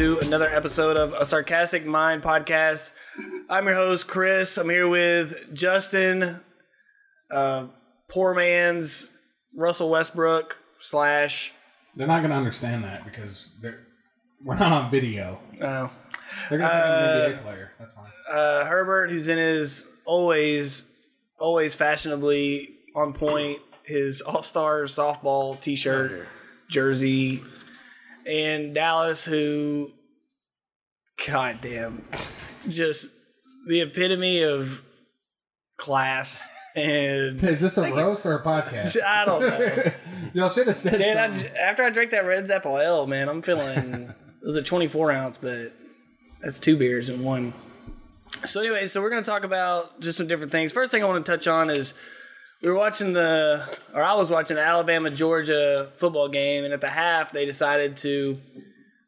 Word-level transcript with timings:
to 0.00 0.18
another 0.20 0.48
episode 0.48 0.96
of 0.96 1.12
a 1.12 1.26
Sarcastic 1.26 1.84
Mind 1.84 2.22
podcast. 2.22 2.92
I'm 3.50 3.66
your 3.66 3.74
host, 3.74 4.08
Chris. 4.08 4.56
I'm 4.56 4.70
here 4.70 4.88
with 4.88 5.52
Justin, 5.52 6.40
uh, 7.30 7.66
poor 8.08 8.32
man's 8.32 9.10
Russell 9.54 9.90
Westbrook 9.90 10.56
slash. 10.78 11.52
They're 11.94 12.06
not 12.06 12.20
going 12.20 12.30
to 12.30 12.36
understand 12.36 12.82
that 12.84 13.04
because 13.04 13.54
they're, 13.60 13.80
we're 14.42 14.54
not 14.54 14.72
on 14.72 14.90
video. 14.90 15.38
Uh, 15.60 15.88
They're 16.48 16.58
going 16.58 16.70
to 16.70 16.76
think 16.76 16.86
I'm 16.86 17.32
an 17.32 17.32
NBA 17.32 17.42
player. 17.42 17.72
That's 17.78 17.94
fine. 17.94 18.06
uh, 18.32 18.64
Herbert, 18.64 19.10
who's 19.10 19.28
in 19.28 19.36
his 19.36 19.86
always, 20.06 20.86
always 21.38 21.74
fashionably 21.74 22.70
on 22.96 23.12
point, 23.12 23.58
his 23.84 24.22
All 24.22 24.42
Star 24.42 24.84
softball 24.84 25.60
t 25.60 25.76
shirt, 25.76 26.26
jersey, 26.70 27.42
and 28.30 28.74
Dallas, 28.74 29.24
who, 29.24 29.90
goddamn, 31.26 32.04
just 32.68 33.06
the 33.66 33.80
epitome 33.82 34.42
of 34.42 34.82
class. 35.76 36.48
And 36.76 37.42
Is 37.42 37.60
this 37.60 37.76
a 37.78 37.92
roast 37.92 38.24
or 38.24 38.36
a 38.36 38.42
podcast? 38.44 39.02
I 39.04 39.24
don't 39.24 39.40
know. 39.40 39.92
Y'all 40.34 40.48
should 40.48 40.68
have 40.68 40.76
said 40.76 40.98
Dan, 40.98 41.18
I, 41.18 41.36
something. 41.36 41.56
after 41.56 41.82
I 41.82 41.90
drank 41.90 42.12
that 42.12 42.24
Red 42.24 42.48
Apple 42.48 42.78
Ale, 42.78 43.06
man, 43.08 43.28
I'm 43.28 43.42
feeling. 43.42 44.14
it 44.40 44.46
was 44.46 44.54
a 44.54 44.62
24 44.62 45.10
ounce, 45.10 45.36
but 45.36 45.72
that's 46.40 46.60
two 46.60 46.76
beers 46.76 47.08
in 47.08 47.24
one. 47.24 47.52
So 48.44 48.60
anyway, 48.60 48.86
so 48.86 49.02
we're 49.02 49.10
gonna 49.10 49.22
talk 49.22 49.42
about 49.42 50.00
just 50.00 50.16
some 50.16 50.28
different 50.28 50.52
things. 50.52 50.72
First 50.72 50.92
thing 50.92 51.02
I 51.02 51.06
want 51.06 51.26
to 51.26 51.30
touch 51.30 51.48
on 51.48 51.68
is 51.70 51.92
we 52.62 52.70
were 52.70 52.76
watching 52.76 53.12
the, 53.12 53.78
or 53.94 54.02
I 54.02 54.14
was 54.14 54.30
watching 54.30 54.56
the 54.56 54.62
Alabama 54.62 55.10
Georgia 55.10 55.90
football 55.96 56.28
game, 56.28 56.64
and 56.64 56.72
at 56.72 56.80
the 56.80 56.90
half 56.90 57.32
they 57.32 57.46
decided 57.46 57.96
to 57.98 58.38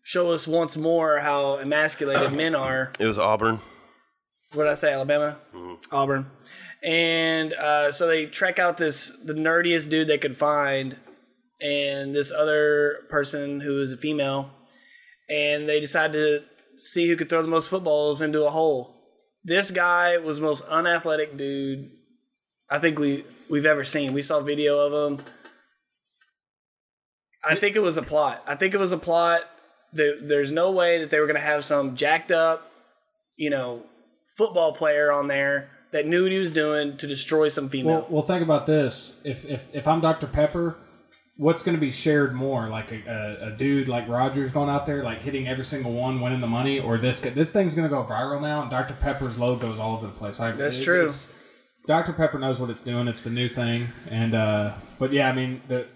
show 0.03 0.33
us 0.33 0.47
once 0.47 0.77
more 0.77 1.21
how 1.21 1.57
emasculated 1.57 2.33
men 2.37 2.55
are. 2.55 2.93
It 2.99 3.07
was 3.07 3.19
Auburn. 3.19 3.61
What 4.55 4.65
did 4.65 4.73
I 4.73 4.75
say? 4.75 4.93
Alabama, 4.93 5.39
Auburn, 5.91 6.31
and 6.83 7.53
uh, 7.55 7.91
so 7.91 8.07
they 8.07 8.27
trek 8.27 8.59
out 8.59 8.77
this 8.77 9.13
the 9.25 9.33
nerdiest 9.33 9.89
dude 9.89 10.09
they 10.09 10.19
could 10.19 10.37
find, 10.37 10.97
and 11.61 12.15
this 12.15 12.31
other 12.31 12.99
person 13.09 13.61
who 13.61 13.81
is 13.81 13.93
a 13.93 13.97
female, 13.97 14.51
and 15.29 15.69
they 15.69 15.81
decided 15.81 16.13
to 16.13 16.45
see 16.85 17.09
who 17.09 17.17
could 17.17 17.31
throw 17.31 17.41
the 17.41 17.49
most 17.49 17.69
footballs 17.69 18.21
into 18.21 18.45
a 18.45 18.51
hole. 18.51 18.95
This 19.45 19.71
guy 19.71 20.19
was 20.19 20.37
the 20.37 20.43
most 20.45 20.65
unathletic 20.67 21.37
dude 21.37 21.91
I 22.73 22.79
think 22.79 22.99
we 22.99 23.25
we've 23.51 23.67
ever 23.67 23.85
seen. 23.85 24.15
We 24.15 24.23
saw 24.23 24.41
video 24.41 24.79
of 24.79 25.13
him. 25.13 25.25
I 27.45 27.55
think 27.57 27.77
it 27.77 27.81
was 27.83 27.99
a 27.99 28.03
plot. 28.03 28.43
I 28.47 28.55
think 28.55 28.73
it 28.73 28.79
was 28.79 28.93
a 28.93 28.99
plot. 28.99 29.43
There, 29.93 30.19
there's 30.21 30.51
no 30.51 30.71
way 30.71 31.01
that 31.01 31.11
they 31.11 31.21
were 31.21 31.27
going 31.27 31.37
to 31.37 31.43
have 31.43 31.65
some 31.65 31.95
jacked 31.97 32.31
up, 32.31 32.73
you 33.37 33.51
know, 33.51 33.83
football 34.39 34.73
player 34.73 35.13
on 35.13 35.27
there 35.27 35.69
that 35.91 36.07
knew 36.07 36.23
what 36.23 36.33
he 36.33 36.39
was 36.39 36.51
doing 36.51 36.97
to 36.97 37.07
destroy 37.07 37.51
some 37.51 37.69
female. 37.69 37.93
Well, 37.93 38.07
well, 38.09 38.23
think 38.23 38.43
about 38.43 38.65
this. 38.65 39.21
If 39.23 39.45
if 39.45 39.67
if 39.75 39.87
I'm 39.87 40.01
Dr 40.01 40.29
Pepper, 40.29 40.77
what's 41.37 41.63
going 41.63 41.77
to 41.77 41.81
be 41.81 41.93
shared 41.93 42.33
more? 42.33 42.69
Like 42.71 42.91
a, 42.91 43.03
a, 43.43 43.49
a 43.49 43.51
dude 43.51 43.87
like 43.87 44.09
Rogers 44.09 44.51
going 44.51 44.71
out 44.71 44.87
there 44.87 45.03
like 45.03 45.21
hitting 45.21 45.47
every 45.47 45.65
single 45.67 45.93
one, 45.93 46.23
winning 46.23 46.41
the 46.41 46.47
money, 46.47 46.81
or 46.81 46.97
this 46.97 47.21
this 47.21 47.51
thing's 47.51 47.75
going 47.75 47.87
to 47.87 47.95
go 47.95 48.03
viral 48.03 48.41
now, 48.41 48.63
and 48.63 48.71
Dr 48.71 48.95
Pepper's 48.95 49.39
logo 49.39 49.71
is 49.71 49.79
all 49.79 49.95
over 49.97 50.07
the 50.07 50.13
place. 50.13 50.41
Like, 50.41 50.57
That's 50.57 50.79
it- 50.79 50.85
true. 50.85 51.01
it's- 51.03 51.35
Dr 51.87 52.13
Pepper 52.13 52.39
knows 52.39 52.61
what 52.61 52.71
it's 52.71 52.81
doing. 52.81 53.09
It's 53.09 53.21
the 53.21 53.31
new 53.31 53.49
thing, 53.49 53.89
and 54.09 54.35
uh, 54.35 54.75
but 54.99 55.13
yeah, 55.13 55.29
I 55.29 55.33
mean 55.33 55.63
the. 55.69 55.87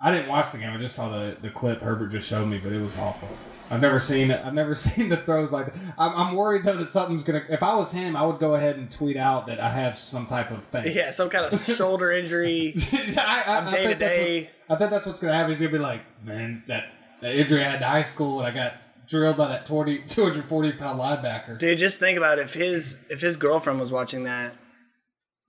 I 0.00 0.12
didn't 0.12 0.28
watch 0.28 0.52
the 0.52 0.58
game. 0.58 0.72
I 0.72 0.78
just 0.78 0.94
saw 0.94 1.08
the, 1.08 1.36
the 1.42 1.50
clip 1.50 1.80
Herbert 1.80 2.12
just 2.12 2.28
showed 2.28 2.46
me, 2.46 2.58
but 2.58 2.72
it 2.72 2.80
was 2.80 2.96
awful. 2.96 3.28
I've 3.68 3.80
never 3.80 3.98
seen 3.98 4.30
it. 4.30 4.40
I've 4.44 4.54
never 4.54 4.74
seen 4.76 5.08
the 5.08 5.16
throws 5.16 5.50
like 5.50 5.72
that. 5.72 5.94
I'm, 5.98 6.14
I'm 6.14 6.34
worried 6.36 6.64
though 6.64 6.76
that 6.76 6.90
something's 6.90 7.22
gonna. 7.24 7.42
If 7.48 7.62
I 7.62 7.74
was 7.74 7.92
him, 7.92 8.16
I 8.16 8.24
would 8.24 8.38
go 8.38 8.54
ahead 8.54 8.76
and 8.76 8.90
tweet 8.90 9.16
out 9.16 9.46
that 9.48 9.58
I 9.60 9.70
have 9.70 9.96
some 9.96 10.26
type 10.26 10.50
of 10.50 10.64
thing. 10.64 10.94
yeah, 10.94 11.10
some 11.10 11.30
kind 11.30 11.46
of 11.46 11.60
shoulder 11.76 12.12
injury. 12.12 12.74
I, 12.92 13.42
I, 13.46 13.66
I 13.66 13.70
day 13.70 13.84
to 13.88 13.94
day. 13.94 14.50
I 14.70 14.76
think 14.76 14.90
that's 14.90 15.06
what's 15.06 15.20
gonna 15.20 15.34
happen. 15.34 15.50
He's 15.50 15.60
gonna 15.60 15.72
be 15.72 15.78
like, 15.78 16.02
man, 16.24 16.62
that, 16.68 16.84
that 17.20 17.34
injury 17.34 17.60
I 17.64 17.70
had 17.70 17.82
in 17.82 17.88
high 17.88 18.02
school, 18.02 18.38
and 18.38 18.46
I 18.46 18.52
got 18.52 18.74
drilled 19.08 19.36
by 19.36 19.48
that 19.48 19.66
20, 19.66 20.02
240 20.06 20.72
pound 20.72 21.00
linebacker. 21.00 21.58
Dude, 21.58 21.78
just 21.78 21.98
think 21.98 22.16
about 22.16 22.38
it. 22.38 22.42
if 22.42 22.54
his 22.54 22.98
if 23.10 23.20
his 23.20 23.36
girlfriend 23.36 23.80
was 23.80 23.90
watching 23.90 24.24
that. 24.24 24.54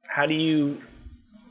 How 0.10 0.26
do 0.26 0.34
you 0.34 0.82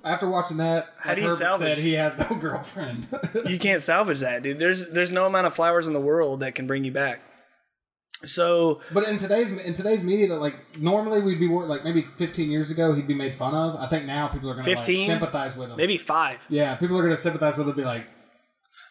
After 0.04 0.28
watching 0.28 0.56
that, 0.58 0.88
How 0.98 1.10
like 1.10 1.16
do 1.16 1.22
you 1.22 1.28
Herbert 1.28 1.38
salvage? 1.38 1.76
Said 1.76 1.84
he 1.84 1.92
has 1.94 2.18
no 2.18 2.36
girlfriend. 2.40 3.06
you 3.46 3.58
can't 3.58 3.82
salvage 3.82 4.20
that, 4.20 4.42
dude. 4.42 4.58
There's 4.58 4.86
there's 4.88 5.10
no 5.12 5.26
amount 5.26 5.46
of 5.46 5.54
flowers 5.54 5.86
in 5.86 5.92
the 5.92 6.00
world 6.00 6.40
that 6.40 6.54
can 6.54 6.66
bring 6.66 6.84
you 6.84 6.92
back. 6.92 7.20
So 8.24 8.80
But 8.92 9.04
in 9.06 9.16
today's 9.18 9.52
in 9.52 9.74
today's 9.74 10.02
media, 10.02 10.26
that 10.28 10.40
like 10.40 10.76
normally 10.76 11.22
we'd 11.22 11.38
be 11.38 11.48
like 11.48 11.84
maybe 11.84 12.04
15 12.16 12.50
years 12.50 12.68
ago 12.70 12.94
he'd 12.94 13.06
be 13.06 13.14
made 13.14 13.34
fun 13.36 13.54
of. 13.54 13.76
I 13.76 13.86
think 13.86 14.06
now 14.06 14.26
people 14.26 14.50
are 14.50 14.54
gonna 14.54 14.68
like, 14.68 14.84
sympathize 14.84 15.54
with 15.56 15.70
him. 15.70 15.76
maybe 15.76 15.98
five. 15.98 16.44
Yeah, 16.48 16.74
people 16.74 16.98
are 16.98 17.02
gonna 17.02 17.16
sympathize 17.16 17.56
with 17.56 17.68
him. 17.68 17.76
Be 17.76 17.84
like, 17.84 18.06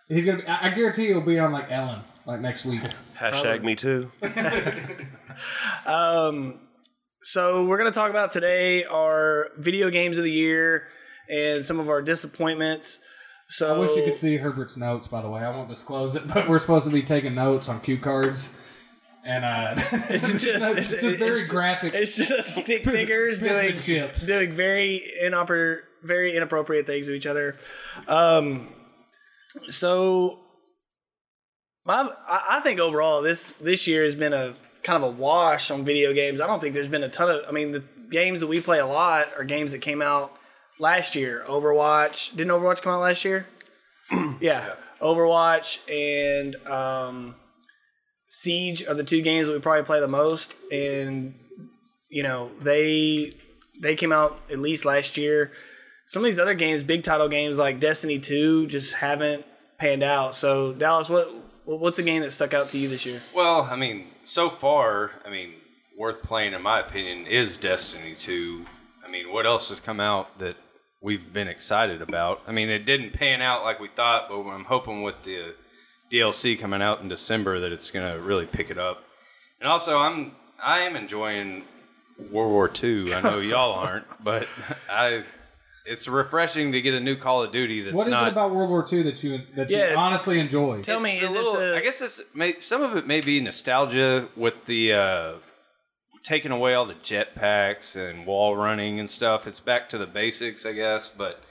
he's 0.07 0.25
gonna. 0.25 0.37
Be, 0.37 0.47
I 0.47 0.67
I 0.67 0.69
guarantee 0.69 1.07
he'll 1.07 1.19
be 1.19 1.39
on 1.39 1.51
like 1.51 1.69
Ellen 1.69 2.01
like 2.25 2.39
next 2.39 2.63
week. 2.63 2.81
Hashtag 3.17 3.63
me 3.63 3.75
too. 3.75 4.11
Um, 5.85 6.59
so 7.27 7.65
we're 7.65 7.77
gonna 7.77 7.91
talk 7.91 8.09
about 8.09 8.31
today 8.31 8.85
our 8.85 9.49
video 9.57 9.89
games 9.89 10.17
of 10.17 10.23
the 10.23 10.31
year 10.31 10.87
and 11.29 11.65
some 11.65 11.77
of 11.77 11.89
our 11.89 12.01
disappointments. 12.01 12.99
So 13.49 13.75
I 13.75 13.79
wish 13.79 13.97
you 13.97 14.03
could 14.05 14.15
see 14.15 14.37
Herbert's 14.37 14.77
notes. 14.77 15.07
By 15.07 15.21
the 15.21 15.29
way, 15.29 15.41
I 15.41 15.49
won't 15.49 15.67
disclose 15.67 16.15
it, 16.15 16.25
but 16.33 16.47
we're 16.47 16.57
supposed 16.57 16.85
to 16.85 16.89
be 16.89 17.03
taking 17.03 17.35
notes 17.35 17.67
on 17.67 17.81
cue 17.81 17.97
cards, 17.97 18.55
and 19.25 19.43
uh, 19.43 19.75
It's 20.09 20.31
just, 20.41 20.45
it's 20.45 20.93
it's, 20.93 21.01
just 21.03 21.17
very 21.17 21.31
it's- 21.31 21.49
graphic. 21.49 21.93
It's 21.93 22.15
just 22.15 22.55
stick 22.55 22.85
figures 22.85 23.41
doing 23.41 23.75
doing 24.25 24.51
very 24.53 25.11
inoper 25.21 25.79
very 26.03 26.33
inappropriate 26.33 26.85
things 26.85 27.07
to 27.07 27.13
each 27.13 27.27
other. 27.27 27.57
Um, 28.07 28.69
so 29.67 30.39
my 31.83 32.09
I 32.25 32.45
I 32.51 32.59
think 32.61 32.79
overall 32.79 33.21
this 33.21 33.51
this 33.59 33.85
year 33.85 34.05
has 34.05 34.15
been 34.15 34.31
a 34.31 34.55
kind 34.83 35.01
of 35.01 35.09
a 35.09 35.11
wash 35.11 35.71
on 35.71 35.83
video 35.83 36.13
games. 36.13 36.41
I 36.41 36.47
don't 36.47 36.59
think 36.59 36.73
there's 36.73 36.89
been 36.89 37.03
a 37.03 37.09
ton 37.09 37.29
of. 37.29 37.41
I 37.47 37.51
mean, 37.51 37.71
the 37.71 37.83
games 38.09 38.39
that 38.41 38.47
we 38.47 38.61
play 38.61 38.79
a 38.79 38.85
lot 38.85 39.27
are 39.37 39.43
games 39.43 39.71
that 39.71 39.79
came 39.79 40.01
out 40.01 40.37
last 40.79 41.15
year. 41.15 41.43
Overwatch 41.47 42.35
didn't 42.35 42.51
Overwatch 42.51 42.81
come 42.81 42.93
out 42.93 43.01
last 43.01 43.25
year? 43.25 43.47
yeah. 44.39 44.75
Overwatch 45.01 45.79
and 45.89 46.55
um, 46.67 47.35
Siege 48.29 48.85
are 48.87 48.93
the 48.93 49.03
two 49.03 49.21
games 49.21 49.47
that 49.47 49.53
we 49.53 49.59
probably 49.59 49.83
play 49.83 49.99
the 49.99 50.07
most, 50.07 50.55
and 50.71 51.35
you 52.09 52.23
know 52.23 52.51
they 52.61 53.35
they 53.81 53.95
came 53.95 54.11
out 54.11 54.39
at 54.51 54.59
least 54.59 54.85
last 54.85 55.17
year. 55.17 55.51
Some 56.07 56.23
of 56.23 56.25
these 56.25 56.39
other 56.39 56.53
games, 56.53 56.83
big 56.83 57.03
title 57.03 57.27
games 57.27 57.57
like 57.57 57.79
Destiny 57.79 58.19
Two, 58.19 58.67
just 58.67 58.95
haven't 58.95 59.45
panned 59.77 60.03
out. 60.03 60.35
So 60.35 60.73
Dallas, 60.73 61.09
what 61.09 61.31
what's 61.75 61.99
a 61.99 62.03
game 62.03 62.21
that 62.21 62.31
stuck 62.31 62.53
out 62.53 62.69
to 62.69 62.77
you 62.77 62.87
this 62.87 63.05
year? 63.05 63.21
Well, 63.33 63.67
I 63.69 63.75
mean, 63.75 64.07
so 64.23 64.49
far, 64.49 65.11
I 65.25 65.29
mean, 65.29 65.53
worth 65.97 66.21
playing 66.23 66.53
in 66.53 66.61
my 66.61 66.79
opinion 66.79 67.27
is 67.27 67.57
Destiny 67.57 68.15
2. 68.15 68.65
I 69.05 69.09
mean, 69.09 69.33
what 69.33 69.45
else 69.45 69.69
has 69.69 69.79
come 69.79 69.99
out 69.99 70.39
that 70.39 70.55
we've 71.01 71.33
been 71.33 71.47
excited 71.47 72.01
about? 72.01 72.41
I 72.47 72.51
mean, 72.51 72.69
it 72.69 72.85
didn't 72.85 73.13
pan 73.13 73.41
out 73.41 73.63
like 73.63 73.79
we 73.79 73.89
thought, 73.89 74.29
but 74.29 74.39
I'm 74.41 74.65
hoping 74.65 75.03
with 75.03 75.15
the 75.23 75.55
DLC 76.11 76.57
coming 76.57 76.81
out 76.81 77.01
in 77.01 77.09
December 77.09 77.59
that 77.59 77.71
it's 77.71 77.91
going 77.91 78.13
to 78.13 78.21
really 78.21 78.45
pick 78.45 78.69
it 78.69 78.77
up. 78.77 79.03
And 79.59 79.69
also, 79.69 79.97
I'm 79.97 80.33
I 80.63 80.79
am 80.79 80.95
enjoying 80.95 81.63
World 82.31 82.51
War 82.51 82.71
II. 82.83 83.13
I 83.13 83.21
know 83.21 83.39
y'all 83.39 83.73
aren't, 83.73 84.05
but 84.23 84.47
I 84.89 85.23
it's 85.87 86.07
refreshing 86.07 86.71
to 86.73 86.81
get 86.81 86.93
a 86.93 86.99
new 86.99 87.15
Call 87.15 87.43
of 87.43 87.51
Duty 87.51 87.81
that's 87.81 87.95
What 87.95 88.07
is 88.07 88.11
not 88.11 88.27
it 88.27 88.31
about 88.31 88.53
World 88.53 88.69
War 88.69 88.85
II 88.91 89.03
that 89.03 89.23
you 89.23 89.39
that 89.55 89.69
you 89.71 89.77
Yeah. 89.77 89.95
honestly 89.97 90.39
enjoy? 90.39 90.81
Tell 90.81 90.99
me, 90.99 91.13
It's 91.13 91.21
a 91.21 91.25
is 91.25 91.31
little- 91.33 91.55
it 91.57 91.69
the? 91.71 91.77
I 91.77 91.79
guess 91.81 92.01
it's 92.01 92.21
may, 92.33 92.59
some 92.59 92.81
of 92.83 92.95
it 92.97 93.07
may 93.07 93.21
be 93.21 93.39
nostalgia 93.39 94.27
with 94.35 94.65
the 94.65 94.93
uh, 94.93 95.33
taking 96.23 96.51
away 96.51 96.73
all 96.73 96.85
the 96.85 96.93
jetpacks 96.95 97.95
and 97.95 98.25
wall 98.25 98.55
running 98.57 98.99
and 98.99 99.09
stuff. 99.09 99.47
It's 99.47 99.59
back 99.61 99.87
to 99.89 99.97
the 99.97 100.05
basics, 100.07 100.65
I 100.65 100.73
guess. 100.73 101.09
But 101.09 101.41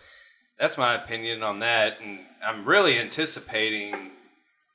that's 0.58 0.76
my 0.76 0.94
opinion 0.94 1.42
on 1.42 1.60
that. 1.60 1.94
And 2.02 2.20
I'm 2.46 2.64
really 2.66 2.98
anticipating 2.98 4.10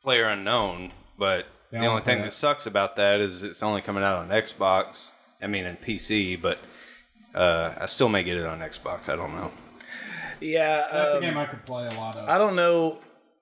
Player 0.04 0.26
Unknown. 0.26 0.92
But 1.20 1.46
Yeah, 1.72 1.80
the 1.82 1.86
only 1.86 1.88
wanna 1.90 2.06
thing 2.06 2.18
that. 2.20 2.24
that 2.26 2.32
sucks 2.32 2.66
about 2.66 2.96
that 2.96 3.20
is 3.20 3.44
it's 3.44 3.62
only 3.62 3.82
coming 3.82 4.04
out 4.04 4.18
on 4.18 4.30
Xbox. 4.30 5.12
I 5.42 5.48
mean, 5.48 5.66
and 5.66 5.80
PC. 5.80 6.36
But 6.36 6.60
uh, 7.36 7.74
I 7.78 7.86
still 7.86 8.10
may 8.10 8.24
get 8.24 8.38
it 8.38 8.46
on 8.46 8.60
Xbox. 8.60 9.10
I 9.10 9.16
don't 9.16 9.34
know. 9.36 9.52
yeah, 10.40 10.88
That's 10.92 11.14
a 11.14 11.18
um, 11.18 11.22
game 11.22 11.38
I 11.38 11.46
could 11.46 11.66
play 11.66 11.88
a 11.88 11.92
lot 11.94 12.18
of. 12.18 12.28
I 12.30 12.38
don't 12.38 12.56
know. 12.56 13.00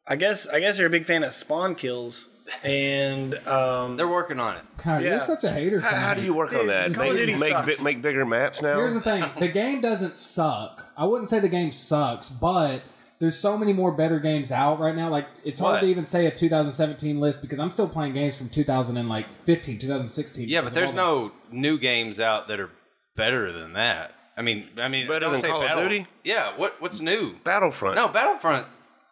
I 0.07 0.15
guess 0.15 0.47
I 0.47 0.59
guess 0.59 0.77
you're 0.77 0.87
a 0.87 0.91
big 0.91 1.05
fan 1.05 1.23
of 1.23 1.33
spawn 1.33 1.75
kills, 1.75 2.29
and 2.63 3.35
um, 3.47 3.95
They're 3.95 4.07
working 4.07 4.39
on 4.39 4.57
it. 4.57 4.63
God, 4.83 5.03
yeah. 5.03 5.09
you're 5.11 5.19
such 5.21 5.43
a 5.43 5.51
hater. 5.51 5.79
How, 5.79 5.95
how 5.95 6.13
do 6.13 6.21
you 6.23 6.33
work 6.33 6.51
on 6.53 6.67
that? 6.67 6.93
Call 6.93 7.11
of 7.11 7.17
Duty 7.17 7.33
Make, 7.33 7.41
make, 7.41 7.51
sucks. 7.51 7.77
bi- 7.77 7.83
make 7.83 8.01
bigger 8.01 8.25
maps 8.25 8.61
now? 8.61 8.75
Here's 8.75 8.93
the 8.93 9.01
thing: 9.01 9.23
the 9.39 9.47
game 9.47 9.81
doesn't 9.81 10.17
suck. 10.17 10.85
I 10.97 11.05
wouldn't 11.05 11.29
say 11.29 11.39
the 11.39 11.47
game 11.49 11.71
sucks, 11.71 12.27
but 12.29 12.81
there's 13.19 13.37
so 13.37 13.57
many 13.57 13.73
more 13.73 13.91
better 13.91 14.19
games 14.19 14.51
out 14.51 14.79
right 14.79 14.95
now. 14.95 15.09
Like 15.09 15.27
it's 15.43 15.59
hard 15.59 15.81
to 15.81 15.87
even 15.87 16.05
say 16.05 16.25
a 16.25 16.31
2017 16.31 17.19
list 17.19 17.41
because 17.41 17.59
I'm 17.59 17.69
still 17.69 17.87
playing 17.87 18.13
games 18.13 18.35
from 18.37 18.49
2015, 18.49 19.77
2016. 19.77 20.49
Yeah, 20.49 20.61
but 20.61 20.73
there's 20.73 20.93
no 20.93 21.31
new 21.51 21.77
games 21.77 22.19
out 22.19 22.47
that 22.47 22.59
are 22.59 22.71
better 23.19 23.51
than 23.51 23.73
that. 23.73 24.15
I 24.37 24.41
mean, 24.41 24.69
I 24.79 24.87
mean, 24.87 25.05
Better 25.07 25.19
don't 25.19 25.33
than 25.33 25.41
say 25.41 25.49
Call 25.49 25.61
of 25.61 25.67
Battle- 25.67 25.83
Duty? 25.83 26.07
Yeah. 26.23 26.57
What 26.57 26.81
What's 26.81 26.99
new? 27.01 27.35
Battlefront. 27.43 27.95
No, 27.95 28.07
Battlefront 28.07 28.65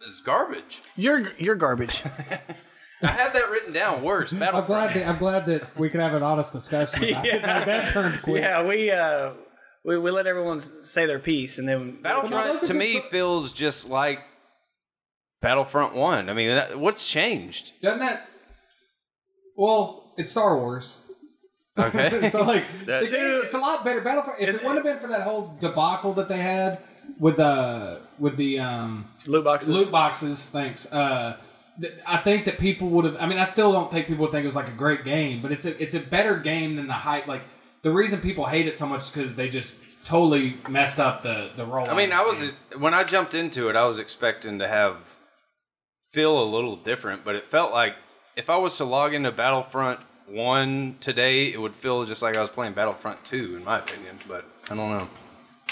is 0.07 0.21
garbage. 0.25 0.79
You're 0.95 1.31
you're 1.37 1.55
garbage. 1.55 2.01
I 3.03 3.07
have 3.07 3.33
that 3.33 3.51
written 3.51 3.73
down. 3.73 4.01
Worse, 4.03 4.31
the- 4.31 4.37
I'm 4.37 4.39
Battlefront. 4.39 4.67
glad 4.67 4.93
that 4.95 5.07
I'm 5.09 5.17
glad 5.19 5.45
that 5.47 5.77
we 5.77 5.89
can 5.89 5.99
have 5.99 6.13
an 6.13 6.23
honest 6.23 6.53
discussion. 6.53 7.03
About 7.03 7.25
it. 7.25 7.33
Yeah. 7.33 7.45
That, 7.45 7.65
that 7.67 7.89
turned 7.91 8.21
quick. 8.23 8.41
yeah, 8.41 8.65
we 8.65 8.89
uh 8.89 9.33
we, 9.85 9.97
we 9.99 10.09
let 10.11 10.25
everyone 10.27 10.57
s- 10.57 10.71
say 10.83 11.05
their 11.05 11.19
piece 11.19 11.59
and 11.59 11.67
then 11.67 12.01
Battlefront 12.01 12.33
Well, 12.33 12.45
no, 12.47 12.53
those 12.53 12.63
are 12.63 12.67
to 12.67 12.73
good 12.73 12.79
me 12.79 12.93
so- 12.93 13.01
feels 13.11 13.51
just 13.51 13.89
like 13.89 14.19
Battlefront 15.41 15.93
One. 15.93 16.29
I 16.29 16.33
mean, 16.33 16.49
that, 16.55 16.79
what's 16.79 17.07
changed? 17.07 17.73
Doesn't 17.81 17.99
that? 17.99 18.27
Well, 19.55 20.13
it's 20.17 20.31
Star 20.31 20.57
Wars. 20.57 20.99
Okay. 21.77 22.29
so 22.31 22.43
like, 22.43 22.65
the 22.85 23.07
game- 23.09 23.41
it's 23.43 23.53
a 23.53 23.59
lot 23.59 23.85
better. 23.85 24.01
Battlefront. 24.01 24.39
If 24.39 24.49
it, 24.49 24.63
wouldn't 24.63 24.75
have 24.75 24.83
been 24.83 24.99
for 24.99 25.07
that 25.07 25.21
whole 25.21 25.55
debacle 25.59 26.13
that 26.13 26.29
they 26.29 26.37
had 26.37 26.79
with 27.19 27.37
the 27.37 28.01
with 28.19 28.37
the 28.37 28.59
um, 28.59 29.09
loot 29.27 29.43
boxes. 29.43 29.69
loot 29.69 29.91
boxes. 29.91 30.49
Thanks. 30.49 30.91
Uh, 30.91 31.37
th- 31.79 31.93
I 32.05 32.17
think 32.17 32.45
that 32.45 32.57
people 32.57 32.89
would 32.89 33.05
have. 33.05 33.17
I 33.17 33.25
mean, 33.25 33.37
I 33.37 33.45
still 33.45 33.71
don't 33.71 33.91
think 33.91 34.07
people 34.07 34.23
would 34.23 34.31
think 34.31 34.43
it 34.43 34.47
was 34.47 34.55
like 34.55 34.67
a 34.67 34.71
great 34.71 35.03
game, 35.05 35.41
but 35.41 35.51
it's 35.51 35.65
a 35.65 35.81
it's 35.81 35.93
a 35.93 35.99
better 35.99 36.37
game 36.37 36.75
than 36.75 36.87
the 36.87 36.93
hype. 36.93 37.27
Like 37.27 37.43
the 37.81 37.91
reason 37.91 38.19
people 38.21 38.45
hate 38.45 38.67
it 38.67 38.77
so 38.77 38.85
much 38.85 39.03
is 39.03 39.09
because 39.09 39.35
they 39.35 39.49
just 39.49 39.75
totally 40.03 40.57
messed 40.69 40.99
up 40.99 41.23
the 41.23 41.51
the 41.55 41.65
role. 41.65 41.89
I 41.89 41.95
mean, 41.95 42.11
I 42.11 42.21
was 42.23 42.51
when 42.79 42.93
I 42.93 43.03
jumped 43.03 43.33
into 43.33 43.69
it, 43.69 43.75
I 43.75 43.85
was 43.85 43.99
expecting 43.99 44.59
to 44.59 44.67
have 44.67 44.97
feel 46.11 46.41
a 46.41 46.45
little 46.45 46.75
different, 46.75 47.23
but 47.23 47.35
it 47.35 47.51
felt 47.51 47.71
like 47.71 47.95
if 48.35 48.49
I 48.49 48.57
was 48.57 48.75
to 48.77 48.85
log 48.85 49.13
into 49.13 49.31
Battlefront 49.31 49.99
One 50.27 50.97
today, 50.99 51.51
it 51.51 51.59
would 51.59 51.75
feel 51.75 52.05
just 52.05 52.21
like 52.21 52.35
I 52.35 52.41
was 52.41 52.49
playing 52.49 52.73
Battlefront 52.73 53.23
Two, 53.23 53.55
in 53.55 53.63
my 53.63 53.79
opinion. 53.79 54.19
But 54.27 54.45
I 54.69 54.75
don't 54.75 54.89
know. 54.89 55.07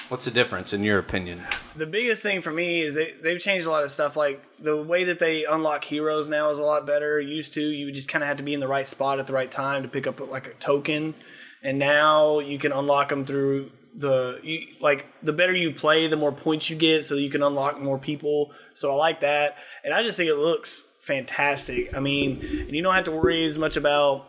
What's 0.07 0.25
the 0.25 0.31
difference 0.31 0.71
in 0.71 0.83
your 0.83 0.99
opinion? 0.99 1.43
the 1.75 1.87
biggest 1.87 2.21
thing 2.21 2.39
for 2.39 2.51
me 2.51 2.81
is 2.81 2.95
they, 2.95 3.11
they've 3.21 3.39
changed 3.39 3.65
a 3.65 3.71
lot 3.71 3.83
of 3.83 3.91
stuff. 3.91 4.15
Like 4.15 4.43
the 4.59 4.81
way 4.81 5.03
that 5.05 5.19
they 5.19 5.45
unlock 5.45 5.83
heroes 5.83 6.29
now 6.29 6.49
is 6.51 6.59
a 6.59 6.63
lot 6.63 6.85
better. 6.85 7.19
Used 7.19 7.53
to, 7.55 7.61
you 7.61 7.91
just 7.91 8.07
kind 8.07 8.23
of 8.23 8.27
had 8.27 8.37
to 8.37 8.43
be 8.43 8.53
in 8.53 8.59
the 8.59 8.67
right 8.67 8.87
spot 8.87 9.19
at 9.19 9.27
the 9.27 9.33
right 9.33 9.51
time 9.51 9.83
to 9.83 9.89
pick 9.89 10.07
up 10.07 10.19
like 10.29 10.47
a 10.47 10.53
token, 10.53 11.15
and 11.63 11.79
now 11.79 12.39
you 12.39 12.57
can 12.57 12.71
unlock 12.71 13.09
them 13.09 13.25
through 13.25 13.71
the 13.97 14.39
you, 14.43 14.67
like 14.79 15.07
the 15.23 15.33
better 15.33 15.55
you 15.55 15.71
play, 15.71 16.07
the 16.07 16.17
more 16.17 16.31
points 16.31 16.69
you 16.69 16.75
get, 16.75 17.05
so 17.05 17.15
you 17.15 17.29
can 17.29 17.41
unlock 17.41 17.81
more 17.81 17.97
people. 17.97 18.51
So 18.73 18.91
I 18.91 18.95
like 18.95 19.21
that, 19.21 19.57
and 19.83 19.93
I 19.93 20.03
just 20.03 20.17
think 20.17 20.29
it 20.29 20.37
looks 20.37 20.85
fantastic. 20.99 21.95
I 21.95 21.99
mean, 21.99 22.39
and 22.41 22.71
you 22.71 22.81
don't 22.81 22.93
have 22.93 23.05
to 23.05 23.11
worry 23.11 23.45
as 23.45 23.57
much 23.57 23.75
about 23.75 24.27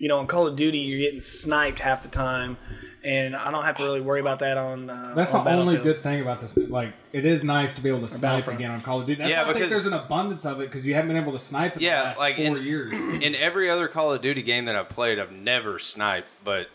you 0.00 0.08
know, 0.08 0.18
on 0.18 0.26
Call 0.26 0.46
of 0.48 0.56
Duty, 0.56 0.78
you're 0.78 0.98
getting 0.98 1.20
sniped 1.20 1.78
half 1.78 2.02
the 2.02 2.08
time, 2.08 2.56
and 3.04 3.36
I 3.36 3.50
don't 3.50 3.64
have 3.64 3.76
to 3.76 3.82
really 3.84 4.00
worry 4.00 4.18
about 4.20 4.38
that 4.40 4.56
on. 4.56 4.88
Uh, 4.90 5.12
That's 5.14 5.32
on 5.34 5.44
the 5.44 5.50
only 5.52 5.76
good 5.76 6.02
thing 6.02 6.20
about 6.22 6.40
this. 6.40 6.56
Like, 6.56 6.94
it 7.12 7.24
is 7.26 7.44
nice 7.44 7.74
to 7.74 7.80
be 7.82 7.90
able 7.90 8.00
to 8.00 8.08
snipe 8.08 8.48
again 8.48 8.70
on 8.70 8.80
Call 8.80 9.00
of 9.00 9.06
Duty. 9.06 9.18
That's 9.20 9.30
Yeah, 9.30 9.42
why 9.44 9.50
I 9.50 9.52
think 9.52 9.66
because- 9.66 9.84
there's 9.84 9.92
an 9.92 9.98
abundance 9.98 10.44
of 10.46 10.60
it 10.60 10.70
because 10.70 10.86
you 10.86 10.94
haven't 10.94 11.08
been 11.08 11.16
able 11.22 11.32
to 11.32 11.38
snipe 11.38 11.76
in 11.76 11.82
Yeah, 11.82 12.00
the 12.00 12.04
last 12.08 12.18
like 12.18 12.36
four 12.36 12.44
in- 12.58 12.62
years. 12.64 12.94
In 13.22 13.34
every 13.34 13.70
other 13.70 13.86
Call 13.88 14.12
of 14.12 14.22
Duty 14.22 14.42
game 14.42 14.64
that 14.64 14.74
I've 14.74 14.88
played, 14.88 15.18
I've 15.18 15.32
never 15.32 15.78
sniped, 15.78 16.28
but 16.42 16.68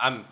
I'm 0.00 0.24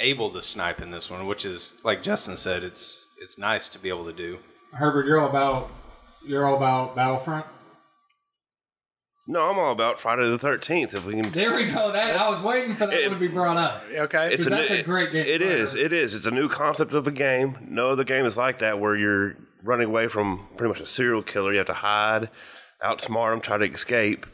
able 0.00 0.32
to 0.32 0.42
snipe 0.42 0.82
in 0.82 0.90
this 0.90 1.08
one, 1.08 1.26
which 1.28 1.44
is 1.46 1.74
like 1.84 2.02
Justin 2.02 2.36
said, 2.36 2.64
it's 2.64 3.06
it's 3.20 3.38
nice 3.38 3.68
to 3.68 3.78
be 3.78 3.88
able 3.88 4.04
to 4.06 4.12
do. 4.12 4.38
Herbert, 4.72 5.06
you're 5.06 5.20
all 5.20 5.28
about 5.30 5.70
you're 6.26 6.44
all 6.44 6.56
about 6.56 6.96
Battlefront. 6.96 7.46
No, 9.26 9.42
I'm 9.50 9.58
all 9.58 9.70
about 9.70 10.00
Friday 10.00 10.28
the 10.28 10.38
13th. 10.38 10.94
If 10.94 11.04
we 11.06 11.14
can. 11.20 11.30
There 11.32 11.54
we 11.54 11.66
go. 11.66 11.92
That 11.92 12.16
I 12.16 12.28
was 12.30 12.42
waiting 12.42 12.74
for 12.74 12.86
that 12.86 12.94
It- 12.98 13.08
one 13.08 13.18
to 13.20 13.20
be 13.20 13.28
brought 13.32 13.56
up. 13.56 13.84
Okay. 13.90 14.32
It's 14.32 14.46
that's 14.46 14.70
new- 14.70 14.76
a 14.78 14.82
great 14.82 15.12
game. 15.12 15.24
It 15.26 15.40
is. 15.40 15.74
It 15.76 15.92
is. 15.92 16.14
It's 16.14 16.26
a 16.26 16.30
new 16.32 16.48
concept 16.48 16.92
of 16.92 17.06
a 17.06 17.12
game. 17.12 17.58
No 17.68 17.90
other 17.90 18.02
game 18.04 18.26
is 18.26 18.36
like 18.36 18.58
that 18.58 18.80
where 18.80 18.96
you're 18.96 19.36
running 19.62 19.86
away 19.86 20.08
from 20.08 20.48
pretty 20.56 20.70
much 20.72 20.80
a 20.80 20.86
serial 20.86 21.22
killer. 21.22 21.52
You 21.52 21.58
have 21.58 21.68
to 21.68 21.72
hide, 21.74 22.30
outsmart 22.84 23.32
him, 23.34 23.40
try 23.40 23.58
to 23.58 23.64
escape. 23.64 24.26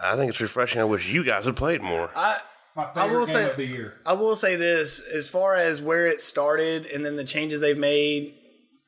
I 0.00 0.14
think 0.16 0.30
it's 0.30 0.40
refreshing. 0.40 0.80
I 0.80 0.84
wish 0.84 1.08
you 1.08 1.24
guys 1.24 1.44
had 1.44 1.56
played 1.56 1.80
more. 1.82 2.10
I 2.14 2.38
My 2.76 2.92
favorite 2.92 3.18
will 3.18 3.26
game 3.26 3.34
say- 3.34 3.50
of 3.50 3.56
the 3.56 3.64
year. 3.66 3.94
I 4.06 4.12
will 4.12 4.36
say 4.36 4.54
this 4.54 5.00
as 5.00 5.28
far 5.28 5.54
as 5.56 5.80
where 5.80 6.06
it 6.06 6.20
started 6.20 6.86
and 6.86 7.04
then 7.04 7.16
the 7.16 7.24
changes 7.24 7.60
they've 7.60 7.76
made, 7.76 8.34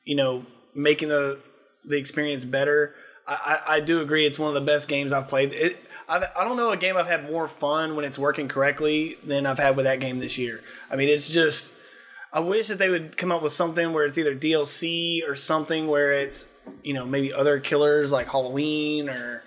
you 0.05 0.15
know, 0.15 0.45
making 0.73 1.09
the 1.09 1.39
the 1.85 1.97
experience 1.97 2.45
better. 2.45 2.93
I, 3.29 3.35
I, 3.67 3.75
I 3.75 3.79
do 3.79 4.01
agree 4.01 4.25
it's 4.25 4.39
one 4.39 4.49
of 4.49 4.55
the 4.55 4.61
best 4.61 4.87
games 4.87 5.13
I've 5.13 5.27
played. 5.27 5.53
It 5.53 5.85
I've, 6.07 6.23
I 6.35 6.43
don't 6.43 6.57
know 6.57 6.71
a 6.71 6.77
game 6.77 6.97
I've 6.97 7.07
had 7.07 7.29
more 7.29 7.47
fun 7.47 7.95
when 7.95 8.03
it's 8.03 8.17
working 8.17 8.47
correctly 8.47 9.17
than 9.23 9.45
I've 9.45 9.59
had 9.59 9.75
with 9.77 9.85
that 9.85 9.99
game 9.99 10.19
this 10.19 10.37
year. 10.37 10.61
I 10.91 10.95
mean, 10.95 11.07
it's 11.09 11.29
just 11.29 11.71
I 12.33 12.39
wish 12.39 12.67
that 12.67 12.79
they 12.79 12.89
would 12.89 13.15
come 13.17 13.31
up 13.31 13.41
with 13.41 13.53
something 13.53 13.93
where 13.93 14.05
it's 14.05 14.17
either 14.17 14.35
DLC 14.35 15.27
or 15.27 15.35
something 15.35 15.87
where 15.87 16.11
it's 16.11 16.45
you 16.83 16.93
know 16.93 17.05
maybe 17.05 17.31
other 17.31 17.59
killers 17.59 18.11
like 18.11 18.29
Halloween 18.29 19.09
or 19.09 19.43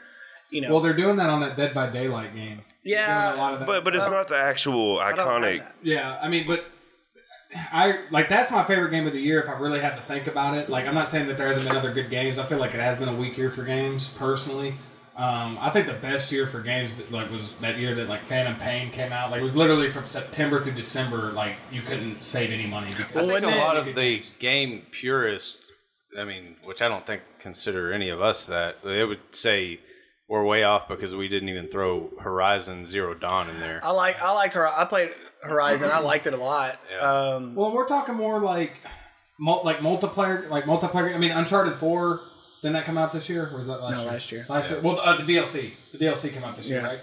you 0.51 0.61
know 0.61 0.71
Well, 0.73 0.81
they're 0.81 0.93
doing 0.97 1.17
that 1.17 1.31
on 1.31 1.41
that 1.41 1.57
Dead 1.57 1.75
by 1.75 1.91
Daylight 1.91 2.35
game. 2.35 2.63
Yeah. 2.85 3.35
a 3.35 3.37
lot 3.37 3.55
of 3.55 3.61
that. 3.61 3.67
But 3.67 3.85
but 3.85 3.95
it's 3.97 4.09
not 4.09 4.29
the 4.29 4.37
actual 4.37 4.99
I 4.99 5.13
don't 5.13 5.19
have 5.19 5.43
iconic. 5.43 5.59
that. 5.59 5.75
Yeah, 5.83 6.19
I 6.23 6.29
mean, 6.29 6.47
but 6.47 6.67
I 7.55 8.01
like 8.11 8.29
that's 8.29 8.51
my 8.51 8.65
favorite 8.65 8.91
game 8.91 9.07
of 9.07 9.13
the 9.13 9.21
year. 9.21 9.41
If 9.41 9.49
I 9.49 9.53
really 9.53 9.81
had 9.81 9.97
to 9.97 10.03
think 10.03 10.27
about 10.27 10.55
it, 10.55 10.69
like 10.69 10.87
I'm 10.87 10.95
not 10.95 11.09
saying 11.09 11.27
that 11.29 11.37
there 11.37 11.47
hasn't 11.47 11.67
been 11.69 11.77
other 11.77 11.93
good 11.93 12.11
games. 12.11 12.39
I 12.39 12.45
feel 12.45 12.59
like 12.59 12.75
it 12.75 12.81
has 12.81 12.99
been 12.99 13.09
a 13.09 13.15
weak 13.15 13.37
year 13.37 13.51
for 13.51 13.63
games 13.63 14.09
personally. 14.09 14.75
Um, 15.15 15.59
I 15.61 15.69
think 15.69 15.87
the 15.87 15.93
best 15.93 16.33
year 16.33 16.47
for 16.47 16.61
games 16.61 16.95
that, 16.95 17.13
like 17.13 17.31
was 17.31 17.53
that 17.55 17.79
year 17.79 17.95
that 17.97 18.09
like 18.09 18.23
Phantom 18.23 18.57
Pain 18.57 18.91
came 18.91 19.13
out. 19.13 19.31
Like 19.31 19.41
it 19.41 19.45
was 19.45 19.55
literally 19.57 19.91
from 19.91 20.09
September 20.09 20.63
through 20.63 20.73
December. 20.73 21.33
Like 21.33 21.57
you 21.71 21.83
couldn't 21.83 22.25
save 22.25 22.51
any 22.51 22.67
money. 22.67 22.91
Because 22.97 23.15
Well, 23.15 23.31
I 23.31 23.41
think 23.41 23.55
a 23.55 23.59
lot 23.59 23.77
of 23.77 23.95
the 23.95 24.23
game 24.39 24.83
purists, 24.91 25.59
I 26.19 26.25
mean, 26.25 26.57
which 26.65 26.81
I 26.81 26.89
don't 26.89 27.07
think 27.07 27.23
consider 27.39 27.93
any 27.93 28.09
of 28.09 28.23
us 28.23 28.47
that, 28.47 28.83
they 28.83 29.05
would 29.05 29.21
say 29.33 29.81
we're 30.29 30.45
way 30.45 30.63
off 30.63 30.89
because 30.89 31.15
we 31.15 31.29
didn't 31.29 31.51
even 31.51 31.69
throw 31.69 32.11
Horizon 32.19 32.87
Zero 32.87 33.13
Dawn 33.13 33.51
in 33.51 33.61
there. 33.61 33.81
I 33.85 33.91
like 33.91 34.23
I 34.23 34.33
liked 34.33 34.55
her. 34.55 34.67
I 34.67 34.87
played 34.87 35.11
Horizon. 35.43 35.91
I 35.93 35.99
liked 36.13 36.27
it 36.27 36.35
a 36.35 36.39
lot. 36.39 36.79
Yeah. 36.91 36.99
Um, 37.01 37.55
Well, 37.55 37.73
we're 37.73 37.87
talking 37.87 38.15
more 38.15 38.41
like, 38.41 38.79
mul- 39.39 39.63
like 39.65 39.79
multiplayer, 39.79 40.49
like 40.49 40.65
multiplayer. 40.65 41.15
I 41.15 41.19
mean, 41.19 41.31
Uncharted 41.33 41.75
Four 41.75 42.21
didn't 42.63 42.75
that 42.75 42.85
come 42.85 42.97
out 42.99 43.13
this 43.13 43.29
year? 43.29 43.49
Or 43.53 43.59
was 43.59 43.67
that 43.67 43.83
last 43.83 43.93
No, 43.97 44.03
year? 44.03 44.13
last 44.13 44.33
year. 44.33 44.47
Last 44.49 44.71
year. 44.71 44.81
Well, 44.81 45.01
uh, 45.01 45.17
the 45.17 45.25
DLC. 45.25 45.73
The 45.93 45.99
DLC 45.99 46.33
came 46.33 46.45
out 46.45 46.57
this 46.57 46.69
year, 46.69 46.83
right? 46.83 47.01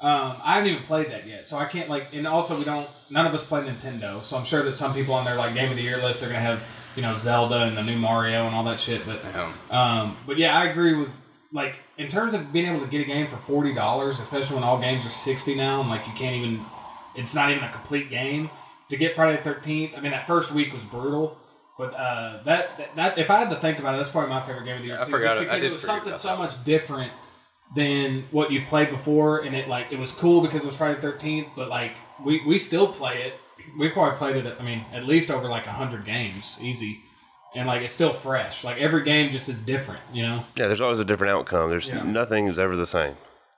Um, 0.00 0.36
I 0.42 0.54
haven't 0.54 0.70
even 0.70 0.82
played 0.82 1.10
that 1.12 1.28
yet, 1.28 1.46
so 1.46 1.58
I 1.58 1.64
can't 1.66 1.88
like. 1.88 2.08
And 2.12 2.26
also, 2.26 2.58
we 2.58 2.64
don't. 2.64 2.88
None 3.10 3.24
of 3.26 3.34
us 3.34 3.44
play 3.44 3.60
Nintendo, 3.62 4.24
so 4.24 4.36
I'm 4.36 4.44
sure 4.44 4.62
that 4.64 4.76
some 4.76 4.94
people 4.94 5.14
on 5.14 5.24
their 5.24 5.36
like 5.36 5.54
game 5.54 5.70
of 5.70 5.76
the 5.76 5.82
year 5.82 5.96
list 5.98 6.18
they're 6.20 6.28
gonna 6.28 6.40
have 6.40 6.64
you 6.96 7.02
know 7.02 7.16
Zelda 7.16 7.60
and 7.62 7.76
the 7.76 7.82
new 7.84 7.96
Mario 7.96 8.46
and 8.46 8.54
all 8.56 8.64
that 8.64 8.80
shit. 8.80 9.06
But 9.06 9.20
Um, 9.36 9.54
um, 9.70 10.16
but 10.26 10.38
yeah, 10.38 10.58
I 10.58 10.64
agree 10.64 10.94
with 10.96 11.10
like 11.52 11.76
in 11.98 12.08
terms 12.08 12.34
of 12.34 12.52
being 12.52 12.66
able 12.66 12.80
to 12.80 12.88
get 12.90 13.00
a 13.00 13.04
game 13.04 13.28
for 13.28 13.36
forty 13.36 13.72
dollars, 13.74 14.18
especially 14.18 14.56
when 14.56 14.64
all 14.64 14.80
games 14.80 15.06
are 15.06 15.10
sixty 15.10 15.54
now, 15.54 15.80
and 15.82 15.88
like 15.88 16.04
you 16.08 16.12
can't 16.14 16.34
even, 16.34 16.64
it's 17.14 17.34
not 17.34 17.50
even 17.50 17.62
a 17.64 17.70
complete 17.72 18.10
game. 18.10 18.50
To 18.90 18.96
get 18.96 19.14
Friday 19.14 19.36
the 19.38 19.42
Thirteenth, 19.42 19.94
I 19.96 20.00
mean 20.00 20.12
that 20.12 20.26
first 20.26 20.52
week 20.52 20.72
was 20.72 20.84
brutal, 20.84 21.38
but 21.78 21.94
uh, 21.94 22.42
that, 22.44 22.76
that 22.78 22.96
that 22.96 23.18
if 23.18 23.30
I 23.30 23.38
had 23.38 23.48
to 23.50 23.56
think 23.56 23.78
about 23.78 23.94
it, 23.94 23.96
that's 23.98 24.10
probably 24.10 24.30
my 24.30 24.42
favorite 24.42 24.64
game 24.64 24.74
of 24.76 24.80
the 24.82 24.88
year 24.88 24.98
I 25.00 25.04
too, 25.04 25.10
forgot 25.10 25.36
just 25.36 25.36
it. 25.36 25.38
I 25.38 25.44
because 25.44 25.60
did 25.62 25.68
it 25.68 25.72
was 25.72 25.82
something 25.82 26.14
so 26.14 26.28
that 26.28 26.38
much 26.38 26.62
different 26.64 27.12
than 27.74 28.24
what 28.30 28.50
you've 28.52 28.66
played 28.66 28.90
before, 28.90 29.40
and 29.44 29.54
it 29.56 29.68
like 29.68 29.90
it 29.92 29.98
was 29.98 30.12
cool 30.12 30.42
because 30.42 30.62
it 30.62 30.66
was 30.66 30.76
Friday 30.76 30.96
the 30.96 31.00
Thirteenth, 31.00 31.48
but 31.56 31.68
like 31.68 31.92
we 32.22 32.44
we 32.46 32.58
still 32.58 32.88
play 32.88 33.22
it. 33.22 33.34
We've 33.78 33.92
probably 33.92 34.16
played 34.16 34.36
it. 34.44 34.56
I 34.60 34.62
mean, 34.62 34.84
at 34.92 35.06
least 35.06 35.30
over 35.30 35.48
like 35.48 35.64
hundred 35.66 36.04
games, 36.04 36.56
easy 36.60 37.00
and 37.54 37.66
like 37.66 37.82
it's 37.82 37.92
still 37.92 38.12
fresh. 38.12 38.64
Like 38.64 38.78
every 38.80 39.04
game 39.04 39.30
just 39.30 39.48
is 39.48 39.60
different, 39.60 40.00
you 40.12 40.22
know. 40.22 40.44
Yeah, 40.56 40.66
there's 40.68 40.80
always 40.80 40.98
a 40.98 41.04
different 41.04 41.32
outcome. 41.32 41.70
There's 41.70 41.88
Yeah. 41.88 42.02
nothing 42.02 42.46
is 42.48 42.58
ever 42.58 42.76
the 42.76 42.86
same. 42.86 43.16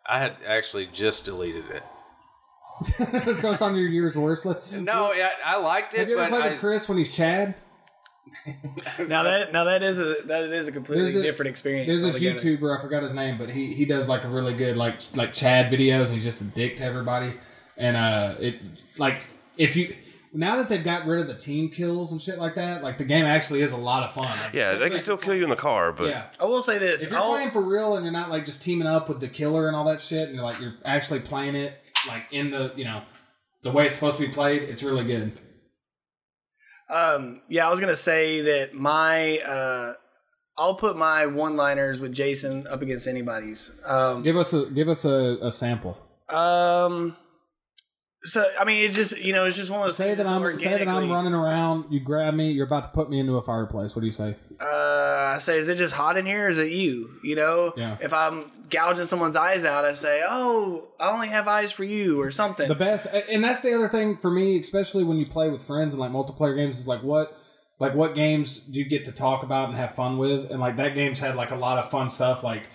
I 0.08 0.18
had 0.18 0.36
actually 0.46 0.86
just 0.86 1.24
deleted 1.24 1.64
it. 1.70 1.82
so 3.36 3.52
it's 3.52 3.62
on 3.62 3.76
your 3.76 3.86
year's 3.88 4.16
worst 4.16 4.44
list. 4.44 4.72
No, 4.72 5.12
I, 5.12 5.30
I 5.44 5.56
liked 5.58 5.94
it, 5.94 6.00
Have 6.00 6.08
you 6.08 6.18
ever 6.18 6.30
but 6.30 6.38
played 6.40 6.48
I, 6.48 6.52
with 6.52 6.60
Chris 6.60 6.88
when 6.88 6.98
he's 6.98 7.14
Chad? 7.14 7.54
now 9.08 9.22
that 9.22 9.52
now 9.52 9.64
that 9.64 9.82
is 9.82 9.98
a 10.00 10.16
that 10.26 10.52
is 10.52 10.68
a 10.68 10.72
completely 10.72 11.16
a- 11.18 11.22
different 11.22 11.48
experience. 11.50 11.86
There's 11.88 12.02
this 12.02 12.14
altogether. 12.14 12.40
YouTuber, 12.58 12.78
I 12.78 12.80
forgot 12.82 13.02
his 13.02 13.14
name, 13.14 13.38
but 13.38 13.50
he 13.50 13.72
he 13.74 13.84
does 13.84 14.08
like 14.08 14.24
a 14.24 14.28
really 14.28 14.54
good 14.54 14.76
like 14.76 15.00
like 15.14 15.32
Chad 15.32 15.70
videos, 15.72 16.06
and 16.06 16.14
he's 16.14 16.24
just 16.24 16.40
a 16.40 16.44
dick 16.44 16.76
to 16.78 16.84
everybody. 16.84 17.34
And 17.76 17.96
uh, 17.96 18.34
it 18.40 18.56
like 18.98 19.22
if 19.56 19.76
you 19.76 19.96
now 20.32 20.56
that 20.56 20.68
they've 20.68 20.82
got 20.84 21.06
rid 21.06 21.20
of 21.20 21.26
the 21.28 21.34
team 21.34 21.70
kills 21.70 22.10
and 22.12 22.20
shit 22.20 22.38
like 22.38 22.56
that, 22.56 22.82
like 22.82 22.98
the 22.98 23.04
game 23.04 23.24
actually 23.24 23.62
is 23.62 23.72
a 23.72 23.76
lot 23.76 24.02
of 24.02 24.12
fun. 24.12 24.24
Like, 24.24 24.52
Yeah, 24.52 24.74
they 24.74 24.90
can 24.90 24.98
still 24.98 25.16
kill 25.16 25.34
you 25.34 25.44
in 25.44 25.50
the 25.50 25.54
car, 25.56 25.92
but 25.92 26.08
Yeah. 26.08 26.24
I 26.40 26.44
will 26.44 26.60
say 26.62 26.78
this. 26.78 27.02
If 27.04 27.10
you're 27.10 27.20
I'll- 27.20 27.30
playing 27.30 27.52
for 27.52 27.62
real 27.62 27.94
and 27.96 28.04
you're 28.04 28.12
not 28.12 28.30
like 28.30 28.44
just 28.44 28.60
teaming 28.60 28.88
up 28.88 29.08
with 29.08 29.20
the 29.20 29.28
killer 29.28 29.68
and 29.68 29.76
all 29.76 29.84
that 29.84 30.02
shit, 30.02 30.22
and 30.22 30.34
you're 30.34 30.44
like 30.44 30.60
you're 30.60 30.74
actually 30.84 31.20
playing 31.20 31.54
it 31.54 31.80
like 32.06 32.24
in 32.30 32.50
the 32.50 32.72
you 32.76 32.84
know 32.84 33.02
the 33.62 33.70
way 33.70 33.86
it's 33.86 33.94
supposed 33.94 34.16
to 34.18 34.26
be 34.26 34.32
played, 34.32 34.62
it's 34.62 34.82
really 34.82 35.04
good. 35.04 35.32
Um, 36.90 37.40
yeah, 37.48 37.66
I 37.66 37.70
was 37.70 37.80
gonna 37.80 37.96
say 37.96 38.40
that 38.42 38.74
my 38.74 39.38
uh, 39.38 39.94
I'll 40.58 40.74
put 40.74 40.96
my 40.96 41.26
one-liners 41.26 41.98
with 41.98 42.12
Jason 42.12 42.66
up 42.66 42.82
against 42.82 43.06
anybody's. 43.06 43.72
Um, 43.86 44.22
Give 44.22 44.36
us 44.36 44.52
a 44.52 44.66
give 44.66 44.88
us 44.88 45.04
a, 45.04 45.38
a 45.42 45.50
sample. 45.50 45.98
um, 46.28 47.16
so 48.24 48.44
I 48.58 48.64
mean, 48.64 48.84
it 48.84 48.92
just 48.92 49.18
you 49.18 49.32
know, 49.32 49.44
it's 49.44 49.56
just 49.56 49.70
one 49.70 49.80
of 49.80 49.86
those 49.86 49.96
Say 49.96 50.14
things 50.14 50.18
that 50.18 50.26
I'm 50.26 50.56
say 50.56 50.78
that 50.78 50.88
I'm 50.88 51.10
running 51.10 51.34
around. 51.34 51.86
You 51.90 52.00
grab 52.00 52.34
me. 52.34 52.50
You're 52.50 52.66
about 52.66 52.84
to 52.84 52.90
put 52.90 53.08
me 53.10 53.18
into 53.18 53.36
a 53.36 53.42
fireplace. 53.42 53.94
What 53.94 54.00
do 54.00 54.06
you 54.06 54.12
say? 54.12 54.36
Uh, 54.60 55.32
I 55.34 55.38
say, 55.38 55.58
is 55.58 55.68
it 55.68 55.76
just 55.78 55.94
hot 55.94 56.16
in 56.16 56.26
here? 56.26 56.46
Or 56.46 56.48
is 56.48 56.58
it 56.58 56.72
you? 56.72 57.10
You 57.22 57.36
know, 57.36 57.72
Yeah. 57.76 57.96
if 58.00 58.12
I'm 58.14 58.50
gouging 58.70 59.04
someone's 59.04 59.36
eyes 59.36 59.64
out, 59.64 59.84
I 59.84 59.92
say, 59.92 60.22
oh, 60.26 60.84
I 60.98 61.10
only 61.10 61.28
have 61.28 61.46
eyes 61.48 61.70
for 61.72 61.84
you, 61.84 62.20
or 62.20 62.30
something. 62.30 62.66
The 62.68 62.74
best, 62.74 63.06
and 63.06 63.42
that's 63.44 63.60
the 63.60 63.74
other 63.74 63.88
thing 63.88 64.16
for 64.16 64.30
me, 64.30 64.58
especially 64.58 65.04
when 65.04 65.18
you 65.18 65.26
play 65.26 65.50
with 65.50 65.62
friends 65.62 65.92
and 65.94 66.00
like 66.00 66.10
multiplayer 66.10 66.56
games, 66.56 66.78
is 66.78 66.86
like 66.86 67.02
what, 67.02 67.36
like 67.78 67.94
what 67.94 68.14
games 68.14 68.58
do 68.58 68.78
you 68.78 68.84
get 68.86 69.04
to 69.04 69.12
talk 69.12 69.42
about 69.42 69.68
and 69.68 69.76
have 69.76 69.94
fun 69.94 70.16
with? 70.18 70.50
And 70.50 70.60
like 70.60 70.76
that 70.76 70.94
game's 70.94 71.18
had 71.20 71.36
like 71.36 71.50
a 71.50 71.56
lot 71.56 71.78
of 71.78 71.90
fun 71.90 72.08
stuff. 72.10 72.42
Like 72.42 72.68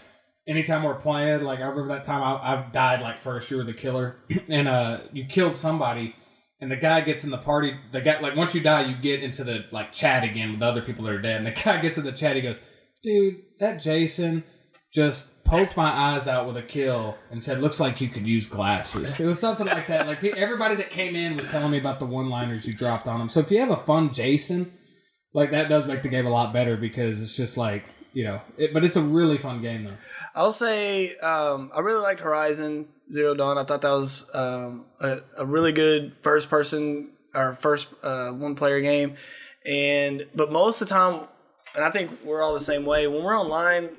anytime 0.50 0.84
we're 0.84 0.96
playing, 0.96 1.44
like 1.44 1.60
I 1.60 1.68
remember 1.68 1.94
that 1.94 2.03
time 2.03 2.24
I, 2.24 2.56
I 2.56 2.70
died 2.72 3.01
like 3.01 3.20
first. 3.20 3.50
You 3.51 3.58
were 3.58 3.63
the 3.63 3.74
killer, 3.74 4.18
and 4.50 4.68
uh, 4.68 5.01
you 5.13 5.25
killed 5.25 5.56
somebody, 5.56 6.15
and 6.60 6.70
the 6.72 6.75
guy 6.75 7.01
gets 7.01 7.24
in 7.24 7.29
the 7.29 7.38
party. 7.38 7.74
The 7.91 8.01
guy 8.01 8.20
like 8.20 8.36
once 8.36 8.53
you 8.56 8.62
die, 8.62 8.86
you 8.88 8.96
get 8.96 9.24
into 9.24 9.44
the 9.44 9.65
like 9.72 9.94
chat 9.94 10.24
again 10.24 10.51
with 10.51 10.60
the 10.60 10.65
other 10.65 10.82
people 10.82 11.06
that 11.06 11.13
are 11.13 11.22
dead. 11.22 11.38
And 11.38 11.46
the 11.46 11.51
guy 11.63 11.79
gets 11.79 11.98
in 11.98 12.03
the 12.03 12.12
chat. 12.12 12.36
He 12.36 12.41
goes, 12.41 12.60
"Dude, 13.03 13.38
that 13.60 13.79
Jason." 13.79 14.44
Just 14.91 15.44
poked 15.44 15.77
my 15.77 15.88
eyes 15.88 16.27
out 16.27 16.48
with 16.48 16.58
a 16.58 16.63
kill 16.63 17.15
and 17.29 17.44
said, 17.44 17.62
"Looks 17.62 17.79
like 17.79 18.01
you 18.01 18.08
could 18.08 18.25
use 18.25 18.48
glasses." 18.48 19.20
It 19.20 19.25
was 19.27 19.38
something 19.38 19.68
like 19.68 19.86
that. 19.86 20.08
Like 20.08 20.24
everybody 20.24 20.74
that 20.74 20.89
came 20.89 21.15
in 21.15 21.38
was 21.38 21.46
telling 21.46 21.70
me 21.70 21.77
about 21.77 22.00
the 22.00 22.08
one-liners 22.08 22.65
you 22.65 22.74
dropped 22.74 23.08
on 23.08 23.20
them. 23.20 23.29
So 23.29 23.39
if 23.39 23.51
you 23.51 23.60
have 23.60 23.70
a 23.70 23.77
fun 23.77 24.12
Jason, 24.12 24.74
like 25.32 25.51
that 25.51 25.70
does 25.70 25.86
make 25.86 26.01
the 26.01 26.10
game 26.10 26.25
a 26.25 26.32
lot 26.32 26.53
better 26.53 26.75
because 26.75 27.22
it's 27.22 27.38
just 27.38 27.56
like 27.56 27.86
you 28.13 28.24
know. 28.25 28.42
It, 28.58 28.74
but 28.74 28.84
it's 28.84 28.98
a 28.98 29.01
really 29.01 29.38
fun 29.38 29.62
game 29.62 29.84
though. 29.86 29.98
I'll 30.36 30.51
say 30.51 31.16
um, 31.18 31.72
I 31.75 31.80
really 31.80 32.01
liked 32.01 32.20
Horizon 32.22 32.88
Zero 33.12 33.34
Dawn. 33.36 33.58
I 33.58 33.63
thought 33.63 33.82
that 33.82 33.92
was 33.92 34.25
um, 34.34 34.86
a, 35.01 35.18
a 35.38 35.46
really 35.46 35.72
good 35.72 36.13
first 36.22 36.50
person 36.50 37.10
or 37.34 37.54
first 37.54 37.88
uh, 38.04 38.30
one 38.30 38.56
player 38.56 38.82
game. 38.82 39.16
And 39.66 40.28
but 40.36 40.51
most 40.51 40.82
of 40.82 40.88
the 40.88 40.94
time, 40.94 41.28
and 41.75 41.84
I 41.84 41.92
think 41.92 42.12
we're 42.24 42.42
all 42.42 42.54
the 42.54 42.60
same 42.62 42.86
way. 42.86 43.08
When 43.08 43.24
we're 43.24 43.38
online, 43.38 43.89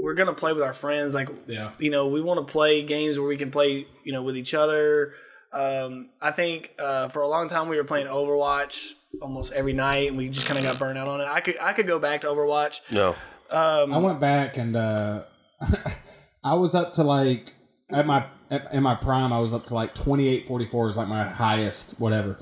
we're 0.00 0.14
gonna 0.14 0.34
play 0.34 0.52
with 0.52 0.62
our 0.62 0.74
friends. 0.74 1.14
Like 1.14 1.28
Yeah. 1.46 1.72
you 1.78 1.90
know, 1.90 2.08
we 2.08 2.20
want 2.20 2.46
to 2.46 2.50
play 2.50 2.82
games 2.82 3.18
where 3.18 3.28
we 3.28 3.36
can 3.36 3.50
play 3.50 3.86
you 4.04 4.12
know 4.12 4.22
with 4.22 4.36
each 4.36 4.54
other. 4.54 5.14
Um, 5.52 6.10
I 6.20 6.30
think 6.30 6.72
uh, 6.78 7.08
for 7.08 7.22
a 7.22 7.28
long 7.28 7.48
time 7.48 7.68
we 7.68 7.76
were 7.76 7.84
playing 7.84 8.06
Overwatch 8.06 8.92
almost 9.20 9.52
every 9.52 9.72
night, 9.72 10.08
and 10.08 10.16
we 10.16 10.28
just 10.28 10.46
kind 10.46 10.58
of 10.58 10.64
got 10.64 10.78
burnt 10.78 10.96
out 10.96 11.08
on 11.08 11.20
it. 11.20 11.26
I 11.26 11.40
could 11.40 11.56
I 11.60 11.72
could 11.72 11.86
go 11.86 11.98
back 11.98 12.20
to 12.22 12.28
Overwatch. 12.28 12.80
No. 12.90 13.16
Um, 13.52 13.92
I 13.92 13.98
went 13.98 14.20
back 14.20 14.56
and 14.56 14.76
uh, 14.76 15.24
I 16.44 16.54
was 16.54 16.74
up 16.74 16.92
to 16.94 17.02
like 17.02 17.54
at 17.90 18.06
my 18.06 18.26
at, 18.50 18.72
in 18.72 18.82
my 18.82 18.94
prime. 18.94 19.32
I 19.32 19.38
was 19.40 19.52
up 19.52 19.66
to 19.66 19.74
like 19.74 19.94
twenty 19.94 20.28
eight 20.28 20.46
forty 20.46 20.66
four 20.66 20.88
is 20.88 20.96
like 20.96 21.08
my 21.08 21.24
highest 21.24 21.98
whatever. 22.00 22.38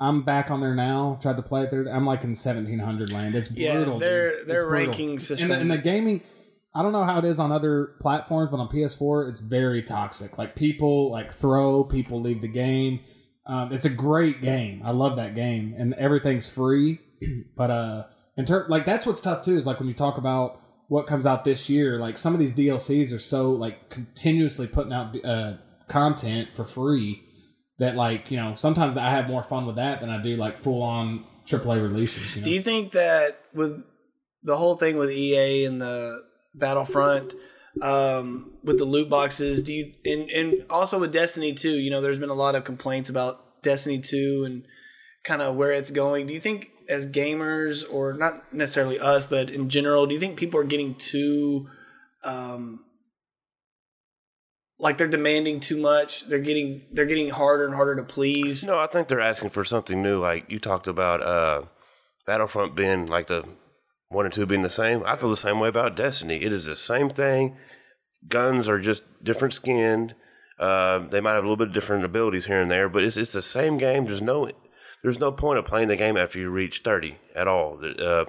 I'm 0.00 0.22
back 0.22 0.50
on 0.50 0.60
there 0.60 0.74
now. 0.76 1.18
Tried 1.20 1.36
to 1.38 1.42
play 1.42 1.62
it 1.64 1.70
there. 1.70 1.84
I'm 1.86 2.06
like 2.06 2.22
in 2.24 2.34
seventeen 2.34 2.78
hundred 2.78 3.10
land. 3.12 3.34
It's 3.34 3.50
Yeah, 3.50 3.74
brutal. 3.76 3.98
their- 3.98 4.38
dude. 4.38 4.46
their 4.48 4.60
brutal. 4.68 4.70
ranking 4.86 5.18
system- 5.18 5.50
and 5.50 5.56
the, 5.56 5.60
and 5.62 5.70
the 5.70 5.78
gaming. 5.78 6.22
I 6.74 6.82
don't 6.82 6.92
know 6.92 7.04
how 7.04 7.18
it 7.18 7.24
is 7.24 7.38
on 7.40 7.50
other 7.50 7.96
platforms, 8.00 8.50
but 8.50 8.58
on 8.58 8.68
PS4, 8.68 9.28
it's 9.30 9.40
very 9.40 9.82
toxic. 9.82 10.38
Like 10.38 10.54
people 10.54 11.10
like 11.10 11.32
throw, 11.34 11.82
people 11.82 12.20
leave 12.20 12.40
the 12.42 12.46
game. 12.48 13.00
Um, 13.46 13.72
it's 13.72 13.86
a 13.86 13.90
great 13.90 14.42
game. 14.42 14.82
I 14.84 14.90
love 14.90 15.16
that 15.16 15.34
game, 15.34 15.74
and 15.76 15.94
everything's 15.94 16.46
free. 16.48 17.00
but 17.56 17.70
uh, 17.70 18.04
in 18.38 18.46
ter- 18.46 18.66
like 18.68 18.86
that's 18.86 19.04
what's 19.04 19.20
tough 19.20 19.42
too 19.42 19.56
is 19.56 19.66
like 19.66 19.78
when 19.78 19.88
you 19.88 19.94
talk 19.94 20.16
about 20.16 20.62
what 20.88 21.06
comes 21.06 21.26
out 21.26 21.44
this 21.44 21.68
year. 21.68 21.98
Like 21.98 22.18
some 22.18 22.32
of 22.32 22.40
these 22.40 22.54
DLCs 22.54 23.14
are 23.14 23.18
so 23.18 23.50
like 23.50 23.90
continuously 23.90 24.66
putting 24.66 24.92
out 24.92 25.14
uh, 25.24 25.54
content 25.88 26.48
for 26.54 26.64
free 26.64 27.22
that 27.78 27.94
like 27.94 28.30
you 28.30 28.36
know 28.36 28.54
sometimes 28.54 28.96
I 28.96 29.10
have 29.10 29.28
more 29.28 29.42
fun 29.42 29.66
with 29.66 29.76
that 29.76 30.00
than 30.00 30.10
I 30.10 30.20
do 30.20 30.36
like 30.36 30.58
full 30.58 30.82
on 30.82 31.24
AAA 31.46 31.82
releases. 31.82 32.34
You 32.34 32.40
know? 32.40 32.46
Do 32.46 32.50
you 32.50 32.62
think 32.62 32.92
that 32.92 33.38
with 33.54 33.84
the 34.42 34.56
whole 34.56 34.76
thing 34.76 34.96
with 34.96 35.10
EA 35.10 35.64
and 35.66 35.80
the 35.80 36.22
Battlefront, 36.54 37.34
um, 37.82 38.52
with 38.62 38.78
the 38.78 38.84
loot 38.84 39.10
boxes, 39.10 39.62
do 39.62 39.74
you 39.74 39.92
and, 40.04 40.30
and 40.30 40.64
also 40.70 40.98
with 40.98 41.12
Destiny 41.12 41.54
2, 41.54 41.70
you 41.70 41.90
know, 41.90 42.00
there's 42.00 42.18
been 42.18 42.30
a 42.30 42.34
lot 42.34 42.54
of 42.54 42.64
complaints 42.64 43.10
about 43.10 43.62
Destiny 43.62 44.00
2 44.00 44.44
and 44.46 44.64
kind 45.24 45.42
of 45.42 45.56
where 45.56 45.72
it's 45.72 45.90
going. 45.90 46.26
Do 46.26 46.32
you 46.32 46.40
think 46.40 46.70
as 46.88 47.06
gamers 47.06 47.84
or 47.90 48.14
not 48.14 48.52
necessarily 48.52 48.98
us, 48.98 49.24
but 49.24 49.50
in 49.50 49.68
general, 49.68 50.06
do 50.06 50.14
you 50.14 50.20
think 50.20 50.38
people 50.38 50.58
are 50.60 50.64
getting 50.64 50.94
too 50.94 51.68
um 52.24 52.80
like 54.78 54.96
they're 54.96 55.08
demanding 55.08 55.60
too 55.60 55.76
much? 55.76 56.26
They're 56.26 56.38
getting 56.38 56.82
they're 56.92 57.06
getting 57.06 57.30
harder 57.30 57.66
and 57.66 57.74
harder 57.74 57.96
to 57.96 58.02
please. 58.02 58.64
No, 58.64 58.78
I 58.78 58.86
think 58.86 59.08
they're 59.08 59.20
asking 59.20 59.50
for 59.50 59.64
something 59.64 60.02
new. 60.02 60.20
Like 60.20 60.50
you 60.50 60.58
talked 60.58 60.86
about 60.86 61.22
uh, 61.22 61.62
Battlefront 62.26 62.74
being 62.74 63.06
like 63.06 63.28
the 63.28 63.44
one 64.08 64.24
and 64.24 64.32
two 64.32 64.46
being 64.46 64.62
the 64.62 64.70
same. 64.70 65.02
I 65.04 65.16
feel 65.16 65.30
the 65.30 65.36
same 65.36 65.60
way 65.60 65.68
about 65.68 65.96
Destiny. 65.96 66.42
It 66.42 66.52
is 66.52 66.64
the 66.64 66.76
same 66.76 67.10
thing. 67.10 67.56
Guns 68.26 68.68
are 68.68 68.80
just 68.80 69.02
different 69.22 69.54
skinned. 69.54 70.14
Uh, 70.58 70.98
they 70.98 71.20
might 71.20 71.34
have 71.34 71.44
a 71.44 71.46
little 71.46 71.56
bit 71.56 71.68
of 71.68 71.74
different 71.74 72.04
abilities 72.04 72.46
here 72.46 72.60
and 72.60 72.70
there, 72.70 72.88
but 72.88 73.04
it's 73.04 73.16
it's 73.16 73.32
the 73.32 73.42
same 73.42 73.78
game. 73.78 74.06
There's 74.06 74.22
no 74.22 74.48
there's 75.02 75.18
no 75.18 75.32
point 75.32 75.58
of 75.58 75.64
playing 75.64 75.88
the 75.88 75.96
game 75.96 76.16
after 76.16 76.38
you 76.38 76.50
reach 76.50 76.82
thirty 76.84 77.18
at 77.34 77.48
all. 77.48 77.80
Uh, 77.98 78.26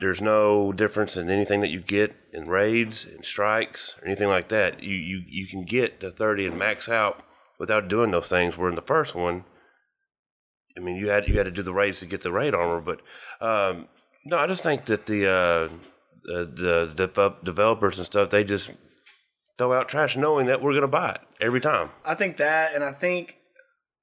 there's 0.00 0.20
no 0.20 0.72
difference 0.72 1.16
in 1.16 1.30
anything 1.30 1.60
that 1.62 1.70
you 1.70 1.80
get 1.80 2.14
in 2.32 2.44
raids 2.44 3.04
and 3.04 3.24
strikes 3.24 3.94
or 4.00 4.06
anything 4.06 4.28
like 4.28 4.48
that. 4.48 4.82
You 4.82 4.94
you 4.94 5.22
you 5.26 5.46
can 5.46 5.64
get 5.64 6.00
to 6.00 6.10
thirty 6.10 6.46
and 6.46 6.58
max 6.58 6.88
out 6.88 7.22
without 7.58 7.88
doing 7.88 8.10
those 8.10 8.28
things. 8.28 8.56
Where 8.56 8.68
in 8.68 8.74
the 8.74 8.82
first 8.82 9.14
one, 9.14 9.44
I 10.76 10.80
mean, 10.80 10.96
you 10.96 11.08
had 11.08 11.28
you 11.28 11.38
had 11.38 11.44
to 11.44 11.50
do 11.50 11.62
the 11.62 11.72
raids 11.72 12.00
to 12.00 12.06
get 12.06 12.22
the 12.22 12.32
raid 12.32 12.54
armor, 12.54 12.80
but 12.80 13.00
um, 13.40 13.88
no, 14.24 14.38
I 14.38 14.46
just 14.46 14.62
think 14.62 14.86
that 14.86 15.06
the 15.06 15.26
uh, 15.26 15.68
the, 16.24 16.92
the 16.94 17.06
dev- 17.06 17.44
developers 17.44 17.98
and 17.98 18.06
stuff 18.06 18.30
they 18.30 18.44
just 18.44 18.70
throw 19.56 19.72
out 19.72 19.88
trash, 19.88 20.16
knowing 20.16 20.46
that 20.46 20.60
we're 20.60 20.74
gonna 20.74 20.88
buy 20.88 21.12
it 21.12 21.20
every 21.40 21.60
time. 21.60 21.90
I 22.04 22.14
think 22.14 22.36
that, 22.36 22.74
and 22.74 22.84
I 22.84 22.92
think 22.92 23.38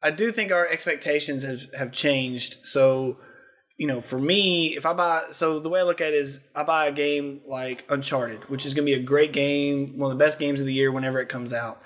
I 0.04 0.12
do 0.12 0.32
think 0.32 0.52
our 0.52 0.68
expectations 0.68 1.44
have 1.44 1.74
have 1.78 1.92
changed. 1.92 2.66
So, 2.66 3.18
you 3.78 3.88
know, 3.88 4.02
for 4.02 4.20
me, 4.20 4.76
if 4.76 4.86
I 4.86 4.94
buy, 4.94 5.24
so 5.32 5.60
the 5.60 5.70
way 5.70 5.80
I 5.80 5.84
look 5.84 6.02
at 6.02 6.10
it 6.10 6.16
is, 6.16 6.42
I 6.54 6.64
buy 6.64 6.88
a 6.88 6.92
game 6.92 7.42
like 7.48 7.86
Uncharted, 7.90 8.50
which 8.50 8.66
is 8.66 8.74
going 8.74 8.86
to 8.86 8.94
be 8.94 9.00
a 9.00 9.04
great 9.04 9.32
game, 9.32 9.98
one 9.98 10.12
of 10.12 10.18
the 10.18 10.24
best 10.24 10.40
games 10.40 10.60
of 10.60 10.68
the 10.68 10.74
year 10.74 10.92
whenever 10.92 11.20
it 11.20 11.30
comes 11.30 11.54
out, 11.54 11.82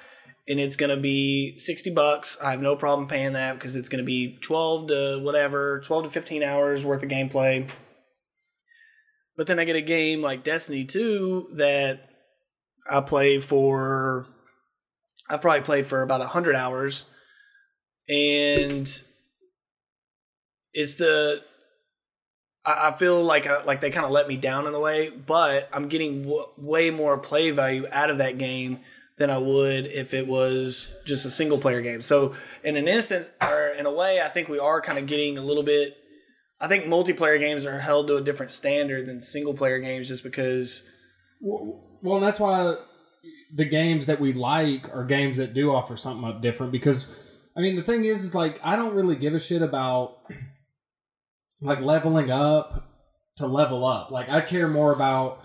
and 0.48 0.60
it's 0.60 0.76
going 0.76 0.90
to 0.90 1.02
be 1.02 1.60
sixty 1.60 1.92
bucks. 1.92 2.38
I 2.44 2.52
have 2.52 2.62
no 2.62 2.76
problem 2.76 3.08
paying 3.08 3.34
that 3.34 3.54
because 3.54 3.76
it's 3.76 3.90
going 3.90 4.04
to 4.04 4.06
be 4.06 4.40
twelve 4.42 4.88
to 4.88 5.20
whatever, 5.22 5.80
twelve 5.82 6.06
to 6.06 6.10
fifteen 6.10 6.42
hours 6.42 6.86
worth 6.86 7.04
of 7.04 7.10
gameplay. 7.10 7.70
But 9.38 9.46
then 9.46 9.60
I 9.60 9.66
get 9.66 9.76
a 9.76 9.82
game 9.82 10.24
like 10.24 10.44
Destiny 10.44 10.84
2 10.84 11.50
that 11.58 12.10
I 12.90 13.02
play 13.02 13.38
for 13.38 14.26
I've 15.30 15.42
probably 15.42 15.62
played 15.62 15.86
for 15.86 16.02
about 16.02 16.22
100 16.22 16.56
hours 16.56 17.06
and 18.10 19.02
it's 20.74 20.96
the 20.96 21.42
I, 22.66 22.90
I 22.90 22.98
feel 22.98 23.24
like 23.24 23.48
I, 23.48 23.64
like 23.64 23.82
they 23.82 23.90
kind 23.90 24.06
of 24.06 24.12
let 24.12 24.28
me 24.28 24.38
down 24.38 24.68
in 24.68 24.74
a 24.74 24.80
way, 24.80 25.10
but 25.10 25.70
I'm 25.74 25.88
getting 25.88 26.24
w- 26.24 26.48
way 26.58 26.90
more 26.92 27.18
play 27.18 27.52
value 27.52 27.88
out 27.92 28.10
of 28.10 28.20
that 28.20 28.38
game 28.38 28.80
than 29.18 29.32
I 29.32 29.40
would 29.40 29.88
if 29.88 30.14
it 30.14 30.28
was 30.28 30.94
just 31.06 31.26
a 31.26 31.32
single 31.32 31.58
player 31.58 31.82
game. 31.82 32.02
So 32.02 32.36
in 32.64 32.76
an 32.76 32.88
instance 32.88 33.28
or 33.42 33.70
in 33.70 33.86
a 33.86 33.92
way, 33.92 34.22
I 34.22 34.28
think 34.28 34.48
we 34.48 34.60
are 34.60 34.80
kind 34.82 35.00
of 35.00 35.08
getting 35.08 35.38
a 35.38 35.42
little 35.42 35.64
bit. 35.64 35.98
I 36.60 36.68
think 36.68 36.86
multiplayer 36.86 37.40
games 37.40 37.66
are 37.66 37.80
held 37.80 38.08
to 38.08 38.18
a 38.18 38.22
different 38.22 38.52
standard 38.52 39.08
than 39.08 39.20
single 39.20 39.54
player 39.54 39.80
games, 39.80 40.08
just 40.08 40.24
because. 40.24 40.84
Well, 41.40 42.16
and 42.16 42.24
that's 42.24 42.40
why 42.40 42.76
the 43.54 43.66
games 43.66 44.06
that 44.08 44.20
we 44.20 44.34
like 44.34 44.90
are 44.94 45.04
games 45.04 45.38
that 45.38 45.54
do 45.54 45.72
offer 45.72 45.96
something 45.98 46.28
up 46.28 46.42
different. 46.42 46.72
Because 46.72 47.27
I 47.58 47.62
mean, 47.62 47.76
the 47.76 47.82
thing 47.82 48.06
is, 48.06 48.24
is 48.24 48.36
like 48.36 48.60
I 48.64 48.76
don't 48.76 48.94
really 48.94 49.16
give 49.16 49.34
a 49.34 49.40
shit 49.40 49.62
about 49.62 50.20
like 51.62 51.82
leveling 51.82 52.30
up 52.30 52.88
to 53.38 53.48
level 53.48 53.84
up. 53.84 54.12
Like 54.12 54.30
I 54.30 54.42
care 54.42 54.68
more 54.68 54.92
about 54.92 55.44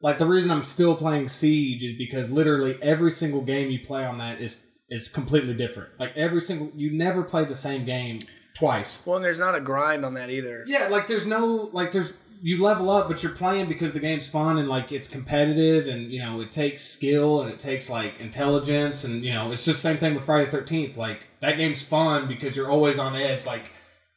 like 0.00 0.18
the 0.18 0.26
reason 0.26 0.50
I'm 0.50 0.64
still 0.64 0.94
playing 0.94 1.28
Siege 1.28 1.82
is 1.82 1.94
because 1.94 2.30
literally 2.30 2.78
every 2.82 3.10
single 3.10 3.40
game 3.40 3.70
you 3.70 3.80
play 3.80 4.04
on 4.04 4.18
that 4.18 4.40
is 4.40 4.64
is 4.88 5.08
completely 5.08 5.54
different. 5.54 5.98
Like 5.98 6.16
every 6.16 6.40
single 6.40 6.70
you 6.76 6.92
never 6.92 7.22
play 7.22 7.44
the 7.44 7.56
same 7.56 7.84
game 7.84 8.20
twice. 8.54 9.04
Well, 9.06 9.16
and 9.16 9.24
there's 9.24 9.40
not 9.40 9.54
a 9.54 9.60
grind 9.60 10.04
on 10.04 10.14
that 10.14 10.30
either. 10.30 10.64
Yeah, 10.66 10.88
like 10.88 11.06
there's 11.06 11.26
no 11.26 11.70
like 11.72 11.92
there's 11.92 12.12
you 12.40 12.60
level 12.60 12.90
up, 12.90 13.08
but 13.08 13.22
you're 13.22 13.32
playing 13.32 13.68
because 13.68 13.92
the 13.92 14.00
game's 14.00 14.28
fun 14.28 14.58
and 14.58 14.68
like 14.68 14.90
it's 14.90 15.08
competitive 15.08 15.86
and 15.86 16.12
you 16.12 16.20
know 16.20 16.40
it 16.40 16.52
takes 16.52 16.82
skill 16.82 17.40
and 17.40 17.50
it 17.50 17.58
takes 17.58 17.88
like 17.88 18.20
intelligence 18.20 19.04
and 19.04 19.24
you 19.24 19.32
know 19.32 19.52
it's 19.52 19.64
just 19.64 19.82
the 19.82 19.88
same 19.88 19.98
thing 19.98 20.14
with 20.14 20.24
Friday 20.24 20.46
the 20.46 20.50
Thirteenth. 20.50 20.96
Like 20.96 21.20
that 21.42 21.56
game's 21.56 21.82
fun 21.82 22.26
because 22.26 22.56
you're 22.56 22.70
always 22.70 22.98
on 22.98 23.14
edge. 23.14 23.44
Like 23.44 23.64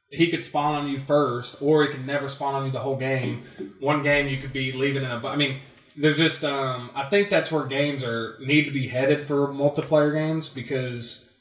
he 0.10 0.30
could 0.30 0.44
spawn 0.44 0.76
on 0.76 0.88
you 0.90 0.98
first, 0.98 1.62
or 1.62 1.84
he 1.84 1.92
could 1.92 2.06
never 2.06 2.30
spawn 2.30 2.56
on 2.56 2.66
you 2.66 2.72
the 2.72 2.80
whole 2.80 2.96
game. 2.96 3.44
One 3.80 4.04
game 4.04 4.30
you 4.30 4.38
could 4.38 4.54
be 4.54 4.72
leaving 4.72 5.04
in 5.04 5.12
a. 5.12 5.28
I 5.28 5.36
mean, 5.36 5.60
there's 5.98 6.18
just 6.18 6.44
um, 6.44 6.92
I 6.96 7.10
think 7.10 7.30
that's 7.30 7.52
where 7.52 7.66
games 7.66 8.04
are 8.04 8.38
need 8.40 8.66
to 8.66 8.72
be 8.72 8.88
headed 8.88 9.26
for 9.26 9.48
multiplayer 9.48 10.14
games 10.14 10.50
because 10.50 11.34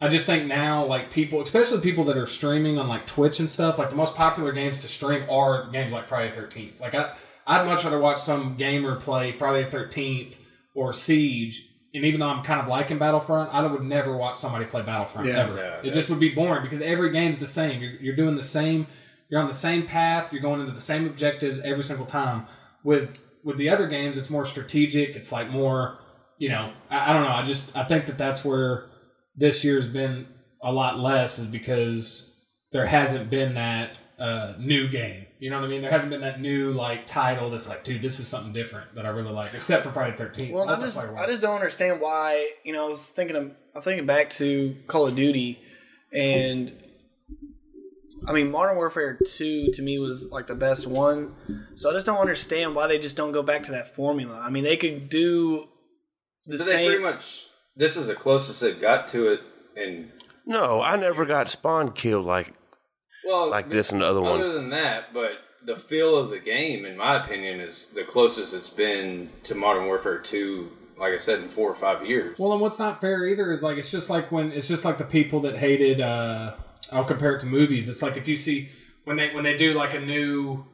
I 0.00 0.08
just 0.08 0.24
think 0.24 0.46
now 0.46 0.84
like 0.84 1.10
people, 1.10 1.40
especially 1.40 1.80
people 1.80 2.04
that 2.04 2.16
are 2.16 2.26
streaming 2.26 2.78
on 2.78 2.86
like 2.86 3.06
Twitch 3.06 3.40
and 3.40 3.50
stuff, 3.50 3.76
like 3.76 3.90
the 3.90 3.96
most 3.96 4.14
popular 4.14 4.52
games 4.52 4.80
to 4.82 4.88
stream 4.88 5.28
are 5.28 5.68
games 5.70 5.92
like 5.92 6.06
Friday 6.06 6.32
Thirteenth. 6.32 6.80
Like 6.80 6.94
I, 6.94 7.14
I'd 7.44 7.66
much 7.66 7.82
rather 7.82 7.98
watch 7.98 8.18
some 8.18 8.54
gamer 8.56 8.94
play 8.94 9.32
Friday 9.32 9.68
Thirteenth 9.68 10.36
or 10.74 10.92
Siege. 10.92 11.67
And 11.94 12.04
even 12.04 12.20
though 12.20 12.28
I'm 12.28 12.44
kind 12.44 12.60
of 12.60 12.68
liking 12.68 12.98
Battlefront, 12.98 13.52
I 13.52 13.66
would 13.66 13.82
never 13.82 14.14
watch 14.16 14.36
somebody 14.36 14.66
play 14.66 14.82
Battlefront 14.82 15.26
Yeah. 15.26 15.38
ever. 15.38 15.56
Yeah, 15.56 15.78
it 15.78 15.84
yeah. 15.86 15.92
just 15.92 16.10
would 16.10 16.18
be 16.20 16.28
boring 16.30 16.62
because 16.62 16.82
every 16.82 17.10
game's 17.10 17.38
the 17.38 17.46
same. 17.46 17.80
You're, 17.80 17.92
you're 17.92 18.16
doing 18.16 18.36
the 18.36 18.42
same. 18.42 18.86
You're 19.30 19.40
on 19.40 19.48
the 19.48 19.54
same 19.54 19.86
path. 19.86 20.32
You're 20.32 20.42
going 20.42 20.60
into 20.60 20.72
the 20.72 20.80
same 20.80 21.06
objectives 21.06 21.60
every 21.60 21.82
single 21.84 22.06
time. 22.06 22.46
With 22.84 23.18
with 23.42 23.56
the 23.56 23.70
other 23.70 23.86
games, 23.86 24.16
it's 24.18 24.28
more 24.30 24.44
strategic. 24.44 25.16
It's 25.16 25.32
like 25.32 25.48
more, 25.48 25.98
you 26.38 26.48
know, 26.50 26.72
I, 26.90 27.10
I 27.10 27.12
don't 27.14 27.22
know. 27.22 27.32
I 27.32 27.42
just 27.42 27.74
I 27.76 27.84
think 27.84 28.06
that 28.06 28.18
that's 28.18 28.44
where 28.44 28.86
this 29.36 29.64
year's 29.64 29.88
been 29.88 30.26
a 30.62 30.72
lot 30.72 30.98
less 30.98 31.38
is 31.38 31.46
because 31.46 32.34
there 32.72 32.86
hasn't 32.86 33.30
been 33.30 33.54
that 33.54 33.96
uh, 34.18 34.54
new 34.58 34.88
game. 34.88 35.24
You 35.40 35.50
know 35.50 35.58
what 35.60 35.66
I 35.66 35.68
mean? 35.68 35.82
There 35.82 35.90
hasn't 35.90 36.10
been 36.10 36.22
that 36.22 36.40
new 36.40 36.72
like 36.72 37.06
title 37.06 37.48
that's 37.50 37.68
like, 37.68 37.84
dude, 37.84 38.02
this 38.02 38.18
is 38.18 38.26
something 38.26 38.52
different 38.52 38.94
that 38.96 39.06
I 39.06 39.10
really 39.10 39.30
like, 39.30 39.54
except 39.54 39.84
for 39.84 39.92
Friday 39.92 40.16
Thirteenth. 40.16 40.52
Well, 40.52 40.68
I 40.68 40.80
just 40.80 40.98
I 40.98 41.26
just 41.26 41.42
don't 41.42 41.54
understand 41.54 42.00
why. 42.00 42.50
You 42.64 42.72
know, 42.72 42.86
I 42.86 42.88
was 42.88 43.08
thinking 43.08 43.36
of 43.36 43.52
I'm 43.74 43.82
thinking 43.82 44.04
back 44.06 44.30
to 44.30 44.74
Call 44.88 45.06
of 45.06 45.14
Duty, 45.14 45.60
and 46.12 46.72
I 48.26 48.32
mean, 48.32 48.50
Modern 48.50 48.76
Warfare 48.76 49.16
Two 49.26 49.70
to 49.72 49.82
me 49.82 49.98
was 50.00 50.28
like 50.32 50.48
the 50.48 50.56
best 50.56 50.86
one. 50.88 51.36
So 51.76 51.88
I 51.88 51.92
just 51.92 52.04
don't 52.06 52.18
understand 52.18 52.74
why 52.74 52.88
they 52.88 52.98
just 52.98 53.16
don't 53.16 53.32
go 53.32 53.42
back 53.44 53.62
to 53.64 53.70
that 53.72 53.94
formula. 53.94 54.40
I 54.40 54.50
mean, 54.50 54.64
they 54.64 54.76
could 54.76 55.08
do 55.08 55.68
the 56.46 56.58
So 56.58 56.64
they 56.64 56.86
pretty 56.86 56.94
same. 56.94 57.02
much. 57.02 57.46
This 57.76 57.96
is 57.96 58.08
the 58.08 58.16
closest 58.16 58.60
they've 58.60 58.80
got 58.80 59.06
to 59.08 59.28
it, 59.28 59.40
and 59.76 60.10
No, 60.44 60.82
I 60.82 60.96
never 60.96 61.24
got 61.24 61.48
spawn 61.48 61.92
killed 61.92 62.26
like 62.26 62.54
well, 63.28 63.48
like 63.50 63.70
this 63.70 63.92
and 63.92 64.00
the 64.00 64.06
other 64.06 64.20
one. 64.20 64.40
Other 64.40 64.52
than 64.54 64.70
that, 64.70 65.12
but 65.12 65.32
the 65.64 65.76
feel 65.76 66.16
of 66.16 66.30
the 66.30 66.38
game, 66.38 66.84
in 66.84 66.96
my 66.96 67.24
opinion, 67.24 67.60
is 67.60 67.90
the 67.94 68.04
closest 68.04 68.54
it's 68.54 68.70
been 68.70 69.30
to 69.44 69.54
Modern 69.54 69.86
Warfare 69.86 70.18
Two. 70.18 70.72
Like 70.98 71.12
I 71.12 71.18
said, 71.18 71.38
in 71.40 71.48
four 71.48 71.70
or 71.70 71.76
five 71.76 72.04
years. 72.04 72.36
Well, 72.38 72.50
and 72.52 72.60
what's 72.60 72.78
not 72.78 73.00
fair 73.00 73.24
either 73.24 73.52
is 73.52 73.62
like 73.62 73.78
it's 73.78 73.90
just 73.90 74.10
like 74.10 74.32
when 74.32 74.50
it's 74.50 74.66
just 74.66 74.84
like 74.84 74.98
the 74.98 75.04
people 75.04 75.40
that 75.40 75.56
hated. 75.58 76.00
uh 76.00 76.54
I'll 76.90 77.04
compare 77.04 77.34
it 77.34 77.40
to 77.40 77.46
movies. 77.46 77.88
It's 77.88 78.02
like 78.02 78.16
if 78.16 78.26
you 78.26 78.36
see 78.36 78.70
when 79.04 79.16
they 79.16 79.32
when 79.34 79.44
they 79.44 79.56
do 79.56 79.74
like 79.74 79.94
a 79.94 80.00
new, 80.00 80.64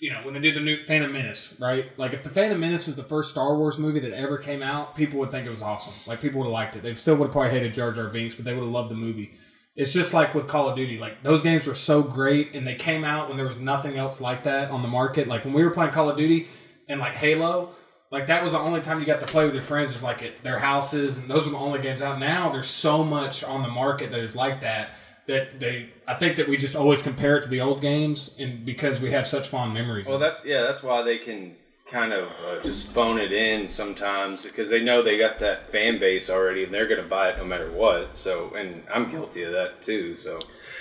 you 0.00 0.10
know, 0.10 0.20
when 0.22 0.34
they 0.34 0.40
do 0.40 0.52
the 0.52 0.60
new 0.60 0.84
Phantom 0.86 1.12
Menace, 1.12 1.56
right? 1.60 1.86
Like 1.98 2.12
if 2.12 2.22
the 2.22 2.30
Phantom 2.30 2.58
Menace 2.60 2.86
was 2.86 2.94
the 2.94 3.02
first 3.02 3.30
Star 3.30 3.56
Wars 3.56 3.78
movie 3.78 4.00
that 4.00 4.12
ever 4.12 4.38
came 4.38 4.62
out, 4.62 4.94
people 4.94 5.18
would 5.20 5.30
think 5.30 5.46
it 5.46 5.50
was 5.50 5.62
awesome. 5.62 5.94
Like 6.06 6.20
people 6.20 6.38
would 6.40 6.46
have 6.46 6.52
liked 6.52 6.76
it. 6.76 6.82
They 6.82 6.94
still 6.94 7.16
would 7.16 7.26
have 7.26 7.32
probably 7.32 7.50
hated 7.50 7.72
Jar 7.72 7.92
Jar 7.92 8.08
Binks, 8.08 8.34
but 8.34 8.44
they 8.44 8.54
would 8.54 8.62
have 8.62 8.70
loved 8.70 8.90
the 8.90 8.94
movie. 8.96 9.32
It's 9.74 9.92
just 9.92 10.12
like 10.12 10.34
with 10.34 10.48
Call 10.48 10.68
of 10.68 10.76
Duty. 10.76 10.98
Like 10.98 11.22
those 11.22 11.42
games 11.42 11.66
were 11.66 11.74
so 11.74 12.02
great, 12.02 12.54
and 12.54 12.66
they 12.66 12.74
came 12.74 13.04
out 13.04 13.28
when 13.28 13.36
there 13.36 13.46
was 13.46 13.58
nothing 13.58 13.96
else 13.96 14.20
like 14.20 14.44
that 14.44 14.70
on 14.70 14.82
the 14.82 14.88
market. 14.88 15.28
Like 15.28 15.44
when 15.44 15.54
we 15.54 15.64
were 15.64 15.70
playing 15.70 15.92
Call 15.92 16.10
of 16.10 16.16
Duty 16.16 16.48
and 16.88 17.00
like 17.00 17.14
Halo, 17.14 17.70
like 18.10 18.26
that 18.26 18.42
was 18.42 18.52
the 18.52 18.58
only 18.58 18.82
time 18.82 19.00
you 19.00 19.06
got 19.06 19.20
to 19.20 19.26
play 19.26 19.46
with 19.46 19.54
your 19.54 19.62
friends 19.62 19.92
was 19.92 20.02
like 20.02 20.22
at 20.22 20.42
their 20.42 20.58
houses, 20.58 21.16
and 21.16 21.28
those 21.28 21.46
were 21.46 21.52
the 21.52 21.58
only 21.58 21.80
games 21.80 22.02
out. 22.02 22.18
Now 22.18 22.50
there's 22.50 22.68
so 22.68 23.02
much 23.02 23.42
on 23.42 23.62
the 23.62 23.68
market 23.68 24.10
that 24.10 24.20
is 24.20 24.36
like 24.36 24.60
that 24.60 24.90
that 25.26 25.58
they. 25.58 25.88
I 26.06 26.14
think 26.14 26.36
that 26.36 26.48
we 26.48 26.58
just 26.58 26.76
always 26.76 27.00
compare 27.00 27.38
it 27.38 27.42
to 27.44 27.48
the 27.48 27.62
old 27.62 27.80
games, 27.80 28.36
and 28.38 28.66
because 28.66 29.00
we 29.00 29.12
have 29.12 29.26
such 29.26 29.48
fond 29.48 29.72
memories. 29.72 30.06
Well, 30.06 30.16
of 30.16 30.20
that's 30.20 30.44
yeah. 30.44 30.62
That's 30.62 30.82
why 30.82 31.02
they 31.02 31.16
can 31.16 31.56
kind 31.92 32.12
of 32.12 32.28
uh, 32.44 32.62
just 32.62 32.88
phone 32.88 33.18
it 33.18 33.32
in 33.32 33.68
sometimes 33.68 34.44
because 34.46 34.70
they 34.70 34.82
know 34.82 35.02
they 35.02 35.18
got 35.18 35.38
that 35.40 35.70
fan 35.70 36.00
base 36.00 36.30
already, 36.30 36.64
and 36.64 36.72
they're 36.72 36.88
going 36.88 37.02
to 37.02 37.08
buy 37.08 37.28
it 37.28 37.38
no 37.38 37.44
matter 37.44 37.70
what. 37.70 38.16
So, 38.16 38.54
and 38.54 38.82
I'm 38.92 39.10
guilty 39.10 39.42
of 39.42 39.52
that 39.52 39.82
too. 39.82 40.16
So, 40.16 40.40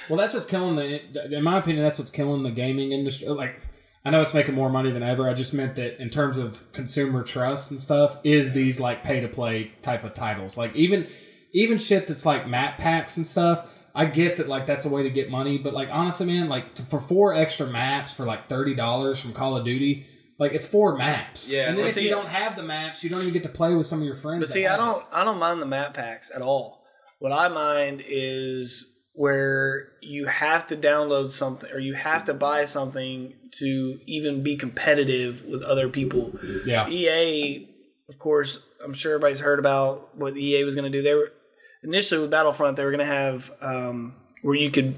Well, 0.09 0.17
that's 0.17 0.33
what's 0.33 0.45
killing 0.47 0.75
the. 0.75 1.35
In 1.35 1.43
my 1.43 1.59
opinion, 1.59 1.83
that's 1.83 1.99
what's 1.99 2.11
killing 2.11 2.43
the 2.43 2.51
gaming 2.51 2.93
industry. 2.93 3.27
Like, 3.27 3.61
I 4.05 4.09
know 4.09 4.21
it's 4.21 4.33
making 4.33 4.55
more 4.55 4.69
money 4.69 4.89
than 4.89 5.03
ever. 5.03 5.29
I 5.29 5.33
just 5.33 5.53
meant 5.53 5.75
that 5.75 6.01
in 6.01 6.09
terms 6.09 6.37
of 6.37 6.71
consumer 6.71 7.23
trust 7.23 7.69
and 7.69 7.81
stuff, 7.81 8.17
is 8.23 8.53
these 8.53 8.79
like 8.79 9.03
pay 9.03 9.19
to 9.19 9.27
play 9.27 9.73
type 9.81 10.03
of 10.03 10.13
titles. 10.13 10.57
Like 10.57 10.75
even 10.75 11.07
even 11.51 11.77
shit 11.77 12.07
that's 12.07 12.25
like 12.25 12.47
map 12.47 12.77
packs 12.77 13.17
and 13.17 13.27
stuff. 13.27 13.69
I 13.93 14.05
get 14.05 14.37
that 14.37 14.47
like 14.47 14.65
that's 14.65 14.85
a 14.85 14.89
way 14.89 15.03
to 15.03 15.09
get 15.09 15.29
money, 15.29 15.57
but 15.57 15.73
like 15.73 15.89
honestly, 15.91 16.25
man, 16.25 16.47
like 16.47 16.77
for 16.89 16.99
four 16.99 17.33
extra 17.33 17.67
maps 17.67 18.13
for 18.13 18.25
like 18.25 18.47
thirty 18.47 18.73
dollars 18.73 19.19
from 19.19 19.33
Call 19.33 19.57
of 19.57 19.65
Duty. 19.65 20.07
Like 20.39 20.53
it's 20.53 20.65
four 20.65 20.97
maps, 20.97 21.47
Yeah, 21.49 21.69
And 21.69 21.77
then 21.77 21.85
if 21.85 21.93
see- 21.93 22.03
you 22.03 22.09
don't 22.09 22.27
have 22.27 22.55
the 22.55 22.63
maps, 22.63 23.03
you 23.03 23.09
don't 23.09 23.21
even 23.21 23.33
get 23.33 23.43
to 23.43 23.49
play 23.49 23.73
with 23.73 23.85
some 23.85 23.99
of 23.99 24.05
your 24.05 24.15
friends. 24.15 24.41
But 24.41 24.49
see, 24.49 24.65
I 24.65 24.75
don't 24.77 25.03
I 25.11 25.23
don't 25.23 25.37
mind 25.37 25.61
the 25.61 25.65
map 25.67 25.93
packs 25.93 26.31
at 26.33 26.41
all. 26.41 26.83
What 27.19 27.31
I 27.31 27.47
mind 27.47 28.03
is 28.05 28.87
where 29.13 29.89
you 30.01 30.25
have 30.25 30.65
to 30.67 30.75
download 30.77 31.29
something 31.31 31.69
or 31.71 31.79
you 31.79 31.93
have 31.93 32.25
to 32.25 32.33
buy 32.33 32.65
something 32.65 33.33
to 33.59 33.99
even 34.07 34.41
be 34.41 34.55
competitive 34.55 35.45
with 35.45 35.61
other 35.61 35.89
people. 35.89 36.31
Yeah, 36.65 36.87
EA, 36.89 37.67
of 38.09 38.17
course, 38.17 38.63
I'm 38.83 38.93
sure 38.93 39.13
everybody's 39.13 39.41
heard 39.41 39.59
about 39.59 40.17
what 40.17 40.37
EA 40.37 40.63
was 40.63 40.75
going 40.75 40.91
to 40.91 40.97
do. 40.97 41.03
They 41.03 41.13
were 41.13 41.31
initially 41.83 42.21
with 42.21 42.31
Battlefront, 42.31 42.77
they 42.77 42.83
were 42.85 42.91
going 42.91 43.05
to 43.07 43.13
have 43.13 43.51
um, 43.61 44.15
where 44.41 44.55
you 44.55 44.71
could 44.71 44.95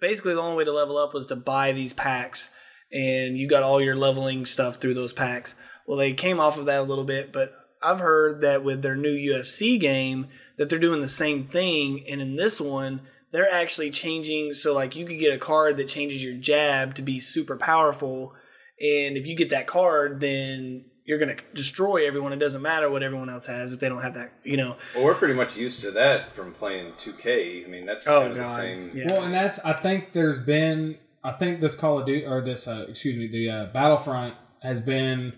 basically 0.00 0.34
the 0.34 0.40
only 0.40 0.56
way 0.56 0.64
to 0.64 0.72
level 0.72 0.98
up 0.98 1.14
was 1.14 1.26
to 1.28 1.36
buy 1.36 1.72
these 1.72 1.92
packs, 1.92 2.50
and 2.92 3.36
you 3.36 3.48
got 3.48 3.62
all 3.62 3.80
your 3.80 3.96
leveling 3.96 4.46
stuff 4.46 4.76
through 4.76 4.94
those 4.94 5.12
packs. 5.12 5.54
Well, 5.86 5.98
they 5.98 6.12
came 6.12 6.40
off 6.40 6.58
of 6.58 6.66
that 6.66 6.80
a 6.80 6.82
little 6.82 7.04
bit, 7.04 7.32
but 7.32 7.52
I've 7.82 8.00
heard 8.00 8.40
that 8.40 8.64
with 8.64 8.82
their 8.82 8.96
new 8.96 9.14
UFC 9.14 9.78
game 9.78 10.28
that 10.58 10.68
they're 10.68 10.78
doing 10.78 11.00
the 11.00 11.08
same 11.08 11.46
thing, 11.46 12.04
and 12.08 12.20
in 12.20 12.36
this 12.36 12.60
one. 12.60 13.02
They're 13.32 13.52
actually 13.52 13.90
changing 13.90 14.52
so 14.54 14.72
like 14.72 14.96
you 14.96 15.04
could 15.04 15.18
get 15.18 15.34
a 15.34 15.38
card 15.38 15.76
that 15.76 15.88
changes 15.88 16.24
your 16.24 16.34
jab 16.34 16.94
to 16.94 17.02
be 17.02 17.18
super 17.20 17.56
powerful, 17.56 18.32
and 18.80 19.16
if 19.16 19.26
you 19.26 19.36
get 19.36 19.50
that 19.50 19.66
card, 19.66 20.20
then 20.20 20.86
you're 21.04 21.18
going 21.18 21.36
to 21.36 21.42
destroy 21.52 22.06
everyone. 22.06 22.32
It 22.32 22.36
doesn't 22.38 22.62
matter 22.62 22.88
what 22.88 23.02
everyone 23.02 23.28
else 23.28 23.46
has 23.46 23.72
if 23.72 23.80
they 23.80 23.88
don't 23.90 24.00
have 24.00 24.14
that, 24.14 24.32
you 24.44 24.56
know. 24.56 24.76
well, 24.94 25.04
we're 25.04 25.14
pretty 25.14 25.34
much 25.34 25.56
used 25.56 25.82
to 25.82 25.90
that 25.90 26.34
from 26.34 26.52
playing 26.52 26.92
2K. 26.92 27.66
I 27.66 27.68
mean, 27.68 27.84
that's 27.84 28.06
Oh, 28.06 28.20
kind 28.20 28.30
of 28.30 28.36
the 28.38 28.42
God. 28.44 28.60
same. 28.60 28.92
Yeah. 28.94 29.12
Well, 29.12 29.22
and 29.24 29.34
that's 29.34 29.58
I 29.64 29.72
think 29.74 30.12
there's 30.12 30.38
been 30.38 30.96
I 31.26 31.32
think 31.32 31.60
this 31.60 31.74
Call 31.74 31.98
of 31.98 32.06
Duty 32.06 32.24
or 32.24 32.40
this 32.40 32.66
uh, 32.68 32.86
excuse 32.88 33.16
me 33.16 33.26
the 33.26 33.50
uh, 33.50 33.66
Battlefront 33.66 34.34
has 34.62 34.80
been 34.80 35.32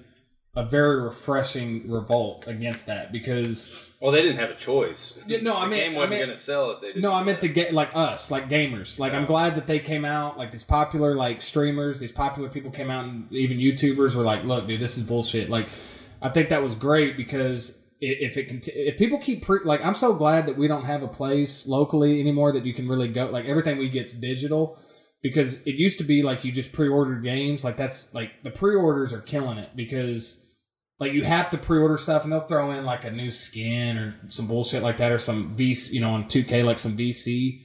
a 0.57 0.65
very 0.65 1.01
refreshing 1.01 1.89
revolt 1.91 2.47
against 2.49 2.87
that 2.87 3.13
because 3.13 3.91
Well, 4.01 4.11
they 4.11 4.23
didn't 4.23 4.39
have 4.39 4.51
a 4.51 4.55
choice. 4.57 5.17
Yeah, 5.27 5.41
no, 5.43 5.55
I 5.57 5.67
mean- 5.69 5.79
game 5.79 5.93
I 5.93 5.97
wasn't 5.97 6.11
mean- 6.11 6.19
going 6.21 6.31
to 6.31 6.37
sell 6.37 6.71
if 6.73 6.81
they 6.81 6.87
didn't. 6.89 7.03
no 7.03 7.13
I 7.15 7.23
meant 7.23 7.41
the 7.41 7.49
get 7.49 7.73
like 7.73 7.91
us 7.95 8.31
like 8.31 8.49
gamers 8.49 8.99
like 8.99 9.13
I'm 9.15 9.25
glad 9.27 9.55
that 9.57 9.67
they 9.67 9.79
came 9.79 10.05
out 10.05 10.37
like 10.39 10.51
these 10.51 10.65
popular 10.65 11.15
like 11.15 11.43
streamers 11.43 11.99
these 12.01 12.13
popular 12.13 12.49
people 12.49 12.71
came 12.71 12.91
out 12.91 13.05
and 13.05 13.31
even 13.33 13.59
YouTubers 13.59 14.15
were 14.15 14.25
like 14.25 14.45
look 14.45 14.67
dude 14.67 14.81
this 14.81 14.97
is 14.97 15.05
bullshit 15.05 15.49
like 15.49 15.69
I 16.21 16.29
think 16.31 16.49
that 16.49 16.63
was 16.63 16.75
great 16.75 17.17
because 17.17 17.79
if 18.01 18.37
it 18.37 18.49
conti- 18.49 18.73
if 18.73 18.97
people 18.97 19.19
keep 19.19 19.45
pre- 19.45 19.65
like 19.65 19.85
I'm 19.85 19.95
so 19.95 20.13
glad 20.15 20.47
that 20.47 20.57
we 20.57 20.67
don't 20.69 20.85
have 20.85 21.03
a 21.03 21.09
place 21.09 21.67
locally 21.67 22.21
anymore 22.21 22.53
that 22.53 22.65
you 22.67 22.75
can 22.75 22.89
really 22.89 23.09
go 23.09 23.27
like 23.27 23.45
everything 23.47 23.79
we 23.79 23.89
get's 23.89 24.13
digital 24.15 24.79
because 25.23 25.55
it 25.67 25.75
used 25.75 25.99
to 25.99 26.05
be 26.05 26.23
like 26.23 26.45
you 26.45 26.53
just 26.53 26.73
pre-ordered 26.73 27.23
games 27.23 27.65
like 27.65 27.77
that's 27.77 28.13
like 28.15 28.31
the 28.45 28.51
pre-orders 28.51 29.13
are 29.13 29.21
killing 29.21 29.59
it 29.59 29.71
because 29.77 30.41
like 31.01 31.13
you 31.13 31.25
have 31.25 31.49
to 31.51 31.59
pre-order 31.59 31.97
stuff 31.99 32.25
and 32.25 32.33
they'll 32.33 32.41
throw 32.41 32.71
in 32.73 32.85
like 32.85 33.05
a 33.05 33.11
new 33.11 33.31
skin 33.31 33.97
or 33.99 34.15
some 34.29 34.47
bullshit 34.47 34.83
like 34.83 34.97
that 34.99 35.13
or 35.13 35.19
some 35.19 35.57
VC 35.57 35.93
you 35.93 36.01
know 36.01 36.11
on 36.11 36.25
2K 36.25 36.65
like 36.65 36.79
some 36.79 36.97
VC 36.97 37.61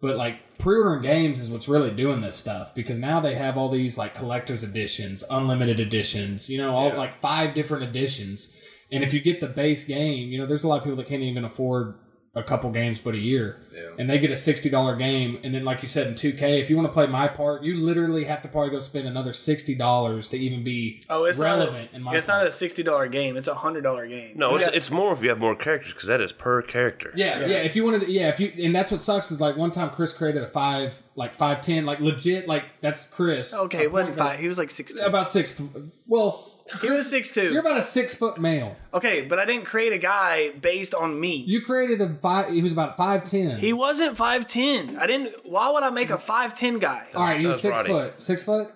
but 0.00 0.16
like 0.16 0.58
pre-ordering 0.58 1.02
games 1.02 1.40
is 1.40 1.50
what's 1.50 1.68
really 1.68 1.90
doing 1.90 2.20
this 2.20 2.34
stuff 2.36 2.74
because 2.74 2.98
now 2.98 3.20
they 3.20 3.34
have 3.34 3.56
all 3.56 3.68
these 3.68 3.96
like 3.96 4.12
collector's 4.14 4.62
editions 4.64 5.22
unlimited 5.30 5.78
editions 5.80 6.48
you 6.48 6.58
know 6.58 6.74
all 6.74 6.88
Yeah. 6.88 6.96
like 6.98 7.20
five 7.20 7.54
different 7.54 7.84
editions 7.84 8.54
and 8.90 9.04
if 9.04 9.12
you 9.14 9.20
get 9.20 9.40
the 9.40 9.46
base 9.48 9.84
game 9.84 10.28
you 10.28 10.38
know 10.38 10.46
there's 10.46 10.64
a 10.64 10.68
lot 10.68 10.78
of 10.78 10.84
people 10.84 10.96
that 10.96 11.06
can't 11.06 11.22
even 11.22 11.44
afford 11.44 11.94
a 12.38 12.42
couple 12.42 12.70
games 12.70 12.98
but 12.98 13.14
a 13.14 13.18
year 13.18 13.56
Yeah. 13.74 13.90
and 13.98 14.08
they 14.08 14.18
get 14.18 14.30
a 14.30 14.34
$60 14.34 14.98
game 14.98 15.38
and 15.42 15.54
then 15.54 15.64
like 15.64 15.82
you 15.82 15.88
said 15.88 16.06
in 16.06 16.14
2k 16.14 16.60
if 16.60 16.70
you 16.70 16.76
want 16.76 16.86
to 16.88 16.92
play 16.92 17.06
MyPark 17.06 17.62
you 17.64 17.76
literally 17.76 18.24
have 18.24 18.40
to 18.42 18.48
probably 18.48 18.70
go 18.70 18.80
spend 18.80 19.06
another 19.08 19.32
$60 19.32 20.30
to 20.30 20.36
even 20.38 20.64
be 20.64 21.02
Oh, 21.10 21.24
it's 21.24 21.38
relevant 21.38 21.92
not 21.92 21.94
in 21.94 22.00
a, 22.02 22.04
my 22.04 22.14
it's 22.14 22.26
part. 22.26 22.40
not 22.40 22.46
a 22.48 22.50
sixty 22.50 22.82
dollar 22.82 23.08
game. 23.08 23.36
It's 23.36 23.48
a 23.48 23.54
hundred 23.54 23.82
dollar 23.82 24.06
game. 24.06 24.36
No, 24.36 24.56
it's, 24.56 24.66
Yeah. 24.66 24.72
it's 24.74 24.90
more 24.90 25.12
if 25.12 25.22
you 25.22 25.28
have 25.28 25.38
more 25.38 25.54
characters 25.56 25.92
because 25.94 26.08
that 26.08 26.20
is 26.20 26.32
per 26.32 26.62
character. 26.62 27.12
Yeah, 27.14 27.40
yeah, 27.40 27.56
If 27.58 27.76
you 27.76 27.84
wanted, 27.84 28.02
to, 28.02 28.10
yeah. 28.10 28.28
If 28.28 28.40
you 28.40 28.52
and 28.62 28.74
that's 28.74 28.90
what 28.90 29.00
sucks 29.00 29.30
is 29.30 29.40
like 29.40 29.56
one 29.56 29.70
time 29.72 29.90
Chris 29.90 30.12
created 30.12 30.42
a 30.42 30.46
five, 30.46 31.02
like 31.16 31.34
five 31.34 31.60
ten, 31.60 31.86
like 31.86 32.00
legit, 32.00 32.46
like 32.46 32.64
that's 32.80 33.06
Chris. 33.06 33.54
Okay, 33.54 33.84
A 33.86 33.90
wasn't 33.90 34.16
five. 34.16 34.38
He 34.40 34.48
was 34.48 34.58
like 34.58 34.70
sixteen. 34.70 35.02
About 35.02 35.28
six. 35.28 35.60
Well, 36.06 36.47
He 36.80 36.90
was 36.90 37.08
six 37.08 37.30
two. 37.30 37.50
You're 37.52 37.60
about 37.60 37.76
a 37.78 37.82
six 37.82 38.14
foot 38.14 38.38
male. 38.38 38.76
Okay, 38.92 39.22
but 39.22 39.38
I 39.38 39.44
didn't 39.44 39.64
create 39.64 39.92
a 39.92 39.98
guy 39.98 40.50
based 40.50 40.94
on 40.94 41.18
me. 41.18 41.36
You 41.46 41.60
created 41.62 42.00
a 42.00 42.14
five. 42.14 42.50
He 42.52 42.62
was 42.62 42.72
about 42.72 42.96
five 42.96 43.24
ten. 43.24 43.58
he 43.58 43.72
wasn't 43.72 44.16
five 44.16 44.46
ten. 44.46 44.96
I 44.98 45.06
didn't. 45.06 45.34
Why 45.44 45.70
would 45.70 45.82
I 45.82 45.90
make 45.90 46.10
a 46.10 46.18
five 46.18 46.54
ten 46.54 46.78
guy? 46.78 47.06
All 47.14 47.22
right, 47.22 47.40
he 47.40 47.46
was 47.46 47.60
six 47.60 47.78
Roddy. 47.78 47.88
foot. 47.90 48.20
Six 48.22 48.44
foot. 48.44 48.68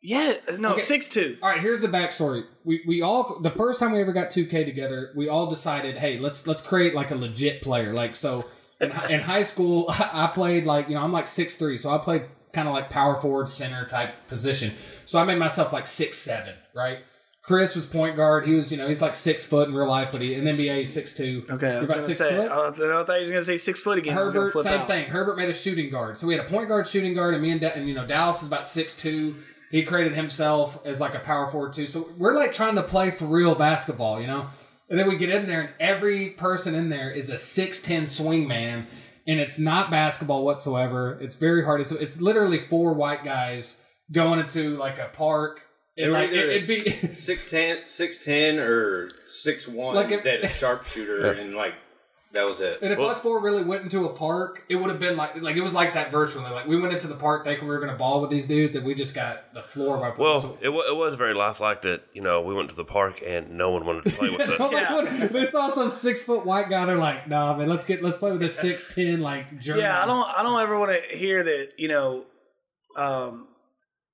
Yeah, 0.00 0.34
no, 0.58 0.72
Okay. 0.74 0.82
six 0.82 1.08
two. 1.08 1.38
All 1.42 1.48
right, 1.48 1.60
here's 1.60 1.80
the 1.80 1.88
backstory. 1.88 2.44
We 2.64 2.82
we 2.86 3.02
all 3.02 3.40
the 3.40 3.50
first 3.50 3.80
time 3.80 3.92
we 3.92 4.00
ever 4.00 4.12
got 4.12 4.28
2K 4.30 4.64
together, 4.64 5.12
we 5.16 5.28
all 5.28 5.46
decided, 5.48 5.98
hey, 5.98 6.18
let's 6.18 6.46
let's 6.46 6.60
create 6.60 6.94
like 6.94 7.10
a 7.10 7.16
legit 7.16 7.62
player. 7.62 7.92
Like 7.92 8.14
so, 8.14 8.44
in, 8.80 8.90
hi- 8.90 9.08
in 9.12 9.20
high 9.20 9.42
school, 9.42 9.86
I 9.88 10.30
played 10.32 10.66
like 10.66 10.88
you 10.88 10.94
know 10.94 11.00
I'm 11.02 11.12
like 11.12 11.26
six 11.26 11.56
three, 11.56 11.78
so 11.78 11.90
I 11.90 11.98
played 11.98 12.22
kind 12.52 12.68
of 12.68 12.74
like 12.74 12.90
power 12.90 13.16
forward 13.16 13.48
center 13.48 13.84
type 13.86 14.28
position. 14.28 14.72
So 15.04 15.18
I 15.18 15.24
made 15.24 15.38
myself 15.38 15.72
like 15.72 15.86
six 15.86 16.16
seven, 16.16 16.54
right? 16.74 16.98
Chris 17.48 17.74
was 17.74 17.86
point 17.86 18.14
guard. 18.14 18.46
He 18.46 18.52
was 18.52 18.70
you 18.70 18.76
know 18.76 18.86
he's 18.86 19.00
like 19.00 19.14
six 19.14 19.42
foot 19.42 19.68
in 19.68 19.74
real 19.74 19.88
life, 19.88 20.10
but 20.12 20.20
he 20.20 20.34
in 20.34 20.44
NBA 20.44 20.86
six 20.86 21.14
two. 21.14 21.46
Okay, 21.48 21.76
I 21.76 21.80
was 21.80 21.88
about 21.88 22.02
six 22.02 22.18
say. 22.18 22.36
foot. 22.36 22.50
I, 22.52 22.70
thought 23.04 23.16
he 23.16 23.22
was 23.22 23.30
gonna 23.30 23.42
say 23.42 23.56
six 23.56 23.80
foot 23.80 23.96
again. 23.96 24.18
I 24.18 24.22
was 24.22 24.34
gonna 24.34 24.48
Herbert, 24.48 24.62
same 24.62 24.80
out. 24.82 24.86
thing. 24.86 25.06
Herbert 25.06 25.38
made 25.38 25.48
a 25.48 25.54
shooting 25.54 25.88
guard. 25.88 26.18
So 26.18 26.26
we 26.26 26.36
had 26.36 26.44
a 26.44 26.48
point 26.48 26.68
guard, 26.68 26.86
shooting 26.86 27.14
guard, 27.14 27.32
and 27.32 27.42
me 27.42 27.50
and, 27.50 27.58
da- 27.58 27.70
and 27.70 27.88
you 27.88 27.94
know 27.94 28.06
Dallas 28.06 28.42
is 28.42 28.48
about 28.48 28.66
six 28.66 28.94
two. 28.94 29.36
He 29.70 29.82
created 29.82 30.12
himself 30.12 30.84
as 30.84 31.00
like 31.00 31.14
a 31.14 31.20
power 31.20 31.50
forward 31.50 31.72
too. 31.72 31.86
So 31.86 32.10
we're 32.18 32.34
like 32.34 32.52
trying 32.52 32.74
to 32.74 32.82
play 32.82 33.10
for 33.12 33.24
real 33.24 33.54
basketball, 33.54 34.20
you 34.20 34.26
know. 34.26 34.50
And 34.90 34.98
then 34.98 35.08
we 35.08 35.16
get 35.16 35.30
in 35.30 35.46
there, 35.46 35.62
and 35.62 35.70
every 35.80 36.30
person 36.32 36.74
in 36.74 36.90
there 36.90 37.10
is 37.10 37.30
a 37.30 37.38
six 37.38 37.80
ten 37.80 38.06
swing 38.06 38.46
man, 38.46 38.86
and 39.26 39.40
it's 39.40 39.58
not 39.58 39.90
basketball 39.90 40.44
whatsoever. 40.44 41.18
It's 41.18 41.36
very 41.36 41.64
hard. 41.64 41.80
It's 41.80 41.92
it's 41.92 42.20
literally 42.20 42.58
four 42.58 42.92
white 42.92 43.24
guys 43.24 43.82
going 44.12 44.38
into 44.38 44.76
like 44.76 44.98
a 44.98 45.08
park. 45.14 45.62
And 45.98 46.12
like 46.12 46.30
it, 46.30 46.48
it'd 46.48 46.68
be 46.68 46.80
six 47.14 47.50
ten, 47.50 47.80
six 47.86 48.24
ten, 48.24 48.58
or 48.58 49.10
six 49.26 49.66
one. 49.66 49.94
Like 49.94 50.10
if- 50.12 50.22
that 50.24 50.48
sharpshooter, 50.48 51.32
and 51.32 51.54
like 51.54 51.74
that 52.34 52.44
was 52.44 52.60
it. 52.60 52.80
And 52.82 52.92
if 52.92 52.98
us 52.98 53.18
four 53.20 53.40
really 53.40 53.64
went 53.64 53.84
into 53.84 54.04
a 54.04 54.12
park, 54.12 54.62
it 54.68 54.76
would 54.76 54.90
have 54.90 55.00
been 55.00 55.16
like 55.16 55.40
like 55.40 55.56
it 55.56 55.62
was 55.62 55.72
like 55.74 55.94
that 55.94 56.10
virtually. 56.10 56.44
Like 56.50 56.66
we 56.66 56.78
went 56.78 56.92
into 56.92 57.06
the 57.08 57.14
park 57.16 57.42
thinking 57.44 57.66
we 57.66 57.70
were 57.74 57.80
going 57.80 57.90
to 57.90 57.96
ball 57.96 58.20
with 58.20 58.28
these 58.30 58.44
dudes, 58.46 58.76
and 58.76 58.84
we 58.84 58.94
just 58.94 59.14
got 59.14 59.52
the 59.54 59.62
floor 59.62 59.96
by. 59.96 60.12
Well, 60.16 60.40
so- 60.42 60.58
it, 60.60 60.68
wa 60.68 60.82
it 60.88 60.94
was 60.94 61.14
very 61.16 61.34
lifelike 61.34 61.82
that 61.82 62.02
you 62.12 62.20
know 62.22 62.42
we 62.42 62.54
went 62.54 62.68
to 62.68 62.76
the 62.76 62.84
park 62.84 63.20
and 63.26 63.56
no 63.56 63.70
one 63.70 63.84
wanted 63.86 64.04
to 64.04 64.10
play 64.10 64.28
with 64.30 64.40
us. 64.42 64.70
Yeah. 64.72 65.26
they 65.32 65.46
saw 65.46 65.68
some 65.70 65.88
six 65.88 66.22
foot 66.22 66.44
white 66.46 66.68
guy. 66.68 66.84
They're 66.84 66.96
like, 66.96 67.26
"Nah, 67.26 67.56
man, 67.56 67.68
let's 67.68 67.84
get 67.84 68.02
let's 68.04 68.18
play 68.18 68.30
with 68.30 68.40
this 68.40 68.56
six 68.56 68.84
ten 68.94 69.20
like 69.20 69.58
German." 69.58 69.82
Yeah, 69.84 70.00
I 70.00 70.06
don't. 70.06 70.28
I 70.38 70.42
don't 70.44 70.60
ever 70.60 70.78
want 70.78 70.92
to 70.92 71.16
hear 71.16 71.42
that. 71.42 71.70
You 71.78 71.88
know, 71.88 72.24
um, 72.96 73.47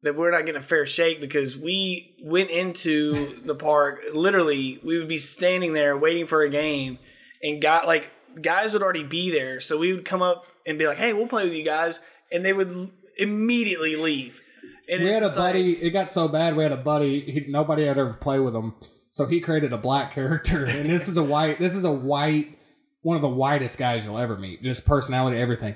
that 0.04 0.14
we're 0.16 0.30
not 0.30 0.46
getting 0.46 0.60
a 0.60 0.64
fair 0.64 0.86
shake 0.86 1.20
because 1.20 1.56
we 1.56 2.14
went 2.22 2.50
into 2.50 3.40
the 3.42 3.54
park. 3.54 4.00
Literally, 4.14 4.78
we 4.84 4.98
would 4.98 5.08
be 5.08 5.18
standing 5.18 5.72
there 5.72 5.96
waiting 5.98 6.26
for 6.26 6.42
a 6.42 6.48
game, 6.48 6.98
and 7.42 7.60
got 7.60 7.86
like 7.86 8.10
guys 8.40 8.72
would 8.72 8.82
already 8.82 9.04
be 9.04 9.30
there. 9.30 9.60
So 9.60 9.76
we 9.78 9.92
would 9.92 10.04
come 10.04 10.22
up 10.22 10.44
and 10.66 10.78
be 10.78 10.86
like, 10.86 10.98
"Hey, 10.98 11.12
we'll 11.12 11.26
play 11.26 11.44
with 11.44 11.54
you 11.54 11.64
guys," 11.64 12.00
and 12.30 12.44
they 12.44 12.52
would 12.52 12.90
immediately 13.16 13.96
leave. 13.96 14.40
And 14.88 15.02
We 15.02 15.08
had 15.10 15.22
a 15.22 15.26
just 15.26 15.38
like- 15.38 15.54
buddy. 15.54 15.72
it 15.82 15.90
got 15.90 16.10
so 16.10 16.28
bad. 16.28 16.56
We 16.56 16.62
had 16.62 16.72
a 16.72 16.76
buddy. 16.76 17.20
He, 17.20 17.44
nobody 17.48 17.86
had 17.86 17.96
ever 17.98 18.12
played 18.14 18.40
with 18.40 18.54
him, 18.54 18.74
so 19.10 19.26
he 19.26 19.40
created 19.40 19.72
a 19.72 19.78
black 19.78 20.10
character. 20.14 20.64
And 20.64 20.90
this 20.90 21.08
is 21.08 21.16
a 21.16 21.24
white. 21.24 21.58
This 21.58 21.74
is 21.74 21.84
a 21.84 21.92
white. 21.92 22.58
One 23.02 23.16
of 23.16 23.22
the 23.22 23.28
whitest 23.28 23.78
guys 23.78 24.04
you'll 24.06 24.18
ever 24.18 24.36
meet. 24.36 24.62
Just 24.62 24.84
personality, 24.86 25.36
everything. 25.38 25.74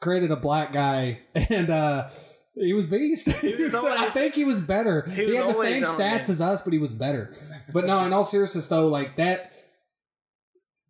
Created 0.00 0.30
a 0.30 0.36
black 0.36 0.72
guy, 0.72 1.20
and 1.34 1.70
uh 1.70 2.08
he 2.54 2.72
was 2.72 2.86
beast. 2.86 3.28
He 3.40 3.54
was- 3.56 3.74
I 3.74 4.08
think 4.10 4.34
he 4.34 4.44
was 4.44 4.60
better. 4.60 5.02
He, 5.02 5.26
was 5.26 5.36
had 5.36 5.48
the 5.48 5.54
same 5.54 5.82
stats 5.84 6.28
as 6.28 6.40
us, 6.40 6.60
but 6.62 6.72
he 6.72 6.78
was 6.78 6.92
better. 6.92 7.34
But 7.72 7.86
no, 7.86 8.04
in 8.04 8.12
all 8.12 8.24
seriousness, 8.24 8.66
though, 8.66 8.88
like 8.88 9.16
that. 9.16 9.50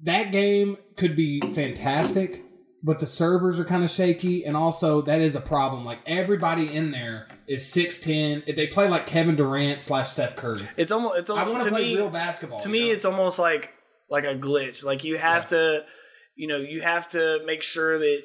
That 0.01 0.33
game 0.33 0.77
could 0.97 1.17
be 1.17 1.41
fantastic, 1.41 2.43
but 2.83 2.99
the 2.99 3.07
servers 3.07 3.59
are 3.59 3.65
kind 3.65 3.83
of 3.83 3.91
shaky, 3.91 4.45
and 4.45 4.55
also 4.57 5.01
that 5.03 5.21
is 5.23 5.35
a 5.35 5.41
problem. 5.41 5.85
Like 5.85 6.01
everybody 6.05 6.75
in 6.75 6.91
there 6.91 7.29
is 7.47 7.67
six 7.73 7.97
ten. 7.97 8.43
They 8.47 8.67
play 8.67 8.89
like 8.89 9.07
Kevin 9.07 9.37
Durant 9.37 9.81
slash 9.81 10.11
Steph 10.11 10.37
Curry. 10.37 10.69
It's 10.77 10.91
almost. 10.91 11.17
It's 11.21 11.31
I 11.31 11.41
almost. 11.41 11.53
want 11.53 11.65
to 11.65 11.71
play 11.71 11.85
me, 11.85 11.97
real 11.97 12.11
basketball. 12.11 12.59
to 12.61 12.69
me 12.69 12.89
know? 12.89 12.95
it's 12.95 13.05
almost 13.07 13.39
like 13.39 13.71
like 14.11 14.25
a 14.25 14.35
glitch 14.35 14.85
like 14.85 15.03
you 15.05 15.17
have 15.17 15.47
to 15.47 15.85
you 16.37 16.47
know 16.47 16.59
you 16.59 16.83
have 16.83 17.09
to 17.09 17.41
make 17.47 17.63
sure 17.63 17.99
that 17.99 18.23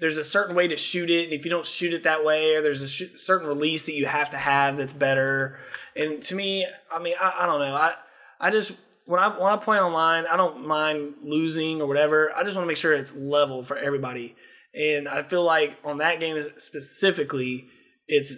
there's 0.00 0.16
a 0.18 0.24
certain 0.24 0.54
way 0.56 0.66
to 0.68 0.76
shoot 0.76 1.08
it 1.10 1.24
and 1.24 1.32
if 1.32 1.44
you 1.44 1.50
don't 1.50 1.64
shoot 1.66 1.92
it 1.92 2.02
that 2.02 2.24
way 2.24 2.56
or 2.56 2.62
there's 2.62 2.82
a 2.82 2.88
sh- 2.88 3.14
certain 3.16 3.46
release 3.46 3.86
that 3.86 3.94
you 3.94 4.06
have 4.06 4.30
to 4.30 4.36
have 4.36 4.76
that's 4.76 4.92
better. 4.92 5.58
And 5.96 6.22
to 6.24 6.34
me 6.34 6.66
i 6.92 6.98
mean 6.98 7.14
i, 7.20 7.34
I 7.42 7.46
don't 7.46 7.60
know. 7.60 7.74
I 7.74 7.94
i 8.40 8.50
just 8.50 8.72
when 9.06 9.20
i 9.20 9.28
when 9.28 9.52
i 9.52 9.56
play 9.56 9.78
online 9.78 10.24
i 10.26 10.36
don't 10.36 10.66
mind 10.66 11.14
losing 11.22 11.80
or 11.80 11.86
whatever. 11.86 12.34
I 12.34 12.42
just 12.42 12.56
want 12.56 12.64
to 12.64 12.68
make 12.68 12.76
sure 12.76 12.92
it's 12.92 13.14
level 13.14 13.62
for 13.64 13.76
everybody. 13.76 14.34
And 14.74 15.08
i 15.08 15.22
feel 15.22 15.44
like 15.44 15.76
on 15.84 15.98
that 15.98 16.18
game 16.20 16.42
specifically 16.58 17.68
it's 18.08 18.34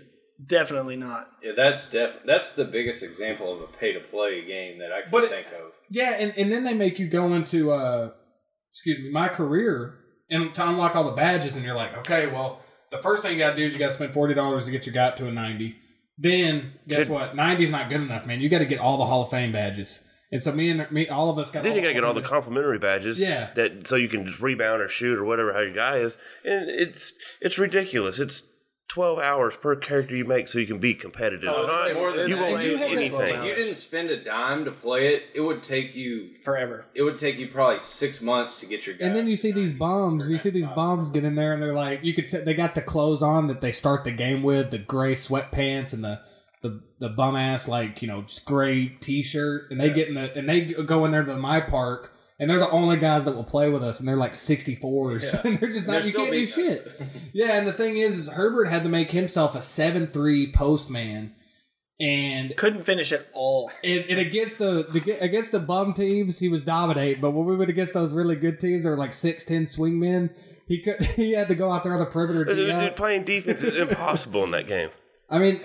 definitely 0.47 0.97
not. 0.97 1.29
Yeah, 1.43 1.53
that's 1.57 1.89
def- 1.91 2.21
That's 2.27 2.53
the 2.53 2.65
biggest 2.67 3.03
example 3.03 3.53
of 3.55 3.63
a 3.63 3.67
pay 3.79 3.93
to 3.95 4.01
play 4.01 4.45
game 4.47 4.79
that 4.81 4.93
I 4.93 5.03
can 5.03 5.11
But 5.11 5.25
it- 5.25 5.31
think 5.31 5.47
of. 5.49 5.73
Yeah, 5.89 6.15
and, 6.19 6.37
and 6.37 6.53
then 6.53 6.63
they 6.65 6.75
make 6.75 6.99
you 6.99 7.09
go 7.09 7.33
into 7.35 7.73
uh 7.73 8.11
excuse 8.71 8.99
me, 8.99 9.11
my 9.11 9.29
career 9.29 9.99
and 10.31 10.55
to 10.55 10.69
unlock 10.69 10.97
all 10.97 11.05
the 11.05 11.13
badges 11.13 11.57
and 11.57 11.65
you're 11.65 11.75
like, 11.75 11.97
okay, 11.99 12.27
well, 12.27 12.61
the 12.91 12.99
first 12.99 13.23
thing 13.23 13.33
you 13.33 13.39
gotta 13.39 13.57
do 13.57 13.65
is 13.65 13.73
you 13.73 13.79
gotta 13.79 13.93
spend 13.93 14.13
forty 14.13 14.35
dollars 14.35 14.65
to 14.65 14.71
get 14.71 14.87
your 14.87 14.95
guy 14.95 15.07
up 15.07 15.17
to 15.17 15.27
a 15.27 15.33
ninety. 15.33 15.77
Then 16.19 16.73
guess 16.89 17.07
Good. 17.07 17.13
what? 17.13 17.37
90's 17.37 17.71
not 17.71 17.91
good 17.91 18.01
enough, 18.01 18.25
man. 18.27 18.41
You 18.41 18.49
gotta 18.49 18.65
get 18.65 18.81
all 18.81 18.97
the 18.97 19.05
Hall 19.05 19.23
of 19.23 19.31
Fame 19.31 19.53
badges. 19.53 20.03
And 20.33 20.43
so 20.43 20.51
me 20.51 20.71
and 20.71 20.91
me 20.91 21.09
all 21.09 21.31
of 21.31 21.39
us 21.39 21.51
got 21.51 21.63
Then 21.63 21.77
you 21.77 21.83
gotta 21.83 21.95
get 21.95 22.05
all 22.05 22.15
the 22.15 22.23
complimentary 22.23 22.79
badges. 22.79 23.21
Yeah. 23.21 23.51
That 23.55 23.87
so 23.87 23.97
you 23.97 24.09
can 24.09 24.27
just 24.27 24.41
rebound 24.41 24.83
or 24.83 24.89
shoot 24.89 25.19
or 25.19 25.25
whatever 25.25 25.53
how 25.53 25.61
your 25.61 25.75
guy 25.75 25.99
is, 25.99 26.17
and 26.45 26.69
it's 26.69 27.13
it's 27.41 27.59
ridiculous. 27.59 28.19
It's 28.19 28.43
twelve 28.89 29.19
hours 29.19 29.57
per 29.57 29.75
character 29.77 30.15
you 30.17 30.25
make 30.25 30.49
so 30.49 30.59
you 30.59 30.67
can 30.67 30.79
be 30.79 30.95
competitive. 30.95 31.49
Oh, 31.53 31.67
Not- 31.67 31.95
more 31.95 32.13
than 32.13 32.29
you 32.29 32.37
that. 32.37 32.43
won't 32.43 32.55
And 32.55 32.63
do 32.63 32.71
have 32.77 32.81
that- 32.81 32.97
anything. 32.97 33.35
If 33.37 33.45
you 33.45 33.55
didn't 33.55 33.75
spend 33.77 34.11
a 34.11 34.17
dime 34.17 34.65
to 34.65 34.71
play 34.71 35.15
it, 35.15 35.25
it 35.35 35.41
would 35.41 35.63
take 35.63 35.95
you. 35.95 36.31
forever 36.43 36.87
It 36.95 37.03
would 37.03 37.19
take 37.19 37.39
you 37.39 37.49
probably 37.49 37.81
six 37.81 38.21
months 38.23 38.61
to 38.61 38.67
get 38.67 38.87
your. 38.87 38.97
And 39.01 39.15
then 39.17 39.27
you 39.29 39.37
see 39.37 39.53
these 39.53 39.73
bums. 39.73 40.31
You 40.31 40.39
see 40.39 40.51
these 40.51 40.69
bums 40.69 41.11
get 41.11 41.25
in 41.25 41.35
there, 41.35 41.53
and 41.53 41.61
they're 41.63 41.73
like, 41.73 42.05
you 42.05 42.15
could. 42.15 42.29
T- 42.29 42.39
they 42.39 42.55
got 42.55 42.75
the 42.75 42.83
clothes 42.83 43.23
on 43.23 43.49
that 43.49 43.61
they 43.61 43.73
start 43.73 44.05
the 44.05 44.13
game 44.13 44.43
with, 44.43 44.71
the 44.71 44.79
gray 44.79 45.13
sweatpants 45.13 45.93
and 45.93 46.05
the 46.05 46.21
the 46.63 46.81
the 46.99 47.09
bum 47.11 47.37
ass 47.37 47.69
like 47.69 48.01
you 48.01 48.09
know 48.09 48.23
just 48.23 48.45
gray 48.47 48.87
t 48.89 49.23
shirt, 49.23 49.71
and 49.71 49.79
they 49.81 49.91
get 49.91 50.09
in 50.09 50.15
the 50.15 50.37
and 50.39 50.49
they 50.49 50.63
go 50.63 51.05
in 51.05 51.11
there 51.11 51.23
to 51.25 51.37
my 51.37 51.61
park, 51.61 52.13
and 52.39 52.51
they're 52.51 52.59
the 52.59 52.71
only 52.71 52.97
guys 52.99 53.25
that 53.25 53.35
will 53.35 53.45
play 53.45 53.69
with 53.71 53.83
us, 53.83 54.01
and 54.01 54.09
they're 54.09 54.17
like 54.17 54.35
sixty 54.35 54.75
fours, 54.75 55.35
and 55.45 55.59
they're 55.59 55.71
just 55.71 55.87
not. 55.87 56.03
They're 56.03 56.07
you 56.07 56.13
can't 56.13 56.33
do 56.33 56.43
us. 56.43 56.55
shit. 56.55 57.01
yeah, 57.33 57.59
and 57.59 57.67
the 57.67 57.73
thing 57.73 57.97
is, 57.97 58.19
is 58.19 58.29
Herbert 58.29 58.69
had 58.69 58.83
to 58.83 58.89
make 58.89 59.11
himself 59.11 59.55
a 59.55 59.61
seven 59.61 60.07
three 60.07 60.53
post 60.53 60.91
man, 60.91 61.35
and 61.99 62.57
couldn't 62.57 62.85
finish 62.85 63.11
at 63.11 63.27
all 63.33 63.71
and, 63.83 64.05
and 64.09 64.19
against 64.19 64.59
the, 64.59 64.87
the 64.91 65.19
against 65.23 65.53
the 65.53 65.61
bum 65.61 65.95
teams, 65.95 66.39
he 66.39 66.49
was 66.49 66.63
dominating. 66.63 67.21
But 67.21 67.31
when 67.31 67.47
we 67.47 67.57
went 67.57 67.71
against 67.71 67.95
those 67.95 68.13
really 68.13 68.37
good 68.37 68.61
teams, 68.61 68.85
that 68.85 68.91
were 68.91 68.97
like 68.97 69.13
six 69.13 69.45
ten 69.45 69.67
swing 69.67 69.99
men, 69.99 70.31
he 70.67 70.81
could 70.81 71.03
he 71.17 71.33
had 71.33 71.49
to 71.49 71.55
go 71.55 71.71
out 71.71 71.85
there 71.85 71.93
on 71.93 71.99
the 71.99 72.07
perimeter. 72.07 72.45
D 72.45 72.91
playing 72.95 73.25
defense 73.25 73.63
is 73.63 73.77
impossible 73.77 74.45
in 74.45 74.51
that 74.51 74.69
game. 74.69 74.91
I 75.31 75.39
mean, 75.39 75.61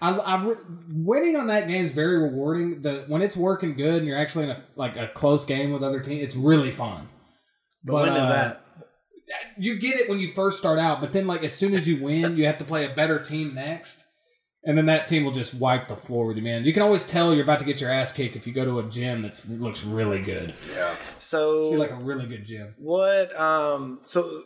I, 0.00 0.12
I 0.12 0.44
re- 0.44 0.56
winning 0.88 1.36
on 1.36 1.48
that 1.48 1.66
game 1.68 1.84
is 1.84 1.92
very 1.92 2.18
rewarding. 2.18 2.82
The 2.82 3.04
when 3.08 3.22
it's 3.22 3.36
working 3.36 3.74
good 3.74 3.98
and 3.98 4.06
you're 4.06 4.18
actually 4.18 4.44
in 4.44 4.50
a 4.50 4.62
like 4.76 4.96
a 4.96 5.08
close 5.08 5.44
game 5.44 5.72
with 5.72 5.82
other 5.82 6.00
teams, 6.00 6.22
it's 6.22 6.36
really 6.36 6.70
fun. 6.70 7.08
but, 7.84 8.06
when 8.06 8.16
is 8.16 8.22
uh, 8.22 8.28
that 8.28 8.62
You 9.58 9.78
get 9.78 9.96
it 9.96 10.08
when 10.08 10.20
you 10.20 10.32
first 10.34 10.58
start 10.58 10.78
out, 10.78 11.00
but 11.00 11.12
then 11.12 11.26
like 11.26 11.42
as 11.42 11.52
soon 11.54 11.74
as 11.74 11.88
you 11.88 12.02
win, 12.02 12.36
you 12.36 12.46
have 12.46 12.58
to 12.58 12.64
play 12.64 12.84
a 12.84 12.94
better 12.94 13.18
team 13.18 13.54
next. 13.54 14.04
And 14.64 14.76
then 14.76 14.86
that 14.86 15.06
team 15.06 15.22
will 15.24 15.32
just 15.32 15.54
wipe 15.54 15.86
the 15.86 15.94
floor 15.94 16.26
with 16.26 16.36
you, 16.36 16.42
man. 16.42 16.64
You 16.64 16.72
can 16.72 16.82
always 16.82 17.04
tell 17.04 17.32
you're 17.32 17.44
about 17.44 17.60
to 17.60 17.64
get 17.64 17.80
your 17.80 17.88
ass 17.88 18.10
kicked 18.10 18.34
if 18.34 18.48
you 18.48 18.52
go 18.52 18.64
to 18.64 18.80
a 18.80 18.82
gym 18.82 19.22
that 19.22 19.44
looks 19.48 19.84
really 19.84 20.20
good. 20.20 20.54
yeah. 20.74 20.96
so 21.20 21.70
See, 21.70 21.76
like 21.76 21.92
a 21.92 21.96
really 21.96 22.26
good 22.26 22.44
gym. 22.44 22.74
What 22.78 23.38
um 23.38 24.00
so 24.06 24.42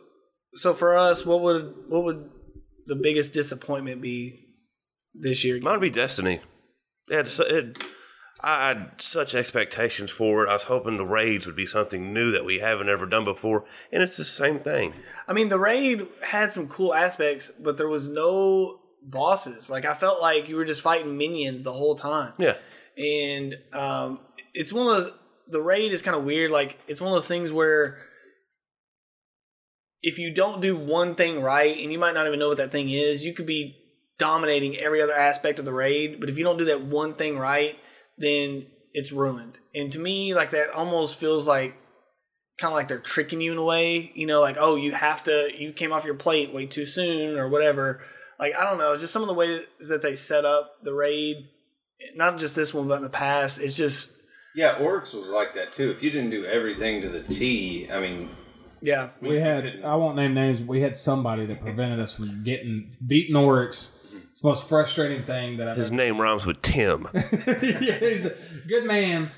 so 0.53 0.73
for 0.73 0.97
us, 0.97 1.25
what 1.25 1.41
would 1.41 1.73
what 1.89 2.03
would 2.03 2.29
the 2.85 2.95
biggest 2.95 3.33
disappointment 3.33 4.01
be 4.01 4.40
this 5.13 5.43
year? 5.43 5.59
Mine 5.61 5.73
would 5.73 5.81
be 5.81 5.89
Destiny. 5.89 6.41
It 7.09 7.15
had, 7.15 7.47
it, 7.47 7.83
I 8.41 8.67
had 8.69 8.91
such 8.99 9.35
expectations 9.35 10.11
for 10.11 10.45
it. 10.45 10.49
I 10.49 10.53
was 10.53 10.63
hoping 10.63 10.97
the 10.97 11.05
raids 11.05 11.45
would 11.45 11.55
be 11.55 11.67
something 11.67 12.13
new 12.13 12.31
that 12.31 12.45
we 12.45 12.59
haven't 12.59 12.89
ever 12.89 13.05
done 13.05 13.25
before, 13.25 13.65
and 13.91 14.01
it's 14.01 14.17
the 14.17 14.25
same 14.25 14.59
thing. 14.59 14.93
I 15.27 15.33
mean, 15.33 15.49
the 15.49 15.59
raid 15.59 16.07
had 16.29 16.53
some 16.53 16.67
cool 16.67 16.93
aspects, 16.93 17.51
but 17.59 17.77
there 17.77 17.89
was 17.89 18.07
no 18.07 18.79
bosses. 19.03 19.69
Like 19.69 19.85
I 19.85 19.93
felt 19.93 20.21
like 20.21 20.47
you 20.47 20.55
were 20.55 20.65
just 20.65 20.81
fighting 20.81 21.17
minions 21.17 21.63
the 21.63 21.73
whole 21.73 21.95
time. 21.95 22.33
Yeah, 22.37 22.57
And 22.97 23.55
um 23.73 24.19
it's 24.53 24.71
one 24.71 24.87
of 24.87 25.03
those 25.03 25.13
the 25.47 25.61
raid 25.61 25.91
is 25.91 26.01
kind 26.01 26.15
of 26.15 26.23
weird 26.23 26.51
like 26.51 26.79
it's 26.87 27.01
one 27.01 27.11
of 27.11 27.15
those 27.15 27.27
things 27.27 27.51
where 27.51 27.99
if 30.01 30.17
you 30.17 30.33
don't 30.33 30.61
do 30.61 30.75
one 30.77 31.15
thing 31.15 31.41
right 31.41 31.77
and 31.77 31.91
you 31.91 31.99
might 31.99 32.13
not 32.13 32.25
even 32.25 32.39
know 32.39 32.49
what 32.49 32.57
that 32.57 32.71
thing 32.71 32.89
is, 32.89 33.25
you 33.25 33.33
could 33.33 33.45
be 33.45 33.77
dominating 34.21 34.77
every 34.77 35.01
other 35.01 35.15
aspect 35.15 35.57
of 35.57 35.65
the 35.65 35.73
raid. 35.73 36.19
But 36.19 36.29
if 36.29 36.37
you 36.37 36.43
don't 36.43 36.57
do 36.57 36.65
that 36.65 36.83
one 36.83 37.15
thing 37.15 37.39
right, 37.39 37.75
then 38.19 38.67
it's 38.93 39.11
ruined. 39.11 39.57
And 39.73 39.91
to 39.93 39.99
me, 39.99 40.35
like 40.35 40.51
that 40.51 40.69
almost 40.69 41.19
feels 41.19 41.47
like 41.47 41.75
kind 42.59 42.71
of 42.71 42.75
like 42.75 42.87
they're 42.87 42.99
tricking 42.99 43.41
you 43.41 43.51
in 43.51 43.57
a 43.57 43.63
way. 43.63 44.11
You 44.13 44.27
know, 44.27 44.39
like 44.39 44.57
oh, 44.59 44.75
you 44.75 44.91
have 44.91 45.23
to, 45.23 45.49
you 45.57 45.73
came 45.73 45.91
off 45.91 46.05
your 46.05 46.13
plate 46.13 46.53
way 46.53 46.67
too 46.67 46.85
soon 46.85 47.35
or 47.35 47.49
whatever. 47.49 48.01
Like 48.39 48.53
I 48.55 48.63
don't 48.63 48.77
know, 48.77 48.95
just 48.95 49.11
some 49.11 49.23
of 49.23 49.27
the 49.27 49.33
ways 49.33 49.63
that 49.89 50.03
they 50.03 50.13
set 50.13 50.45
up 50.45 50.75
the 50.83 50.93
raid, 50.93 51.47
not 52.15 52.37
just 52.37 52.55
this 52.55 52.75
one, 52.75 52.87
but 52.87 52.97
in 52.97 53.01
the 53.01 53.09
past, 53.09 53.59
it's 53.59 53.75
just 53.75 54.11
Yeah, 54.55 54.77
Oryx 54.77 55.13
was 55.13 55.29
like 55.29 55.55
that 55.55 55.73
too. 55.73 55.89
If 55.89 56.03
you 56.03 56.11
didn't 56.11 56.29
do 56.29 56.45
everything 56.45 57.01
to 57.01 57.09
the 57.09 57.23
T, 57.23 57.89
I 57.91 57.99
mean, 57.99 58.29
yeah. 58.81 59.09
We 59.19 59.39
had 59.39 59.63
couldn't- 59.63 59.83
I 59.83 59.95
won't 59.95 60.15
name 60.15 60.35
names. 60.35 60.59
But 60.59 60.67
we 60.67 60.81
had 60.81 60.95
somebody 60.95 61.47
that 61.47 61.61
prevented 61.61 61.99
us 61.99 62.15
from 62.15 62.43
getting 62.43 62.95
beating 63.05 63.35
Oryx. 63.35 63.97
It's 64.41 64.43
the 64.43 64.49
most 64.49 64.67
frustrating 64.69 65.21
thing 65.23 65.57
that 65.57 65.67
I've 65.67 65.77
His 65.77 65.87
ever. 65.89 65.95
name 65.97 66.19
rhymes 66.19 66.47
with 66.47 66.63
Tim. 66.63 67.07
yeah, 67.13 67.99
he's 67.99 68.25
a 68.25 68.33
good 68.67 68.85
man. 68.85 69.29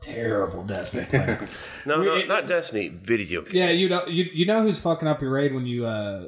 Terrible 0.00 0.64
Destiny 0.64 1.04
player. 1.06 1.46
No, 1.86 2.00
We- 2.00 2.06
no, 2.06 2.14
it- 2.16 2.26
not 2.26 2.48
Destiny. 2.48 2.88
Video. 2.88 3.42
game. 3.42 3.54
yeah, 3.54 3.70
you 3.70 3.88
know 3.88 4.04
you 4.06 4.24
you 4.34 4.44
know 4.44 4.62
who's 4.62 4.80
fucking 4.80 5.06
up 5.06 5.22
your 5.22 5.30
raid 5.30 5.54
when 5.54 5.64
you 5.66 5.86
uh 5.86 6.26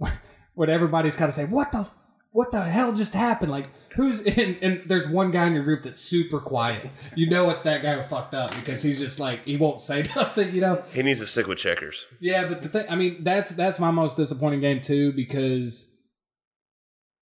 when 0.54 0.68
everybody's 0.68 1.14
got 1.14 1.26
to 1.26 1.32
say 1.32 1.44
what 1.44 1.70
the 1.70 1.88
what 2.32 2.50
the 2.50 2.60
hell 2.60 2.92
just 2.92 3.14
happened? 3.14 3.52
Like 3.52 3.68
who's 3.92 4.18
in? 4.18 4.56
And 4.60 4.82
there's 4.86 5.06
one 5.06 5.30
guy 5.30 5.46
in 5.46 5.52
your 5.54 5.62
group 5.62 5.84
that's 5.84 6.00
super 6.00 6.40
quiet. 6.40 6.90
You 7.14 7.30
know 7.30 7.50
it's 7.50 7.62
that 7.62 7.84
guy 7.84 7.94
who 7.94 8.02
fucked 8.02 8.34
up 8.34 8.52
because 8.56 8.82
he's 8.82 8.98
just 8.98 9.20
like 9.20 9.44
he 9.44 9.56
won't 9.56 9.80
say 9.80 10.02
nothing. 10.16 10.52
You 10.52 10.60
know. 10.60 10.82
He 10.92 11.04
needs 11.04 11.20
to 11.20 11.26
stick 11.28 11.46
with 11.46 11.58
checkers. 11.58 12.04
Yeah, 12.20 12.48
but 12.48 12.62
the 12.62 12.68
thing, 12.68 12.86
I 12.90 12.96
mean, 12.96 13.22
that's 13.22 13.52
that's 13.52 13.78
my 13.78 13.92
most 13.92 14.16
disappointing 14.16 14.58
game 14.58 14.80
too 14.80 15.12
because 15.12 15.92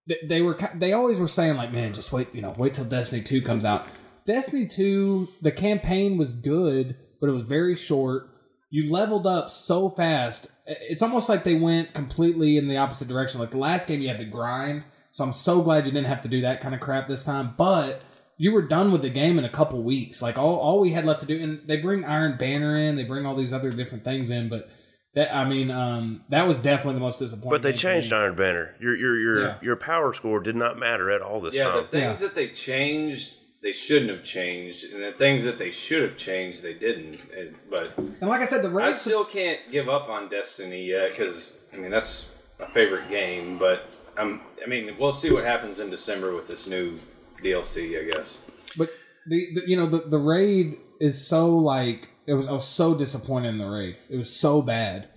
they, 0.06 0.42
were 0.42 0.58
they 0.74 0.92
always 0.92 1.18
were 1.18 1.28
saying 1.28 1.56
like, 1.56 1.72
man, 1.72 1.92
just 1.92 2.12
wait, 2.12 2.34
you 2.34 2.42
know, 2.42 2.54
wait 2.56 2.74
till 2.74 2.84
Destiny 2.84 3.22
two 3.22 3.42
comes 3.42 3.64
out. 3.64 3.86
Destiny 4.26 4.66
two, 4.66 5.28
the 5.40 5.52
campaign 5.52 6.16
was 6.16 6.32
good, 6.32 6.96
but 7.20 7.28
it 7.28 7.32
was 7.32 7.44
very 7.44 7.74
short. 7.74 8.28
You 8.70 8.90
leveled 8.90 9.26
up 9.26 9.50
so 9.50 9.90
fast. 9.90 10.46
It's 10.66 11.02
almost 11.02 11.28
like 11.28 11.44
they 11.44 11.54
went 11.54 11.92
completely 11.92 12.56
in 12.56 12.68
the 12.68 12.76
opposite 12.78 13.08
direction. 13.08 13.40
Like 13.40 13.50
the 13.50 13.58
last 13.58 13.86
game, 13.86 14.00
you 14.00 14.08
had 14.08 14.18
to 14.18 14.24
grind. 14.24 14.84
So 15.10 15.24
I'm 15.24 15.32
so 15.32 15.60
glad 15.60 15.86
you 15.86 15.92
didn't 15.92 16.06
have 16.06 16.22
to 16.22 16.28
do 16.28 16.40
that 16.40 16.60
kind 16.60 16.74
of 16.74 16.80
crap 16.80 17.06
this 17.06 17.24
time. 17.24 17.54
But 17.56 18.02
you 18.38 18.50
were 18.50 18.62
done 18.62 18.90
with 18.90 19.02
the 19.02 19.10
game 19.10 19.38
in 19.38 19.44
a 19.44 19.50
couple 19.50 19.82
weeks. 19.82 20.22
Like 20.22 20.38
all, 20.38 20.56
all 20.56 20.80
we 20.80 20.92
had 20.92 21.04
left 21.04 21.20
to 21.20 21.26
do, 21.26 21.40
and 21.40 21.60
they 21.66 21.76
bring 21.76 22.04
Iron 22.04 22.38
Banner 22.38 22.74
in, 22.76 22.96
they 22.96 23.04
bring 23.04 23.26
all 23.26 23.36
these 23.36 23.52
other 23.52 23.70
different 23.70 24.04
things 24.04 24.30
in, 24.30 24.48
but 24.48 24.70
that 25.14 25.34
I 25.34 25.44
mean, 25.48 25.70
um, 25.70 26.24
that 26.30 26.46
was 26.46 26.58
definitely 26.58 26.94
the 26.94 27.00
most 27.00 27.18
disappointing. 27.18 27.50
But 27.50 27.62
they 27.62 27.72
game 27.72 27.78
for 27.80 27.86
me. 27.88 27.92
changed 27.94 28.12
Iron 28.12 28.34
Banner. 28.34 28.74
Your 28.80 28.96
your 28.96 29.18
your 29.18 29.40
Yeah. 29.44 29.54
your 29.62 29.76
power 29.76 30.12
score 30.14 30.40
did 30.40 30.56
not 30.56 30.78
matter 30.78 31.10
at 31.10 31.20
all 31.22 31.40
this 31.40 31.54
yeah, 31.54 31.70
the 31.70 31.80
time. 31.82 31.86
things 31.90 32.20
that 32.20 32.34
they 32.34 32.48
changed, 32.48 33.36
they 33.62 33.72
shouldn't 33.72 34.10
have 34.10 34.24
changed, 34.24 34.84
and 34.92 35.02
the 35.02 35.12
things 35.12 35.44
that 35.44 35.58
they 35.58 35.70
should 35.70 36.02
have 36.02 36.16
changed, 36.16 36.62
they 36.62 36.74
didn't. 36.74 37.20
And, 37.36 37.54
but 37.70 37.96
And 37.98 38.22
like 38.28 38.40
I 38.40 38.44
said, 38.44 38.62
the 38.62 38.68
I 38.70 38.72
raid 38.88 38.96
still 38.96 39.24
can't 39.24 39.60
give 39.70 39.88
up 39.88 40.08
on 40.08 40.28
Destiny 40.28 40.84
yet 40.86 41.10
because 41.10 41.58
I 41.72 41.76
mean 41.76 41.90
that's 41.90 42.30
my 42.58 42.66
favorite 42.66 43.08
game. 43.10 43.58
But 43.58 43.92
I'm, 44.16 44.40
I 44.64 44.66
mean, 44.68 44.96
we'll 44.98 45.12
see 45.12 45.30
what 45.30 45.44
happens 45.44 45.78
in 45.78 45.90
December 45.90 46.34
with 46.34 46.46
this 46.48 46.66
new 46.66 46.98
DLC. 47.42 47.98
I 48.00 48.10
guess. 48.14 48.40
But 48.76 48.90
the, 49.26 49.52
the 49.54 49.62
you 49.68 49.76
know 49.76 49.86
the 49.86 49.98
the 49.98 50.18
raid 50.18 50.78
is 51.00 51.24
so 51.26 51.48
like 51.50 52.08
it 52.26 52.34
was 52.34 52.46
I 52.46 52.52
was 52.52 52.66
so 52.66 52.94
disappointed 52.94 53.48
in 53.48 53.58
the 53.58 53.66
raid. 53.66 53.96
It 54.08 54.16
was 54.16 54.34
so 54.34 54.62
bad. 54.62 55.08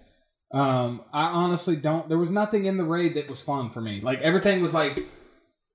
Um, 0.51 1.03
I 1.11 1.25
honestly 1.25 1.75
don't. 1.75 2.07
There 2.07 2.17
was 2.17 2.29
nothing 2.29 2.65
in 2.65 2.77
the 2.77 2.85
raid 2.85 3.15
that 3.15 3.29
was 3.29 3.41
fun 3.41 3.69
for 3.69 3.81
me. 3.81 4.01
Like 4.01 4.21
everything 4.21 4.61
was 4.61 4.73
like 4.73 5.05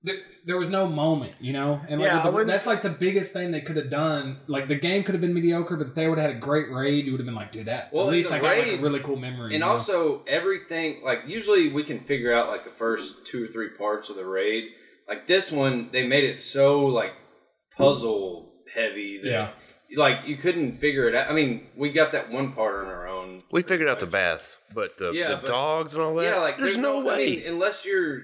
there, 0.03 0.15
there 0.45 0.57
was 0.57 0.69
no 0.69 0.87
moment, 0.87 1.33
you 1.39 1.53
know. 1.53 1.81
And 1.87 2.01
like 2.01 2.09
Yeah, 2.09 2.29
the, 2.29 2.43
that's 2.45 2.65
like 2.65 2.81
the 2.81 2.89
biggest 2.89 3.33
thing 3.33 3.51
they 3.51 3.61
could 3.61 3.75
have 3.75 3.89
done. 3.89 4.37
Like 4.47 4.67
the 4.67 4.75
game 4.75 5.03
could 5.03 5.13
have 5.13 5.21
been 5.21 5.33
mediocre, 5.33 5.75
but 5.75 5.87
if 5.87 5.95
they 5.95 6.07
would 6.07 6.17
have 6.17 6.31
had 6.31 6.37
a 6.37 6.39
great 6.39 6.71
raid, 6.71 7.05
you 7.05 7.11
would 7.11 7.19
have 7.19 7.25
been 7.25 7.35
like, 7.35 7.51
dude, 7.51 7.67
that 7.67 7.93
Well, 7.93 8.07
at 8.07 8.11
least 8.11 8.31
I 8.31 8.39
got 8.39 8.57
like 8.57 8.67
a 8.67 8.77
really 8.77 8.99
cool 8.99 9.17
memory. 9.17 9.45
And 9.45 9.53
you 9.53 9.59
know? 9.59 9.69
also 9.69 10.23
everything 10.27 11.01
like 11.03 11.23
usually 11.27 11.71
we 11.71 11.83
can 11.83 11.99
figure 11.99 12.33
out 12.33 12.47
like 12.47 12.63
the 12.63 12.71
first 12.71 13.25
two 13.25 13.43
or 13.43 13.47
three 13.47 13.69
parts 13.69 14.09
of 14.09 14.15
the 14.15 14.25
raid. 14.25 14.69
Like 15.07 15.27
this 15.27 15.51
one, 15.51 15.89
they 15.91 16.07
made 16.07 16.23
it 16.23 16.39
so 16.39 16.85
like 16.85 17.13
puzzle 17.77 18.53
heavy 18.73 19.19
that 19.21 19.29
Yeah. 19.29 19.49
Like 19.95 20.25
you 20.25 20.37
couldn't 20.37 20.79
figure 20.79 21.07
it 21.07 21.15
out. 21.15 21.29
I 21.29 21.33
mean, 21.33 21.67
we 21.75 21.91
got 21.91 22.11
that 22.13 22.29
one 22.31 22.53
part 22.53 22.75
on 22.75 22.85
our 22.87 23.07
own. 23.07 23.43
we 23.51 23.61
figured 23.63 23.89
out 23.89 23.99
the 23.99 24.05
baths, 24.05 24.57
but 24.73 24.97
the, 24.97 25.11
Yeah, 25.11 25.29
the 25.29 25.35
but- 25.37 25.45
dogs 25.45 25.93
and 25.93 26.03
all 26.03 26.15
that. 26.15 26.23
Yeah, 26.25 26.37
like 26.39 26.57
there's, 26.57 26.77
no, 26.77 27.01
I 27.01 27.03
way. 27.15 27.25
mean, 27.37 27.43
unless 27.47 27.85
you're. 27.85 28.23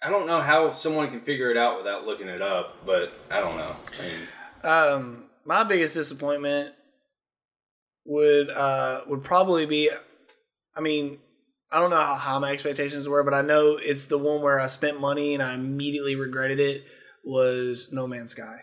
I 0.00 0.10
don't 0.10 0.28
know 0.28 0.40
how 0.40 0.70
someone 0.72 1.10
can 1.10 1.22
figure 1.22 1.50
it 1.50 1.56
out 1.56 1.78
without 1.78 2.06
looking 2.06 2.28
it 2.28 2.40
up, 2.40 2.86
but 2.86 3.12
I 3.30 3.40
don't 3.40 3.56
know. 3.56 3.74
I 3.98 4.02
mean, 4.02 4.70
Um, 4.72 5.24
my 5.44 5.64
biggest 5.64 5.94
disappointment 5.94 6.72
would 8.04 8.48
uh 8.50 9.00
would 9.08 9.24
probably 9.24 9.66
be, 9.66 9.90
I 10.76 10.80
mean, 10.80 11.18
I 11.72 11.80
don't 11.80 11.90
know 11.90 11.96
how 11.96 12.14
high 12.14 12.38
my 12.38 12.52
expectations 12.52 13.08
were, 13.08 13.22
but 13.24 13.34
I 13.34 13.42
know 13.42 13.76
it's 13.80 14.06
the 14.06 14.18
one 14.18 14.40
where 14.40 14.58
I 14.60 14.66
spent 14.68 15.00
money 15.00 15.34
and 15.34 15.42
I 15.42 15.54
immediately 15.54 16.14
regretted 16.14 16.60
it. 16.60 16.84
Was 17.24 17.88
No 17.92 18.06
Man's 18.06 18.30
Sky. 18.30 18.60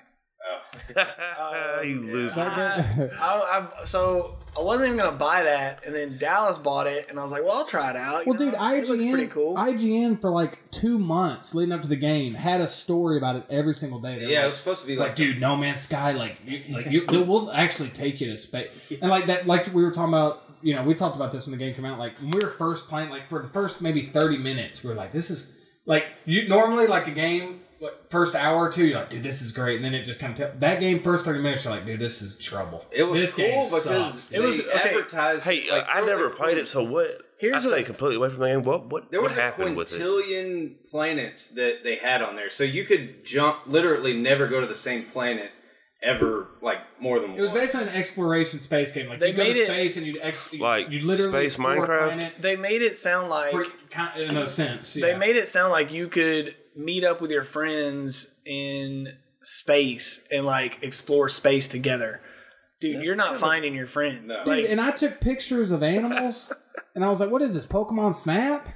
Oh, 0.95 1.81
you 1.85 2.01
lose. 2.01 2.37
I, 2.37 3.09
I, 3.19 3.67
I, 3.81 3.85
so 3.85 4.37
I 4.57 4.61
wasn't 4.61 4.87
even 4.87 4.99
gonna 4.99 5.17
buy 5.17 5.43
that, 5.43 5.83
and 5.85 5.93
then 5.93 6.17
Dallas 6.17 6.57
bought 6.57 6.87
it, 6.87 7.07
and 7.09 7.19
I 7.19 7.23
was 7.23 7.31
like, 7.31 7.43
"Well, 7.43 7.53
I'll 7.53 7.65
try 7.65 7.89
it 7.89 7.95
out." 7.95 8.25
you 8.25 8.31
Well, 8.31 8.37
dude, 8.37 8.53
know? 8.53 8.71
it 8.73 8.87
looks 8.87 8.89
pretty 8.89 9.27
IGN, 9.27 9.31
cool. 9.31 9.55
IGN 9.55 10.21
for 10.21 10.29
like 10.29 10.59
two 10.71 10.99
months 10.99 11.55
leading 11.55 11.73
up 11.73 11.81
to 11.81 11.87
the 11.87 11.95
game 11.95 12.33
had 12.35 12.61
a 12.61 12.67
story 12.67 13.17
about 13.17 13.35
it 13.35 13.43
every 13.49 13.73
single 13.73 13.99
day. 13.99 14.19
They 14.19 14.25
were 14.25 14.31
yeah, 14.31 14.43
it 14.43 14.47
was 14.47 14.57
supposed 14.57 14.81
to 14.81 14.87
be 14.87 14.95
like, 14.95 15.09
like, 15.09 15.15
dude, 15.15 15.39
No 15.41 15.55
Man's 15.55 15.81
Sky, 15.81 16.11
like, 16.11 16.37
you, 16.45 16.61
like 16.69 16.87
you, 16.91 17.05
they 17.05 17.21
will 17.21 17.51
actually 17.51 17.89
take 17.89 18.21
you 18.21 18.27
to 18.27 18.37
space, 18.37 18.69
and 19.01 19.09
like 19.09 19.27
that, 19.27 19.47
like 19.47 19.73
we 19.73 19.83
were 19.83 19.91
talking 19.91 20.13
about. 20.13 20.41
You 20.61 20.73
know, 20.73 20.81
we 20.83 20.95
talked 20.95 21.15
about 21.15 21.31
this 21.31 21.45
when 21.45 21.55
the 21.55 21.63
game 21.63 21.75
came 21.75 21.85
out. 21.85 21.99
Like 21.99 22.17
when 22.17 22.31
we 22.31 22.39
were 22.39 22.49
first 22.49 22.87
playing, 22.87 23.11
like 23.11 23.29
for 23.29 23.39
the 23.39 23.47
first 23.49 23.83
maybe 23.83 24.07
thirty 24.07 24.37
minutes, 24.37 24.83
we 24.83 24.89
were 24.89 24.95
like, 24.95 25.11
"This 25.11 25.29
is 25.29 25.55
like 25.85 26.05
you 26.25 26.47
normally 26.47 26.87
like 26.87 27.05
a 27.07 27.11
game." 27.11 27.59
Like, 27.81 28.09
first 28.09 28.35
hour 28.35 28.55
or 28.67 28.71
two, 28.71 28.85
you're 28.85 28.99
like, 28.99 29.09
dude, 29.09 29.21
this 29.23 29.41
is 29.41 29.51
great, 29.51 29.75
and 29.75 29.83
then 29.85 29.93
it 29.93 30.03
just 30.03 30.17
kind 30.19 30.39
of 30.39 30.59
that 30.61 30.79
game 30.79 31.01
first 31.03 31.25
thirty 31.25 31.39
minutes, 31.41 31.65
you're 31.65 31.73
like, 31.73 31.85
dude, 31.85 31.99
this 31.99 32.21
is 32.21 32.37
trouble. 32.37 32.85
it 32.91 33.03
was 33.03 33.19
this 33.19 33.33
cool 33.33 33.45
game 33.45 33.63
because 33.65 33.83
sucks. 33.83 34.31
it 34.31 34.37
It 34.37 34.39
was- 34.41 34.57
was 34.59 34.67
okay. 34.67 34.89
advertised. 34.89 35.43
Hey, 35.43 35.69
uh, 35.69 35.75
like, 35.75 35.87
I 35.93 36.01
never 36.01 36.27
a 36.27 36.29
played 36.31 36.57
it, 36.57 36.69
so 36.69 36.83
what? 36.83 37.21
Here's 37.37 37.65
I 37.65 37.69
a- 37.69 37.71
stay 37.71 37.83
completely 37.83 38.15
away 38.15 38.29
from 38.29 38.39
the 38.39 38.47
game. 38.47 38.63
What 38.63 38.85
what 38.89 39.11
There 39.11 39.21
what 39.21 39.29
was 39.31 39.37
a 39.37 39.41
happened 39.41 39.75
with 39.75 39.93
it? 39.93 40.01
quintillion 40.01 40.75
planets 40.89 41.49
that 41.49 41.79
they 41.83 41.97
had 41.97 42.21
on 42.21 42.35
there, 42.37 42.49
so 42.49 42.63
you 42.63 42.85
could 42.85 43.25
jump, 43.25 43.59
literally 43.67 44.13
never 44.13 44.47
go 44.47 44.61
to 44.61 44.67
the 44.67 44.73
same 44.75 45.03
planet 45.05 45.51
ever, 46.01 46.47
like 46.61 46.79
more 47.01 47.19
than 47.19 47.31
It 47.31 47.41
was 47.41 47.51
once. 47.51 47.75
on 47.75 47.83
an 47.83 47.89
exploration 47.89 48.59
space 48.59 48.91
game. 48.91 49.09
Like 49.09 49.19
They 49.19 49.29
you 49.29 49.33
go 49.33 49.43
to 49.43 49.49
made 49.49 49.57
it- 49.57 49.67
space 49.67 49.97
and 49.97 50.05
you 50.05 50.19
ex- 50.21 50.53
Like 50.53 50.89
you 50.91 51.01
literally 51.01 51.49
Space 51.49 51.57
Minecraft? 51.57 51.85
planet 52.13 52.33
they 52.39 52.55
made 52.55 52.81
it 52.83 52.95
sound 52.95 53.29
like 53.29 53.51
for- 53.51 53.65
in 54.17 54.37
a 54.37 54.45
sense. 54.47 54.93
they 54.93 55.15
made 55.15 55.35
it 55.35 55.47
sound 55.47 55.71
like 55.71 55.91
you 55.91 56.07
could 56.07 56.55
meet 56.75 57.03
up 57.03 57.21
with 57.21 57.31
your 57.31 57.43
friends 57.43 58.35
in 58.45 59.13
space 59.43 60.25
and 60.31 60.45
like 60.45 60.83
explore 60.83 61.29
space 61.29 61.67
together. 61.67 62.21
Dude, 62.81 63.03
you're 63.03 63.15
not 63.15 63.37
finding 63.37 63.73
your 63.73 63.87
friends. 63.87 64.27
No. 64.27 64.43
Like, 64.45 64.65
and 64.67 64.81
I 64.81 64.91
took 64.91 65.21
pictures 65.21 65.71
of 65.71 65.81
animals, 65.81 66.51
and 66.95 67.05
I 67.05 67.09
was 67.09 67.21
like, 67.21 67.29
"What 67.29 67.41
is 67.41 67.53
this 67.53 67.65
Pokemon 67.65 68.13
Snap?" 68.13 68.67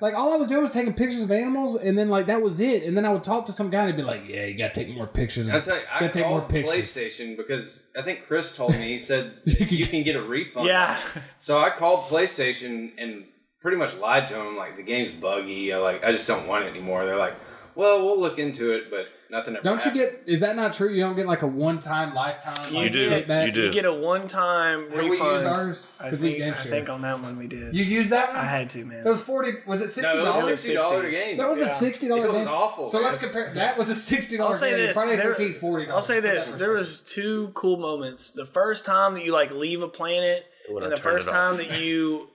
Like 0.00 0.14
all 0.14 0.32
I 0.32 0.36
was 0.36 0.46
doing 0.46 0.62
was 0.62 0.72
taking 0.72 0.94
pictures 0.94 1.22
of 1.22 1.32
animals, 1.32 1.74
and 1.74 1.98
then 1.98 2.08
like 2.08 2.26
that 2.26 2.40
was 2.40 2.60
it. 2.60 2.84
And 2.84 2.96
then 2.96 3.04
I 3.04 3.10
would 3.10 3.24
talk 3.24 3.44
to 3.46 3.52
some 3.52 3.68
guy 3.68 3.80
and 3.80 3.88
he'd 3.90 3.96
be 3.96 4.02
like, 4.02 4.22
"Yeah, 4.28 4.44
you 4.44 4.56
gotta 4.56 4.72
take 4.72 4.94
more 4.94 5.08
pictures." 5.08 5.50
I 5.50 5.58
tell 5.60 5.76
you, 5.76 5.82
I 5.92 6.00
gotta 6.00 6.12
take 6.12 6.26
more 6.26 6.38
called 6.38 6.50
pictures. 6.50 6.76
PlayStation 6.76 7.36
because 7.36 7.82
I 7.98 8.02
think 8.02 8.26
Chris 8.26 8.54
told 8.56 8.74
me 8.74 8.88
he 8.88 8.98
said 9.10 9.34
you 9.44 9.86
can 9.86 10.04
get 10.04 10.14
a 10.14 10.22
refund. 10.22 10.66
Yeah. 10.66 10.98
So 11.38 11.58
I 11.58 11.70
called 11.70 12.04
PlayStation 12.04 12.92
and 12.96 13.24
pretty 13.60 13.76
much 13.76 13.96
lied 13.96 14.28
to 14.28 14.40
him 14.40 14.56
like 14.56 14.76
the 14.76 14.82
game's 14.84 15.10
buggy. 15.20 15.72
I 15.72 15.78
like 15.78 16.04
I 16.04 16.12
just 16.12 16.28
don't 16.28 16.46
want 16.46 16.64
it 16.64 16.68
anymore. 16.68 17.04
They're 17.04 17.16
like, 17.16 17.34
well, 17.78 18.04
we'll 18.04 18.18
look 18.20 18.38
into 18.38 18.72
it, 18.72 18.90
but 18.90 19.06
nothing 19.30 19.54
ever. 19.54 19.62
Don't 19.62 19.84
you 19.84 19.92
get? 19.92 20.22
Is 20.26 20.40
that 20.40 20.56
not 20.56 20.72
true? 20.72 20.90
You 20.90 21.00
don't 21.02 21.14
get 21.16 21.26
like 21.26 21.42
a 21.42 21.46
one-time, 21.46 22.12
lifetime. 22.14 22.74
You 22.74 22.80
like, 22.80 22.92
do. 22.92 23.08
kickback? 23.10 23.46
You 23.46 23.52
do. 23.52 23.62
you 23.66 23.72
get 23.72 23.84
a 23.84 23.92
one-time 23.92 24.90
Have 24.90 24.92
we 25.04 25.10
refund. 25.10 25.32
used 25.32 25.46
ours? 25.46 25.88
I 26.00 26.10
'Cause 26.10 26.18
we 26.18 26.28
think, 26.30 26.38
game 26.38 26.52
I 26.54 26.56
think 26.56 26.88
on 26.88 27.02
that 27.02 27.20
one 27.22 27.38
we 27.38 27.46
did. 27.46 27.74
You 27.74 27.84
used 27.84 28.10
that 28.10 28.30
one? 28.30 28.36
I 28.38 28.44
had 28.44 28.68
to, 28.70 28.84
man. 28.84 29.06
It 29.06 29.10
was 29.10 29.20
forty. 29.22 29.52
Was 29.66 29.80
it 29.80 29.90
sixty 29.90 30.02
dollars? 30.02 30.24
No, 30.24 30.30
was 30.30 30.36
dollars? 30.40 30.60
sixty 30.60 30.74
dollar 30.74 31.02
60. 31.02 31.10
game. 31.16 31.36
That 31.38 31.48
was 31.48 31.60
Yeah. 31.60 31.66
a 31.66 31.68
sixty 31.68 32.06
It 32.06 32.08
dollar 32.08 32.26
was 32.28 32.36
game. 32.36 32.48
awful, 32.48 32.88
So 32.88 32.98
man. 32.98 33.06
let's 33.06 33.18
compare. 33.18 33.52
That 33.54 33.78
was 33.78 33.88
a 33.90 33.94
sixty 33.94 34.38
I'll 34.40 34.52
say 34.52 34.70
game. 34.70 34.78
this. 34.78 34.92
Friday 34.94 35.16
the 35.16 35.22
there- 35.22 35.34
Thirteenth 35.34 35.56
forty. 35.58 35.88
I'll 35.88 36.02
say 36.02 36.18
this. 36.20 36.50
There 36.50 36.72
was 36.72 37.00
two 37.00 37.52
cool 37.54 37.76
moments. 37.76 38.30
The 38.30 38.44
first 38.46 38.84
time 38.84 39.14
that 39.14 39.24
you 39.24 39.32
like 39.32 39.50
leave 39.52 39.82
a 39.82 39.88
planet, 39.88 40.44
and 40.68 40.90
the 40.90 40.96
first 40.96 41.28
time 41.28 41.56
that 41.58 41.78
you 41.80 42.28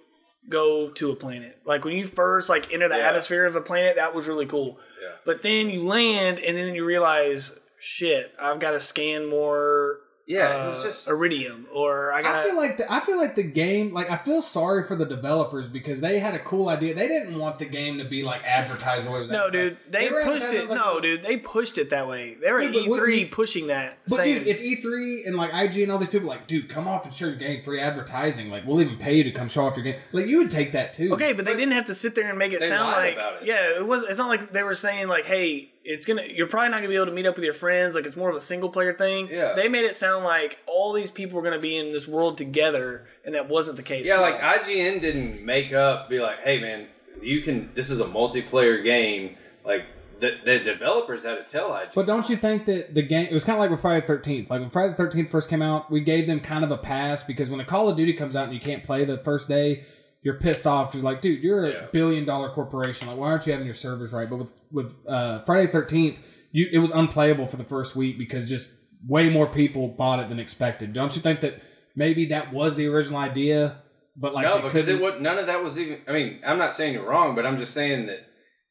go 0.50 0.90
to 0.90 1.12
a 1.12 1.16
planet. 1.16 1.58
Like 1.66 1.86
when 1.86 1.96
you 1.96 2.06
first 2.06 2.50
like 2.50 2.72
enter 2.74 2.90
the 2.90 2.98
Yeah. 2.98 3.08
atmosphere 3.08 3.46
of 3.46 3.56
a 3.56 3.62
planet, 3.62 3.96
that 3.96 4.14
was 4.14 4.28
really 4.28 4.46
cool. 4.46 4.80
Yeah. 5.02 5.10
But 5.26 5.42
then 5.42 5.70
you 5.70 5.86
land, 5.86 6.40
and 6.40 6.58
then 6.58 6.76
you 6.76 6.84
realize, 6.86 7.58
shit, 7.80 8.34
I've 8.40 8.60
got 8.60 8.72
to 8.72 8.80
scan 8.80 9.26
more 9.26 10.00
Yeah, 10.26 10.68
it 10.68 10.70
was 10.70 10.80
uh, 10.80 10.84
just 10.84 11.08
Iridium, 11.10 11.68
or 11.74 12.14
I 12.14 12.22
got. 12.22 12.36
I 12.36 12.44
feel 12.46 12.56
like 12.56 12.78
the, 12.78 12.92
I 12.92 13.02
feel 13.02 13.18
like 13.18 13.36
the 13.36 13.44
game 13.44 13.94
like 13.94 14.10
I 14.10 14.16
feel 14.16 14.42
sorry 14.42 14.84
for 14.84 14.96
the 14.96 15.06
developers 15.06 15.68
because 15.68 16.00
they 16.00 16.20
had 16.20 16.34
a 16.34 16.40
cool 16.40 16.70
idea. 16.70 16.94
They 16.94 17.10
didn't 17.10 17.38
want 17.38 17.60
the 17.60 17.66
game 17.66 17.98
to 17.98 18.06
be 18.06 18.24
like 18.24 18.42
advertised 18.46 19.06
the 19.06 19.12
way 19.12 19.18
it 19.18 19.22
was. 19.24 19.32
no, 19.32 19.48
advertised. 19.48 19.84
dude, 19.84 19.92
they, 19.92 20.10
were 20.10 20.24
pushed 20.24 20.54
it. 20.54 20.70
like 20.70 20.78
no, 20.78 21.02
dude, 21.02 21.24
they 21.24 21.36
pushed 21.36 21.78
it 21.78 21.90
that 21.90 22.08
way. 22.08 22.36
They 22.36 22.52
were 22.54 22.62
at 22.62 22.74
Yeah, 22.74 22.82
E3 22.82 23.32
pushing 23.32 23.68
that. 23.68 23.98
But 24.08 24.16
saying, 24.18 24.46
dude, 24.46 24.48
if 24.48 24.62
E3 24.62 25.28
and 25.28 25.36
like 25.36 25.52
IG 25.54 25.84
and 25.84 25.92
all 25.92 25.98
these 25.98 26.08
people 26.08 26.30
like, 26.30 26.48
dude, 26.48 26.70
come 26.70 26.88
off 26.88 27.04
and 27.04 27.14
show 27.14 27.26
your 27.26 27.36
game, 27.36 27.62
free 27.62 27.82
advertising. 27.82 28.50
Like, 28.50 28.66
we'll 28.66 28.80
even 28.82 28.96
pay 28.98 29.18
you 29.18 29.26
to 29.26 29.32
come 29.32 29.50
show 29.50 29.66
off 29.66 29.76
your 29.76 29.84
game. 29.84 30.00
Like, 30.14 30.28
you 30.28 30.38
would 30.38 30.50
take 30.50 30.72
that 30.72 30.94
too. 30.94 31.14
Okay, 31.16 31.34
but 31.34 31.44
they 31.44 31.56
didn't 31.56 31.74
have 31.74 31.86
to 31.86 31.96
sit 31.96 32.16
there 32.16 32.30
and 32.30 32.40
make 32.40 32.54
it 32.54 32.62
sound 32.64 32.94
like 32.94 33.18
it. 33.18 33.46
yeah, 33.46 33.78
it 33.78 33.86
was. 33.86 34.04
It's 34.04 34.18
not 34.18 34.30
like 34.30 34.54
they 34.54 34.64
were 34.64 34.76
saying 34.76 35.10
like, 35.10 35.26
hey, 35.26 35.73
it's 35.84 36.06
gonna. 36.06 36.24
You're 36.24 36.48
probably 36.48 36.70
not 36.70 36.78
gonna 36.78 36.90
be 36.90 36.96
able 36.96 37.08
to 37.08 37.12
meet 37.12 37.26
up 37.26 37.36
with 37.36 37.44
your 37.44 37.54
friends. 37.54 37.96
Like 37.96 38.06
it's 38.06 38.16
more 38.16 38.30
of 38.30 38.36
a 38.36 38.42
single 38.42 38.70
player 38.70 38.94
thing. 38.94 39.28
Yeah. 39.30 39.54
They 39.54 39.68
made 39.68 39.84
it 39.86 39.96
sound 39.96 40.24
like 40.24 40.60
all 40.66 40.94
these 40.94 41.12
people 41.12 41.38
were 41.38 41.44
gonna 41.44 41.60
be 41.60 41.78
in 41.78 41.92
this 41.92 42.08
world 42.08 42.38
together, 42.38 43.08
and 43.26 43.36
that 43.36 43.50
wasn't 43.50 43.78
the 43.78 43.84
case. 43.84 44.06
yeah, 44.06 44.20
like. 44.20 44.40
IGN 44.40 45.02
didn't 45.02 45.44
make 45.44 45.74
up 45.74 46.10
be 46.10 46.20
like, 46.20 46.40
hey 46.40 46.60
man, 46.60 46.88
you 47.22 47.42
can. 47.42 47.70
This 47.74 47.90
is 47.90 48.00
a 48.00 48.06
multiplayer 48.06 48.84
game. 48.84 49.36
Like 49.66 49.86
the 50.20 50.38
the 50.44 50.60
developers 50.60 51.24
had 51.24 51.36
to 51.36 51.44
tell 51.44 51.72
IGN. 51.72 51.94
But 51.94 52.06
don't 52.06 52.30
you 52.30 52.38
think 52.38 52.66
that 52.66 52.96
the 52.96 53.02
game? 53.02 53.28
It 53.28 53.34
was 53.34 53.44
kind 53.44 53.58
of 53.58 53.62
like 53.62 53.72
with 53.72 53.82
Friday 53.82 54.02
the 54.02 54.08
Thirteenth. 54.08 54.50
Like 54.50 54.62
when 54.62 54.70
Friday 54.70 54.92
the 54.92 54.98
Thirteenth 54.98 55.30
first 55.30 55.50
came 55.50 55.62
out, 55.62 55.92
we 55.92 56.02
gave 56.02 56.28
them 56.28 56.40
kind 56.40 56.64
of 56.64 56.72
a 56.72 56.78
pass 56.78 57.24
because 57.24 57.50
when 57.50 57.60
a 57.60 57.66
Call 57.66 57.90
of 57.90 57.98
Duty 57.98 58.14
comes 58.14 58.36
out 58.36 58.46
and 58.46 58.54
you 58.54 58.62
can't 58.62 58.84
play 58.84 59.06
the 59.06 59.18
first 59.18 59.48
day, 59.48 59.84
you're 60.24 60.40
pissed 60.40 60.66
off 60.66 60.92
because 60.92 61.04
like, 61.04 61.22
dude, 61.22 61.44
you're 61.44 61.66
a 61.66 61.70
Yeah. 61.70 61.86
billion 61.92 62.26
dollar 62.26 62.50
corporation. 62.50 63.08
Like, 63.08 63.18
why 63.18 63.28
aren't 63.30 63.46
you 63.46 63.52
having 63.52 63.66
your 63.68 63.76
servers 63.76 64.14
right? 64.14 64.30
But 64.30 64.38
with 64.38 64.54
with 64.72 64.96
uh, 65.08 65.44
Friday 65.44 65.72
Thirteenth, 65.72 66.20
you 66.52 66.68
it 66.72 66.80
was 66.80 66.92
unplayable 66.92 67.48
for 67.48 67.58
the 67.58 67.64
first 67.64 67.96
week 67.96 68.18
because 68.18 68.48
just 68.50 68.72
way 69.08 69.30
more 69.30 69.48
people 69.48 69.88
bought 69.90 70.20
it 70.20 70.30
than 70.30 70.40
expected. 70.40 70.94
Don't 70.94 71.16
you 71.16 71.22
think 71.22 71.42
that 71.42 71.62
maybe 71.96 72.26
that 72.28 72.54
was 72.54 72.76
the 72.76 72.88
original 72.88 73.20
idea? 73.20 73.78
But 74.16 74.34
like, 74.34 74.46
no, 74.46 74.62
because 74.62 74.88
it 74.88 75.02
would 75.02 75.22
none 75.22 75.38
of 75.40 75.48
that 75.48 75.64
was 75.64 75.78
even. 75.78 76.00
I 76.08 76.12
mean, 76.14 76.40
I'm 76.46 76.58
not 76.58 76.74
saying 76.74 76.94
you're 76.94 77.08
wrong, 77.10 77.36
but 77.36 77.46
I'm 77.46 77.58
just 77.58 77.74
saying 77.74 78.06
that 78.08 78.26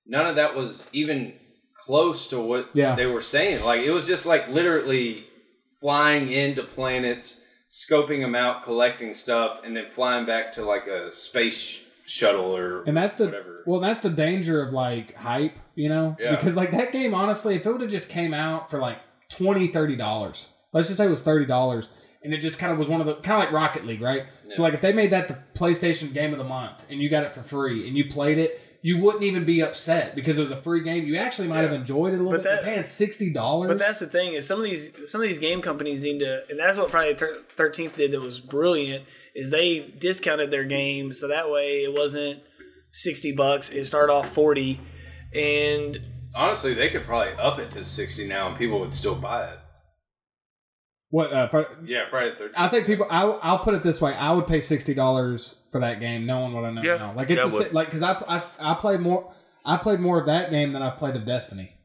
none 0.06 0.26
of 0.26 0.36
that 0.36 0.54
was 0.54 0.88
even 0.92 1.34
close 1.84 2.28
to 2.28 2.40
what 2.40 2.70
Yeah. 2.74 2.94
they 2.94 3.06
were 3.06 3.20
saying. 3.20 3.62
Like 3.64 3.82
it 3.82 3.90
was 3.90 4.06
just 4.06 4.24
like 4.24 4.48
literally 4.48 5.26
flying 5.80 6.30
into 6.30 6.62
planets, 6.62 7.40
scoping 7.72 8.20
them 8.20 8.34
out, 8.34 8.62
collecting 8.62 9.14
stuff, 9.14 9.60
and 9.64 9.74
then 9.76 9.90
flying 9.90 10.26
back 10.26 10.52
to 10.52 10.62
like 10.64 10.86
a 10.86 11.10
space 11.10 11.80
shuttle 12.06 12.54
or 12.54 12.82
And 12.82 12.94
that's 12.96 13.14
the 13.14 13.26
whatever. 13.26 13.62
well, 13.66 13.80
that's 13.80 14.00
the 14.00 14.10
danger 14.10 14.60
of 14.62 14.72
like 14.74 15.14
hype, 15.14 15.56
you 15.74 15.88
know? 15.88 16.16
Yeah. 16.20 16.36
Because 16.36 16.54
like 16.54 16.70
that 16.72 16.92
game, 16.92 17.14
honestly, 17.14 17.54
if 17.54 17.64
it 17.64 17.72
would 17.72 17.80
have 17.80 17.90
just 17.90 18.08
came 18.10 18.34
out 18.34 18.70
for 18.70 18.78
like 18.78 18.98
20 19.30 19.96
dollars, 19.96 20.50
let's 20.72 20.88
just 20.88 20.98
say 20.98 21.06
it 21.06 21.10
was 21.10 21.22
thirty 21.22 21.46
dollars, 21.46 21.90
and 22.22 22.34
it 22.34 22.38
just 22.38 22.58
kind 22.58 22.70
of 22.72 22.78
was 22.78 22.88
one 22.88 23.00
of 23.00 23.06
the 23.06 23.14
kind 23.14 23.42
of 23.42 23.46
like 23.48 23.52
Rocket 23.52 23.86
League, 23.86 24.02
right? 24.02 24.24
yeah. 24.46 24.54
So 24.54 24.62
like 24.62 24.74
if 24.74 24.82
they 24.82 24.92
made 24.92 25.10
that 25.10 25.28
the 25.28 25.38
PlayStation 25.54 26.12
Game 26.12 26.32
of 26.32 26.38
the 26.38 26.44
Month 26.44 26.82
and 26.90 27.00
you 27.00 27.08
got 27.08 27.24
it 27.24 27.34
for 27.34 27.42
free 27.42 27.88
and 27.88 27.96
you 27.96 28.04
played 28.10 28.36
it, 28.36 28.60
you 28.84 28.98
wouldn't 29.00 29.22
even 29.22 29.44
be 29.44 29.60
upset 29.62 30.14
because 30.16 30.36
it 30.36 30.40
was 30.40 30.50
a 30.50 30.56
free 30.56 30.82
game. 30.82 31.04
You 31.04 31.16
actually 31.16 31.46
might 31.48 31.60
have 31.62 31.72
enjoyed 31.72 32.12
it 32.12 32.16
a 32.16 32.22
little 32.22 32.32
But 32.32 32.42
bit. 32.42 32.50
that- 32.50 32.56
But 32.62 32.64
paying 32.64 32.84
sixty 32.84 33.30
dollars, 33.30 33.68
But 33.68 33.78
that's 33.78 34.00
the 34.00 34.06
thing 34.08 34.34
is 34.34 34.46
some 34.46 34.58
of 34.58 34.64
these 34.64 34.90
some 35.10 35.20
of 35.22 35.28
these 35.28 35.38
game 35.38 35.62
companies 35.62 36.02
need 36.04 36.18
to, 36.18 36.42
and 36.50 36.58
that's 36.58 36.76
what 36.76 36.90
Friday 36.90 37.16
Thirteenth 37.56 37.96
did. 37.96 38.10
That 38.12 38.20
was 38.20 38.40
brilliant. 38.40 39.04
Is 39.34 39.50
they 39.50 39.78
discounted 39.98 40.50
their 40.50 40.64
game 40.64 41.12
so 41.14 41.28
that 41.28 41.50
way 41.50 41.84
it 41.84 41.94
wasn't 41.96 42.42
sixty 42.90 43.32
bucks. 43.32 43.70
It 43.70 43.84
started 43.86 44.12
off 44.12 44.28
forty, 44.34 44.80
and 45.34 46.00
Honestly, 46.34 46.72
they 46.72 46.88
could 46.88 47.04
probably 47.04 47.34
up 47.34 47.58
it 47.58 47.70
to 47.72 47.84
sixty 47.84 48.26
now, 48.26 48.48
and 48.48 48.56
people 48.56 48.80
would 48.80 48.94
still 48.94 49.14
buy 49.14 49.44
it. 49.52 49.58
What 51.12 51.32
uh, 51.32 51.46
for, 51.48 51.68
Yeah, 51.84 52.08
Friday 52.10 52.30
the 52.30 52.36
Thirteenth. 52.36 52.58
I 52.58 52.68
think 52.68 52.86
people. 52.86 53.06
I, 53.10 53.22
I'll 53.22 53.58
put 53.60 53.74
it 53.74 53.82
this 53.84 54.00
way: 54.00 54.14
I 54.14 54.32
would 54.32 54.46
pay 54.46 54.60
sixty 54.60 54.94
dollars 54.94 55.60
for 55.70 55.78
that 55.80 56.00
game, 56.00 56.26
knowing 56.26 56.52
what 56.54 56.64
I 56.64 56.70
know 56.70 56.82
Yeah, 56.82 56.96
now. 56.96 57.12
Like 57.14 57.30
it's 57.30 57.38
yeah, 57.38 57.44
I 57.44 57.48
a, 57.50 57.52
would. 57.64 57.72
like 57.74 57.88
because 57.88 58.02
I, 58.02 58.12
I 58.26 58.72
I 58.72 58.74
played 58.74 59.00
more. 59.00 59.32
I 59.64 59.76
played 59.76 60.00
more 60.00 60.18
of 60.18 60.26
that 60.26 60.50
game 60.50 60.72
than 60.72 60.82
I've 60.82 60.96
played 60.96 61.14
of 61.14 61.24
Destiny. 61.24 61.76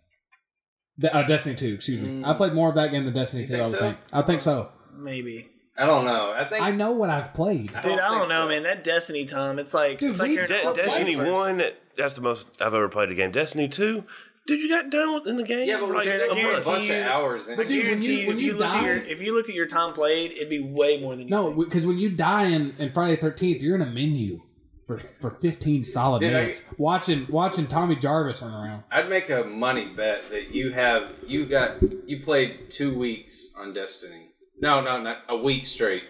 De- 0.99 1.13
uh, 1.15 1.23
Destiny 1.23 1.55
two, 1.55 1.73
excuse 1.75 2.01
me. 2.01 2.23
I 2.25 2.33
played 2.33 2.53
more 2.53 2.69
of 2.69 2.75
that 2.75 2.89
game 2.91 3.05
than 3.05 3.13
Destiny 3.13 3.45
two. 3.45 3.53
think 3.53 3.61
I 3.63 3.67
would 3.67 3.73
so? 3.73 3.79
think. 3.79 3.97
I 4.13 4.21
think 4.23 4.41
so. 4.41 4.69
maybe. 4.95 5.49
I 5.79 5.85
don't 5.85 6.05
know. 6.05 6.31
I 6.35 6.43
think 6.45 6.63
I 6.63 6.71
know 6.71 6.91
what 6.93 7.11
I've 7.11 7.35
played. 7.35 7.67
Dude, 7.67 7.75
I 7.75 7.81
don't 7.81 7.97
don't 7.97 8.17
think 8.19 8.29
know, 8.29 8.43
so. 8.45 8.47
man. 8.47 8.63
That 8.63 8.83
Destiny 8.83 9.25
time, 9.25 9.59
it's 9.59 9.75
like 9.75 9.99
Dude, 9.99 10.11
it's 10.11 10.19
like 10.19 10.29
we- 10.29 10.35
you're 10.35 10.47
De- 10.47 10.73
Destiny 10.73 11.13
first. 11.15 11.31
one, 11.31 11.61
that's 11.95 12.15
the 12.15 12.21
most 12.21 12.47
I've 12.59 12.73
ever 12.73 12.89
played 12.89 13.11
a 13.11 13.15
game. 13.15 13.31
Destiny 13.31 13.67
two, 13.67 14.05
dude, 14.47 14.59
you 14.61 14.69
got 14.69 14.89
done 14.89 15.13
with 15.13 15.27
in 15.27 15.37
the 15.37 15.43
game. 15.43 15.67
Yeah, 15.67 15.75
but 15.77 15.81
for 15.85 15.87
we're 15.89 15.95
like 15.97 16.07
still 16.07 16.31
a 16.31 16.35
getting 16.35 16.45
a 16.51 16.61
bunch 16.61 16.89
of 16.89 16.95
you- 16.95 17.03
hours 17.03 17.47
in. 17.47 17.55
But 17.57 17.67
dude, 17.67 17.77
when 17.85 17.85
Guarantee 17.99 18.13
you- 18.13 18.19
you, 18.21 18.27
when 18.27 18.35
if 18.37 18.41
you 18.41 18.47
you 18.53 18.57
looked 18.57 18.73
at 18.75 18.83
your 18.85 18.99
die- 18.99 19.05
if 19.09 19.21
you 19.21 19.33
looked 19.35 19.49
at 19.49 19.55
your 19.55 19.67
time 19.67 19.93
played, 19.93 20.31
it'd 20.31 20.49
be 20.49 20.59
way 20.61 20.99
more 20.99 21.15
than 21.15 21.25
you 21.25 21.29
No, 21.29 21.51
because 21.51 21.85
when 21.85 21.97
you 21.97 22.09
die 22.09 22.45
in, 22.47 22.73
in 22.79 22.91
Friday 22.91 23.15
the 23.15 23.21
Thirteenth, 23.21 23.61
you're 23.61 23.75
in 23.75 23.81
a 23.81 23.85
menu 23.91 24.41
for 24.87 24.99
for 25.19 25.31
fifteen 25.31 25.83
solid 25.83 26.21
Dude, 26.21 26.33
I- 26.33 26.39
minutes 26.41 26.63
watching 26.77 27.27
watching 27.29 27.67
Tommy 27.67 27.95
Jarvis 27.97 28.41
run 28.41 28.53
around. 28.53 28.83
I'd 28.91 29.09
make 29.09 29.29
a 29.29 29.43
money 29.43 29.85
bet 29.95 30.29
that 30.31 30.55
you 30.55 30.71
have 30.71 31.13
you 31.27 31.45
got 31.45 31.77
you 32.09 32.21
played 32.21 32.71
two 32.71 32.97
weeks 32.97 33.47
on 33.57 33.73
Destiny. 33.73 34.29
No, 34.61 34.81
no, 34.81 35.01
not 35.01 35.17
a 35.29 35.37
week 35.37 35.65
straight 35.65 36.05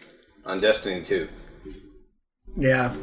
on 0.45 0.61
Destiny 0.61 1.01
two. 1.03 1.27
Yeah, 2.55 2.95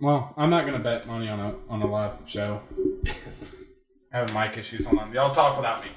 Well, 0.00 0.32
I'm 0.36 0.50
not 0.50 0.66
gonna 0.66 0.78
bet 0.78 1.06
money 1.06 1.28
on 1.28 1.40
a 1.40 1.54
on 1.68 1.82
a 1.82 1.86
live 1.90 2.22
show. 2.26 2.60
Having 4.16 4.34
mic 4.34 4.56
issues. 4.56 4.86
Hold 4.86 4.98
on, 5.00 5.12
y'all 5.12 5.30
talk 5.30 5.58
without 5.58 5.84
me. 5.84 5.90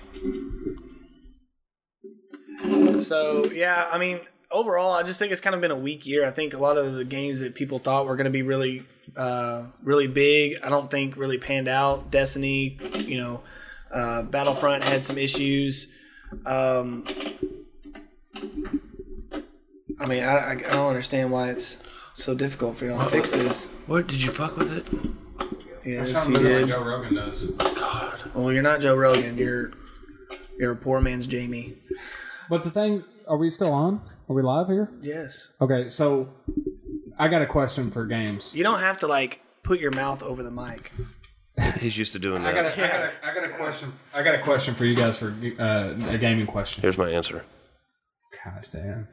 So 3.02 3.46
yeah, 3.46 3.88
I 3.90 3.98
mean, 3.98 4.20
overall, 4.52 4.92
I 4.92 5.04
just 5.04 5.20
think 5.20 5.32
it's 5.32 5.40
kind 5.40 5.56
of 5.56 5.62
been 5.62 5.72
a 5.72 5.78
weak 5.78 6.06
year. 6.06 6.28
I 6.28 6.32
think 6.32 6.54
a 6.54 6.58
lot 6.58 6.76
of 6.76 6.96
the 6.96 7.06
games 7.06 7.40
that 7.40 7.56
people 7.56 7.80
thought 7.80 8.06
were 8.06 8.18
going 8.18 8.26
to 8.26 8.30
be 8.30 8.42
really, 8.42 8.84
uh, 9.16 9.68
really 9.82 10.08
big, 10.08 10.58
I 10.62 10.68
don't 10.68 10.92
think 10.92 11.16
really 11.16 11.38
panned 11.38 11.70
out. 11.70 12.12
Destiny, 12.12 12.78
you 12.94 13.20
know, 13.20 13.42
uh, 13.90 14.24
Battlefront 14.24 14.84
had 14.84 15.06
some 15.06 15.18
issues. 15.18 15.88
Um, 16.46 17.08
I 19.98 20.06
mean, 20.08 20.24
I, 20.24 20.36
I 20.36 20.52
I 20.52 20.56
don't 20.56 20.90
understand 20.90 21.32
why 21.32 21.52
it's 21.52 21.82
so 22.16 22.36
difficult 22.36 22.76
for 22.76 22.86
y'all 22.86 23.02
to 23.02 23.10
fix 23.10 23.32
this. 23.32 23.68
What 23.88 24.08
did 24.08 24.22
you 24.22 24.32
fuck 24.32 24.58
with 24.58 24.74
it? 24.74 24.86
Yes, 25.86 26.28
you 26.28 26.38
did. 26.40 26.68
Joe 26.68 26.84
Rogan 26.84 27.16
does. 27.16 27.46
God. 27.52 28.20
Well, 28.34 28.52
you're 28.52 28.64
not 28.64 28.82
Joe 28.82 28.96
Rogan. 28.96 29.38
You're 29.38 29.72
you're 30.60 30.72
a 30.74 30.76
poor 30.76 31.02
man's 31.02 31.28
Jamie. 31.28 31.78
But 32.50 32.64
the 32.64 32.72
thing, 32.72 33.04
are 33.28 33.38
we 33.38 33.50
still 33.50 33.72
on? 33.72 34.02
Are 34.28 34.36
we 34.36 34.42
live 34.42 34.68
here? 34.68 34.90
Yes. 35.02 35.50
Okay, 35.62 35.90
so 35.90 36.30
I 37.18 37.28
got 37.28 37.42
a 37.42 37.46
question 37.46 37.92
for 37.92 38.06
games. 38.06 38.56
You 38.56 38.64
don't 38.64 38.80
have 38.80 39.00
to 39.00 39.08
like 39.08 39.42
put 39.64 39.80
your 39.80 39.92
mouth 39.92 40.22
over 40.22 40.44
the 40.44 40.52
mic. 40.52 40.92
He's 41.80 41.98
used 41.98 42.14
to 42.14 42.20
doing 42.20 42.44
I 42.46 42.52
that. 42.52 42.56
got 42.56 42.66
a, 42.66 42.86
I 42.86 42.88
got 42.92 43.02
a, 43.02 43.12
I 43.24 43.34
got 43.34 43.44
a 43.44 43.58
question. 43.58 43.94
I 44.14 44.24
got 44.24 44.36
a 44.36 44.40
question 44.40 44.74
for 44.74 44.86
you 44.86 44.96
guys 44.96 45.20
for 45.20 45.34
uh, 45.60 45.96
a 46.10 46.18
gaming 46.18 46.46
question. 46.46 46.82
Here's 46.82 46.98
my 46.98 47.10
answer. 47.10 47.44
Gosh 48.44 48.68
damn. 48.70 49.08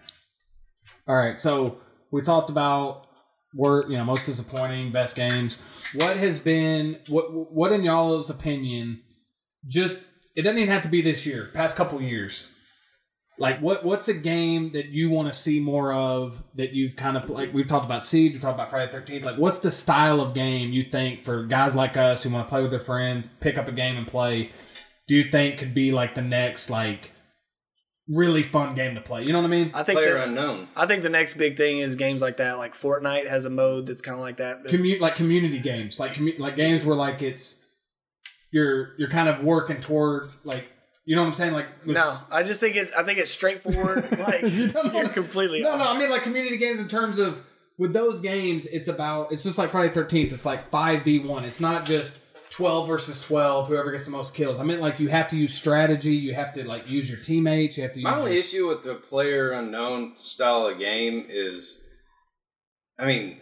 All 1.08 1.16
right, 1.16 1.38
so 1.38 1.78
we 2.10 2.22
talked 2.22 2.50
about 2.50 3.05
were 3.56 3.88
you 3.90 3.96
know 3.96 4.04
most 4.04 4.26
disappointing 4.26 4.92
best 4.92 5.16
games. 5.16 5.58
What 5.94 6.16
has 6.16 6.38
been 6.38 7.00
what 7.08 7.32
what 7.32 7.72
in 7.72 7.82
y'all's 7.82 8.30
opinion? 8.30 9.02
Just 9.66 10.00
it 10.36 10.42
doesn't 10.42 10.58
even 10.58 10.72
have 10.72 10.82
to 10.82 10.88
be 10.88 11.00
this 11.00 11.26
year. 11.26 11.50
Past 11.54 11.76
couple 11.76 12.00
years. 12.00 12.52
Like 13.38 13.60
what 13.60 13.84
what's 13.84 14.08
a 14.08 14.14
game 14.14 14.72
that 14.72 14.86
you 14.86 15.10
want 15.10 15.32
to 15.32 15.38
see 15.38 15.60
more 15.60 15.92
of 15.92 16.42
that 16.54 16.72
you've 16.72 16.96
kind 16.96 17.16
of 17.16 17.28
like 17.28 17.52
we've 17.52 17.66
talked 17.66 17.84
about 17.84 18.04
Siege, 18.04 18.34
we 18.34 18.40
talked 18.40 18.54
about 18.54 18.70
Friday 18.70 18.90
Thirteenth. 18.90 19.24
Like 19.24 19.38
what's 19.38 19.58
the 19.58 19.70
style 19.70 20.20
of 20.20 20.34
game 20.34 20.72
you 20.72 20.84
think 20.84 21.22
for 21.22 21.44
guys 21.44 21.74
like 21.74 21.96
us 21.96 22.22
who 22.22 22.30
want 22.30 22.46
to 22.46 22.50
play 22.50 22.62
with 22.62 22.70
their 22.70 22.80
friends, 22.80 23.26
pick 23.40 23.58
up 23.58 23.68
a 23.68 23.72
game 23.72 23.96
and 23.96 24.06
play? 24.06 24.52
Do 25.08 25.14
you 25.14 25.24
think 25.24 25.58
could 25.58 25.74
be 25.74 25.92
like 25.92 26.14
the 26.14 26.22
next 26.22 26.70
like 26.70 27.10
really 28.08 28.42
fun 28.42 28.74
game 28.74 28.94
to 28.94 29.00
play? 29.00 29.24
You 29.24 29.32
know 29.32 29.40
what 29.40 29.46
I 29.46 29.50
mean? 29.50 29.70
I 29.74 29.82
think 29.82 29.98
Player 29.98 30.14
that- 30.14 30.28
unknown. 30.28 30.68
I 30.76 30.86
think 30.86 31.02
the 31.02 31.08
next 31.08 31.34
big 31.34 31.56
thing 31.56 31.78
is 31.78 31.96
games 31.96 32.20
like 32.22 32.36
that. 32.38 32.58
Like 32.58 32.74
Fortnite 32.74 33.28
has 33.28 33.44
a 33.44 33.50
mode 33.50 33.86
that's 33.86 34.02
kind 34.02 34.14
of 34.14 34.20
like 34.20 34.36
that. 34.38 34.62
that's- 34.64 34.80
Commu- 34.80 35.00
like 35.00 35.14
community 35.14 35.58
games, 35.58 35.98
like 35.98 36.12
commu- 36.12 36.38
like 36.38 36.56
games 36.56 36.84
where 36.84 36.96
like 36.96 37.22
it's 37.22 37.62
you're 38.52 38.94
you're 38.98 39.08
kind 39.08 39.28
of 39.28 39.42
working 39.42 39.80
toward 39.80 40.28
like 40.44 40.70
you 41.04 41.14
know 41.14 41.22
what 41.22 41.28
I'm 41.28 41.34
saying, 41.34 41.52
like 41.52 41.66
with- 41.84 41.96
no, 41.96 42.16
I 42.32 42.42
just 42.42 42.60
think 42.60 42.74
it's. 42.76 42.90
I 42.92 43.02
think 43.04 43.18
it's 43.18 43.30
straightforward. 43.30 44.18
like 44.18 44.42
You 44.42 44.68
don't 44.68 44.86
you're 44.86 44.94
wanna- 44.94 45.08
completely. 45.12 45.62
No, 45.62 45.70
off. 45.72 45.78
no, 45.78 45.88
I 45.92 45.98
mean 45.98 46.10
like 46.10 46.22
community 46.22 46.56
games 46.56 46.80
in 46.80 46.88
terms 46.88 47.18
of 47.18 47.38
with 47.78 47.92
those 47.92 48.20
games, 48.20 48.66
it's 48.66 48.88
about 48.88 49.30
it's 49.32 49.42
just 49.44 49.56
like 49.58 49.70
Friday 49.70 49.92
Thirteenth. 49.92 50.32
It's 50.32 50.44
like 50.44 50.70
five 50.70 51.02
v 51.04 51.20
one. 51.20 51.44
It's 51.44 51.60
not 51.60 51.84
just 51.84 52.18
twelve 52.50 52.86
versus 52.86 53.20
twelve. 53.20 53.68
Whoever 53.68 53.90
gets 53.90 54.04
the 54.04 54.10
most 54.10 54.34
kills. 54.34 54.60
I 54.60 54.64
mean 54.64 54.80
like 54.80 55.00
you 55.00 55.08
have 55.08 55.28
to 55.28 55.36
use 55.36 55.54
strategy. 55.54 56.14
You 56.14 56.34
have 56.34 56.52
to 56.54 56.66
like 56.66 56.88
use 56.88 57.10
your 57.10 57.20
teammates. 57.20 57.76
You 57.76 57.84
have 57.84 57.92
to 57.92 58.00
use. 58.00 58.04
My 58.04 58.18
only 58.18 58.32
Your, 58.32 58.40
issue 58.40 58.68
with 58.68 58.82
the 58.82 58.94
player 58.94 59.52
unknown 59.52 60.14
style 60.16 60.66
of 60.66 60.78
game 60.78 61.26
is, 61.28 61.82
I 62.98 63.06
mean, 63.06 63.40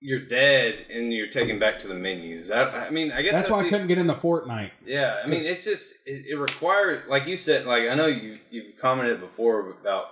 you're 0.00 0.26
dead 0.26 0.86
and 0.92 1.12
you're 1.12 1.28
taken 1.28 1.58
back 1.58 1.78
to 1.80 1.88
the 1.88 1.94
menus. 1.94 2.50
I, 2.50 2.86
I 2.86 2.90
mean, 2.90 3.12
I 3.12 3.22
guess 3.22 3.34
That's 3.34 3.50
why 3.50 3.60
I 3.60 3.68
couldn't 3.68 3.86
get 3.86 3.98
into 3.98 4.14
Fortnite. 4.14 4.72
Yeah, 4.84 5.20
I 5.24 5.28
mean, 5.28 5.44
it's 5.44 5.64
just 5.64 5.94
it, 6.06 6.24
it 6.30 6.36
requires, 6.36 7.08
like 7.08 7.26
you 7.26 7.36
said, 7.36 7.66
like 7.66 7.88
I 7.88 7.94
know 7.94 8.06
you 8.06 8.38
you 8.50 8.72
commented 8.80 9.20
before 9.20 9.70
about 9.70 10.06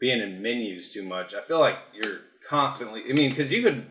being 0.00 0.20
in 0.20 0.42
menus 0.42 0.92
too 0.92 1.04
much. 1.04 1.34
I 1.34 1.42
feel 1.42 1.60
like 1.60 1.78
you're 1.94 2.18
constantly. 2.48 3.02
I 3.08 3.12
mean, 3.12 3.30
because 3.30 3.52
you 3.52 3.62
could 3.62 3.86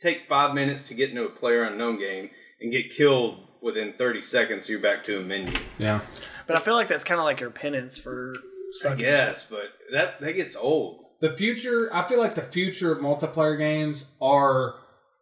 take 0.00 0.26
five 0.28 0.54
minutes 0.54 0.88
to 0.88 0.94
get 0.94 1.10
into 1.10 1.24
a 1.24 1.30
player 1.30 1.62
unknown 1.62 1.98
game 1.98 2.30
and 2.64 2.72
get 2.72 2.90
killed 2.90 3.38
within 3.62 3.92
30 3.96 4.20
seconds. 4.20 4.68
You're 4.68 4.80
back 4.80 5.04
to 5.04 5.18
a 5.18 5.22
menu. 5.22 5.52
Yeah. 5.78 6.00
But 6.46 6.56
I 6.56 6.60
feel 6.60 6.74
like 6.74 6.88
that's 6.88 7.04
kind 7.04 7.20
of 7.20 7.24
like 7.24 7.38
your 7.40 7.50
penance 7.50 7.98
for 7.98 8.34
I 8.36 8.40
sucking. 8.72 8.98
guess, 8.98 9.46
but 9.48 9.66
that 9.92 10.20
that 10.20 10.32
gets 10.32 10.56
old. 10.56 11.04
The 11.20 11.34
future, 11.36 11.88
I 11.92 12.06
feel 12.08 12.18
like 12.18 12.34
the 12.34 12.42
future 12.42 12.90
of 12.92 12.98
multiplayer 12.98 13.56
games 13.56 14.10
are 14.20 14.74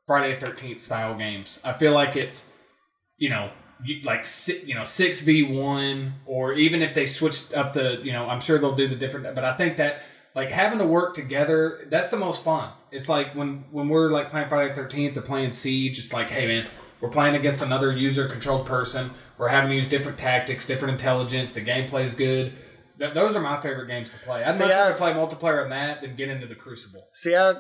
Friday 0.07 0.35
the 0.35 0.47
Thirteenth 0.47 0.81
style 0.81 1.15
games. 1.15 1.61
I 1.63 1.75
feel 1.75 1.93
like 1.93 2.17
it's, 2.17 2.49
you 3.19 3.29
know, 3.29 3.51
you- 3.85 4.01
like 4.03 4.27
you 4.67 4.75
know 4.75 4.85
six 4.85 5.21
v 5.21 5.43
one, 5.43 6.15
or 6.27 6.55
even 6.55 6.83
if 6.83 6.95
they 6.95 7.07
switched 7.07 7.53
up 7.55 7.73
the, 7.75 8.01
you 8.03 8.13
know, 8.13 8.29
I'm 8.29 8.41
sure 8.41 8.59
they'll 8.59 8.75
do 8.75 8.89
the 8.89 8.97
different. 8.97 9.33
But 9.35 9.45
I 9.45 9.53
think 9.57 9.77
that 9.77 10.01
like 10.35 10.51
having 10.51 10.79
to 10.79 10.87
work 10.87 11.15
together, 11.15 11.87
that's 11.89 12.09
the 12.09 12.17
most 12.17 12.43
fun. 12.43 12.71
It's 12.91 13.09
like 13.09 13.35
when 13.37 13.65
when 13.71 13.89
we're 13.89 14.11
like 14.11 14.29
playing 14.31 14.49
Friday 14.49 14.71
the 14.71 14.75
Thirteenth 14.83 15.17
or 15.17 15.23
playing 15.23 15.53
Siege. 15.53 15.99
It's 15.99 16.13
like, 16.13 16.31
hey 16.31 16.47
man, 16.49 16.69
we're 17.03 17.11
playing 17.11 17.35
against 17.35 17.61
another 17.61 17.93
user 17.93 18.27
controlled 18.29 18.65
person. 18.67 19.11
We're 19.37 19.49
having 19.49 19.71
to 19.71 19.77
use 19.77 19.89
different 19.89 20.17
tactics, 20.17 20.65
different 20.65 20.93
intelligence. 20.93 21.51
The 21.53 21.61
gameplay 21.61 22.05
is 22.05 22.15
good. 22.15 22.53
Th- 22.99 23.13
those 23.13 23.35
are 23.37 23.41
my 23.41 23.61
favorite 23.61 23.89
games 23.89 24.09
to 24.11 24.19
play. 24.21 24.45
I'd 24.45 24.55
See, 24.55 24.65
much 24.65 24.73
I- 24.73 24.77
rather 24.89 24.95
play 24.95 25.13
multiplayer 25.13 25.63
than 25.63 25.71
that 25.71 26.01
than 26.01 26.15
get 26.17 26.29
into 26.29 26.47
the 26.47 26.55
Crucible. 26.55 27.09
See, 27.13 27.35
I, 27.35 27.55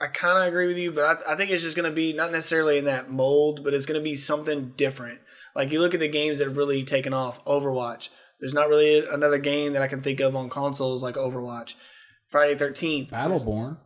I 0.00 0.06
kind 0.08 0.38
of 0.38 0.46
agree 0.48 0.66
with 0.66 0.78
you, 0.78 0.90
but 0.92 1.22
I, 1.28 1.34
I 1.34 1.36
think 1.36 1.50
it's 1.50 1.62
just 1.62 1.76
going 1.76 1.88
to 1.88 1.94
be 1.94 2.12
not 2.12 2.32
necessarily 2.32 2.78
in 2.78 2.84
that 2.86 3.10
mold, 3.10 3.62
but 3.62 3.74
it's 3.74 3.86
going 3.86 4.00
to 4.00 4.04
be 4.04 4.16
something 4.16 4.72
different. 4.76 5.20
Like 5.54 5.70
you 5.70 5.80
look 5.80 5.94
at 5.94 6.00
the 6.00 6.08
games 6.08 6.38
that 6.38 6.48
have 6.48 6.56
really 6.56 6.82
taken 6.84 7.12
off. 7.12 7.44
Overwatch. 7.44 8.08
There's 8.40 8.54
not 8.54 8.68
really 8.68 9.06
another 9.06 9.38
game 9.38 9.72
that 9.74 9.82
I 9.82 9.86
can 9.88 10.02
think 10.02 10.20
of 10.20 10.34
on 10.34 10.48
consoles 10.50 11.02
like 11.02 11.14
Overwatch. 11.14 11.74
Friday 12.28 12.56
Thirteenth. 12.56 13.10
Battleborn. 13.10 13.76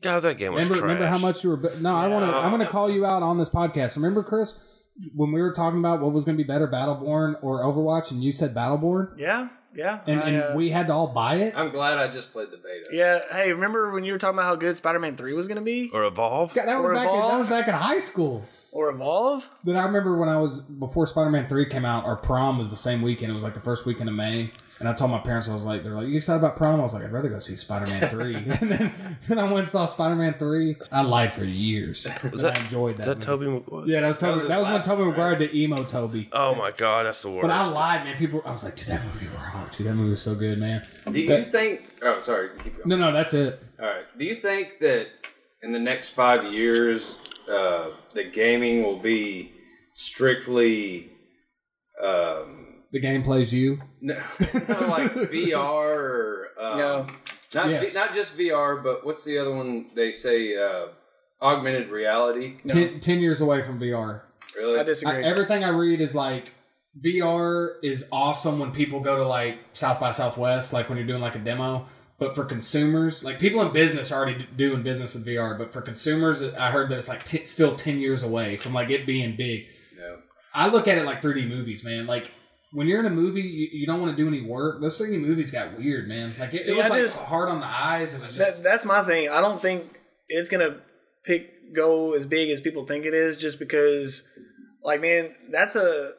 God, 0.00 0.20
that 0.20 0.38
game 0.38 0.54
was 0.54 0.64
Remember, 0.64 0.74
trash. 0.74 0.82
remember 0.82 1.06
how 1.06 1.18
much 1.18 1.44
you 1.44 1.50
were. 1.50 1.56
bi- 1.56 1.74
No, 1.78 1.94
I 1.94 2.08
want 2.08 2.30
to. 2.30 2.34
I'm 2.36 2.50
going 2.50 2.64
to 2.64 2.70
call 2.70 2.90
you 2.90 3.04
out 3.04 3.22
on 3.22 3.38
this 3.38 3.48
podcast. 3.50 3.96
Remember, 3.96 4.22
Chris, 4.22 4.58
when 5.14 5.32
we 5.32 5.40
were 5.42 5.52
talking 5.52 5.78
about 5.78 6.00
what 6.00 6.12
was 6.12 6.24
going 6.24 6.36
to 6.38 6.42
be 6.42 6.46
better, 6.46 6.66
Battleborn 6.66 7.36
or 7.42 7.62
Overwatch, 7.62 8.10
and 8.10 8.22
you 8.24 8.32
said 8.32 8.54
Battleborn, 8.54 9.18
Yeah, 9.18 9.48
yeah. 9.74 10.00
and, 10.06 10.20
I, 10.20 10.28
and 10.28 10.42
uh, 10.42 10.52
we 10.56 10.70
had 10.70 10.86
to 10.86 10.94
all 10.94 11.08
buy 11.08 11.36
it. 11.36 11.54
I'm 11.56 11.70
glad 11.70 11.98
I 11.98 12.08
just 12.08 12.32
played 12.32 12.50
the 12.50 12.56
beta. 12.56 12.88
yeah. 12.90 13.20
Hey, 13.30 13.52
remember 13.52 13.90
when 13.92 14.02
you 14.04 14.12
were 14.12 14.18
talking 14.18 14.36
about 14.38 14.46
how 14.46 14.56
good 14.56 14.76
Spider-Man 14.76 15.16
Three 15.16 15.34
was 15.34 15.46
going 15.46 15.58
to 15.58 15.64
be, 15.64 15.90
Or 15.92 16.04
Evolve? 16.04 16.54
God, 16.54 16.66
that 16.66 16.76
was 16.78 16.86
Or 16.86 16.94
back. 16.94 17.08
In, 17.08 17.14
that 17.18 17.38
was 17.38 17.48
back 17.50 17.68
in 17.68 17.74
high 17.74 17.98
school. 17.98 18.44
or 18.72 18.88
Evolve? 18.88 19.46
Then 19.62 19.76
I 19.76 19.84
remember 19.84 20.16
when 20.16 20.30
I 20.30 20.38
was 20.38 20.62
before 20.62 21.06
Spider-Man 21.06 21.48
Three 21.48 21.66
came 21.66 21.84
out. 21.84 22.06
Our 22.06 22.16
prom 22.16 22.56
was 22.56 22.70
the 22.70 22.76
same 22.76 23.02
weekend. 23.02 23.28
It 23.30 23.34
was 23.34 23.42
like 23.42 23.54
the 23.54 23.60
first 23.60 23.84
weekend 23.84 24.08
of 24.08 24.14
May. 24.14 24.52
And 24.82 24.88
I 24.88 24.94
told 24.94 25.12
my 25.12 25.20
parents, 25.20 25.48
I 25.48 25.52
was 25.52 25.64
like, 25.64 25.84
they're 25.84 25.94
like, 25.94 26.08
you 26.08 26.16
excited 26.16 26.40
about 26.40 26.56
prom? 26.56 26.80
I 26.80 26.82
was 26.82 26.92
like, 26.92 27.04
I'd 27.04 27.12
rather 27.12 27.28
go 27.28 27.38
see 27.38 27.54
Spider-Man 27.54 28.10
3. 28.10 28.34
and 28.34 28.46
then, 28.68 28.92
then 29.28 29.38
I 29.38 29.44
went 29.44 29.58
and 29.60 29.68
saw 29.70 29.86
Spider-Man 29.86 30.34
3. 30.40 30.76
I 30.90 31.02
lied 31.02 31.30
for 31.30 31.44
years. 31.44 32.08
but 32.22 32.36
that- 32.38 32.58
I 32.58 32.60
enjoyed 32.62 32.96
that. 32.96 33.02
Is 33.02 33.06
that 33.06 33.28
movie. 33.38 33.46
Tobey 33.46 33.46
Maguire? 33.46 33.86
Yeah, 33.86 34.00
that 34.00 34.08
was 34.08 34.18
Tobey. 34.18 34.38
was 34.40 34.48
That 34.48 34.58
was, 34.58 34.68
when 34.68 34.82
Tobey 34.82 35.02
one, 35.02 35.10
Maguire 35.10 35.36
did 35.36 35.54
emo 35.54 35.84
Tobey. 35.84 36.28
Oh 36.32 36.56
my 36.56 36.72
god, 36.72 37.06
that's 37.06 37.22
the 37.22 37.30
worst. 37.30 37.42
But 37.42 37.50
I 37.52 37.64
lied, 37.68 38.04
man. 38.04 38.16
People, 38.16 38.42
I 38.44 38.50
was 38.50 38.64
like, 38.64 38.74
dude, 38.74 38.88
that 38.88 39.04
movie 39.04 39.28
rocked. 39.36 39.78
Dude, 39.78 39.86
that 39.86 39.94
movie 39.94 40.10
was 40.10 40.22
so 40.22 40.34
good, 40.34 40.58
man. 40.58 40.84
Do 41.08 41.20
you 41.20 41.28
But- 41.28 41.52
think? 41.52 41.88
Oh, 42.02 42.18
sorry. 42.18 42.48
Keep 42.64 42.78
going. 42.78 42.88
No, 42.88 42.96
no, 42.96 43.12
that's 43.12 43.34
it. 43.34 43.62
All 43.80 43.86
right. 43.86 44.04
Do 44.18 44.24
you 44.24 44.34
think 44.34 44.80
that 44.80 45.06
in 45.62 45.72
the 45.72 45.78
next 45.78 46.10
five 46.10 46.52
years, 46.52 47.20
uh, 47.48 47.90
the 48.14 48.24
gaming 48.24 48.82
will 48.82 48.98
be 48.98 49.52
strictly 49.94 51.12
um, 52.02 52.61
The 52.92 53.00
game 53.00 53.22
plays 53.22 53.52
you. 53.54 53.80
no, 54.00 54.14
not 54.68 54.88
like 54.88 55.12
VR 55.14 55.64
or 55.64 56.48
um, 56.60 56.78
No. 56.78 57.06
not 57.54 57.68
Yes. 57.70 57.94
not 57.94 58.14
just 58.14 58.36
VR, 58.36 58.82
but 58.82 59.04
what's 59.06 59.24
the 59.24 59.38
other 59.38 59.54
one 59.54 59.86
they 59.94 60.12
say? 60.12 60.56
Uh, 60.56 60.86
augmented 61.40 61.88
reality. 61.90 62.58
Ten, 62.68 63.00
10 63.00 63.18
years 63.20 63.40
away 63.40 63.62
from 63.62 63.80
VR. 63.80 64.20
Really? 64.56 64.78
I 64.78 64.82
disagree. 64.84 65.24
I, 65.24 65.28
everything 65.28 65.64
I 65.64 65.70
read 65.70 66.00
is 66.00 66.14
like 66.14 66.52
VR 67.00 67.76
is 67.82 68.06
awesome 68.12 68.58
when 68.58 68.70
people 68.70 69.00
go 69.00 69.16
to 69.16 69.26
like 69.26 69.58
South 69.72 69.98
by 69.98 70.10
Southwest, 70.10 70.72
like 70.72 70.88
when 70.88 70.98
you're 70.98 71.06
doing 71.06 71.22
like 71.22 71.34
a 71.34 71.38
demo. 71.40 71.86
But 72.18 72.34
for 72.36 72.44
consumers, 72.44 73.24
like 73.24 73.38
people 73.40 73.60
in 73.62 73.72
business 73.72 74.12
are 74.12 74.22
already 74.22 74.46
doing 74.56 74.82
business 74.82 75.14
with 75.14 75.26
VR. 75.26 75.58
But 75.58 75.72
for 75.72 75.80
consumers, 75.80 76.42
I 76.42 76.70
heard 76.70 76.88
that 76.90 76.98
it's 76.98 77.08
like 77.08 77.24
t- 77.24 77.44
still 77.44 77.74
ten 77.74 77.98
years 77.98 78.22
away 78.22 78.56
from 78.56 78.72
like 78.74 78.90
it 78.90 79.06
being 79.06 79.34
big. 79.34 79.66
no. 79.96 80.18
I 80.54 80.68
look 80.68 80.86
at 80.86 80.98
it 80.98 81.04
like 81.06 81.22
3D 81.22 81.48
movies, 81.48 81.82
man. 81.82 82.06
Like 82.06 82.30
when 82.72 82.86
you're 82.88 83.00
in 83.00 83.06
a 83.06 83.10
movie, 83.10 83.42
you, 83.42 83.68
you 83.72 83.86
don't 83.86 84.00
want 84.00 84.16
to 84.16 84.22
do 84.22 84.26
any 84.28 84.42
work. 84.42 84.80
Those 84.80 84.98
3D 84.98 85.20
movies 85.20 85.50
got 85.50 85.76
weird, 85.76 86.08
man. 86.08 86.34
Like 86.38 86.54
it, 86.54 86.62
See, 86.62 86.72
it 86.72 86.76
was 86.76 86.86
I 86.86 86.88
like 86.88 87.02
just- 87.02 87.20
hard 87.20 87.48
on 87.48 87.60
the 87.60 87.66
eyes. 87.66 88.14
It 88.14 88.20
was 88.20 88.34
just 88.36 88.56
that, 88.56 88.62
that's 88.62 88.84
my 88.84 89.02
thing. 89.02 89.28
I 89.28 89.40
don't 89.40 89.60
think 89.60 89.84
it's 90.28 90.48
gonna 90.48 90.80
pick 91.24 91.74
go 91.74 92.12
as 92.14 92.26
big 92.26 92.50
as 92.50 92.60
people 92.60 92.86
think 92.86 93.04
it 93.06 93.14
is, 93.14 93.36
just 93.36 93.58
because, 93.58 94.24
like, 94.82 95.00
man, 95.00 95.34
that's 95.50 95.76
a 95.76 96.12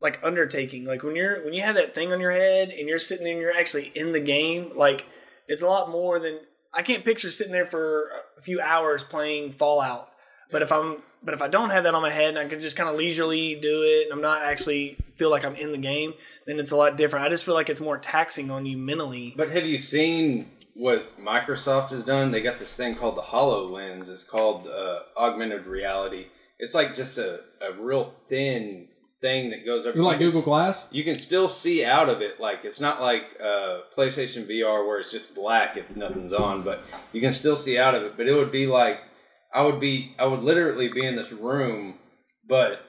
like 0.00 0.20
undertaking. 0.22 0.84
Like 0.84 1.02
when 1.02 1.16
you're 1.16 1.44
when 1.44 1.52
you 1.54 1.62
have 1.62 1.74
that 1.74 1.94
thing 1.94 2.12
on 2.12 2.20
your 2.20 2.32
head 2.32 2.70
and 2.70 2.88
you're 2.88 2.98
sitting 2.98 3.24
there 3.24 3.32
and 3.34 3.42
you're 3.42 3.56
actually 3.56 3.92
in 3.94 4.12
the 4.12 4.20
game, 4.20 4.72
like 4.76 5.06
it's 5.48 5.62
a 5.62 5.66
lot 5.66 5.90
more 5.90 6.18
than 6.18 6.38
I 6.74 6.82
can't 6.82 7.04
picture 7.04 7.30
sitting 7.30 7.52
there 7.52 7.64
for 7.64 8.10
a 8.36 8.40
few 8.42 8.60
hours 8.60 9.02
playing 9.02 9.52
Fallout. 9.52 10.10
But 10.50 10.62
if 10.62 10.70
I'm 10.70 11.02
but 11.26 11.34
if 11.34 11.42
I 11.42 11.48
don't 11.48 11.70
have 11.70 11.84
that 11.84 11.94
on 11.94 12.00
my 12.00 12.10
head 12.10 12.30
and 12.30 12.38
I 12.38 12.46
can 12.46 12.60
just 12.60 12.76
kind 12.76 12.88
of 12.88 12.96
leisurely 12.96 13.56
do 13.56 13.82
it 13.82 14.04
and 14.04 14.12
I'm 14.12 14.22
not 14.22 14.44
actually 14.44 14.96
feel 15.16 15.28
like 15.28 15.44
I'm 15.44 15.56
in 15.56 15.72
the 15.72 15.78
game, 15.78 16.14
then 16.46 16.60
it's 16.60 16.70
a 16.70 16.76
lot 16.76 16.96
different. 16.96 17.26
I 17.26 17.28
just 17.28 17.44
feel 17.44 17.54
like 17.54 17.68
it's 17.68 17.80
more 17.80 17.98
taxing 17.98 18.48
on 18.50 18.64
you 18.64 18.78
mentally. 18.78 19.34
But 19.36 19.50
have 19.50 19.66
you 19.66 19.76
seen 19.76 20.48
what 20.74 21.20
Microsoft 21.20 21.90
has 21.90 22.04
done? 22.04 22.30
They 22.30 22.40
got 22.40 22.58
this 22.60 22.76
thing 22.76 22.94
called 22.94 23.16
the 23.16 23.22
HoloLens. 23.22 24.08
It's 24.08 24.22
called 24.22 24.68
uh, 24.68 25.00
augmented 25.16 25.66
reality. 25.66 26.26
It's 26.60 26.74
like 26.74 26.94
just 26.94 27.18
a, 27.18 27.40
a 27.60 27.72
real 27.78 28.14
thin 28.28 28.86
thing 29.20 29.50
that 29.50 29.66
goes 29.66 29.84
up. 29.84 29.94
Is 29.94 30.00
it 30.00 30.04
like 30.04 30.18
Google 30.18 30.42
Glass. 30.42 30.86
You 30.92 31.02
can 31.02 31.16
still 31.16 31.48
see 31.48 31.84
out 31.84 32.08
of 32.08 32.22
it. 32.22 32.38
Like 32.38 32.64
it's 32.64 32.80
not 32.80 33.02
like 33.02 33.24
uh, 33.40 33.80
PlayStation 33.98 34.48
VR 34.48 34.86
where 34.86 35.00
it's 35.00 35.10
just 35.10 35.34
black 35.34 35.76
if 35.76 35.94
nothing's 35.96 36.32
on, 36.32 36.62
but 36.62 36.80
you 37.12 37.20
can 37.20 37.32
still 37.32 37.56
see 37.56 37.78
out 37.78 37.96
of 37.96 38.04
it. 38.04 38.16
But 38.16 38.28
it 38.28 38.34
would 38.34 38.52
be 38.52 38.68
like 38.68 39.00
I 39.54 39.62
would 39.62 39.80
be 39.80 40.14
I 40.18 40.26
would 40.26 40.42
literally 40.42 40.88
be 40.88 41.04
in 41.06 41.16
this 41.16 41.32
room, 41.32 41.94
but 42.48 42.80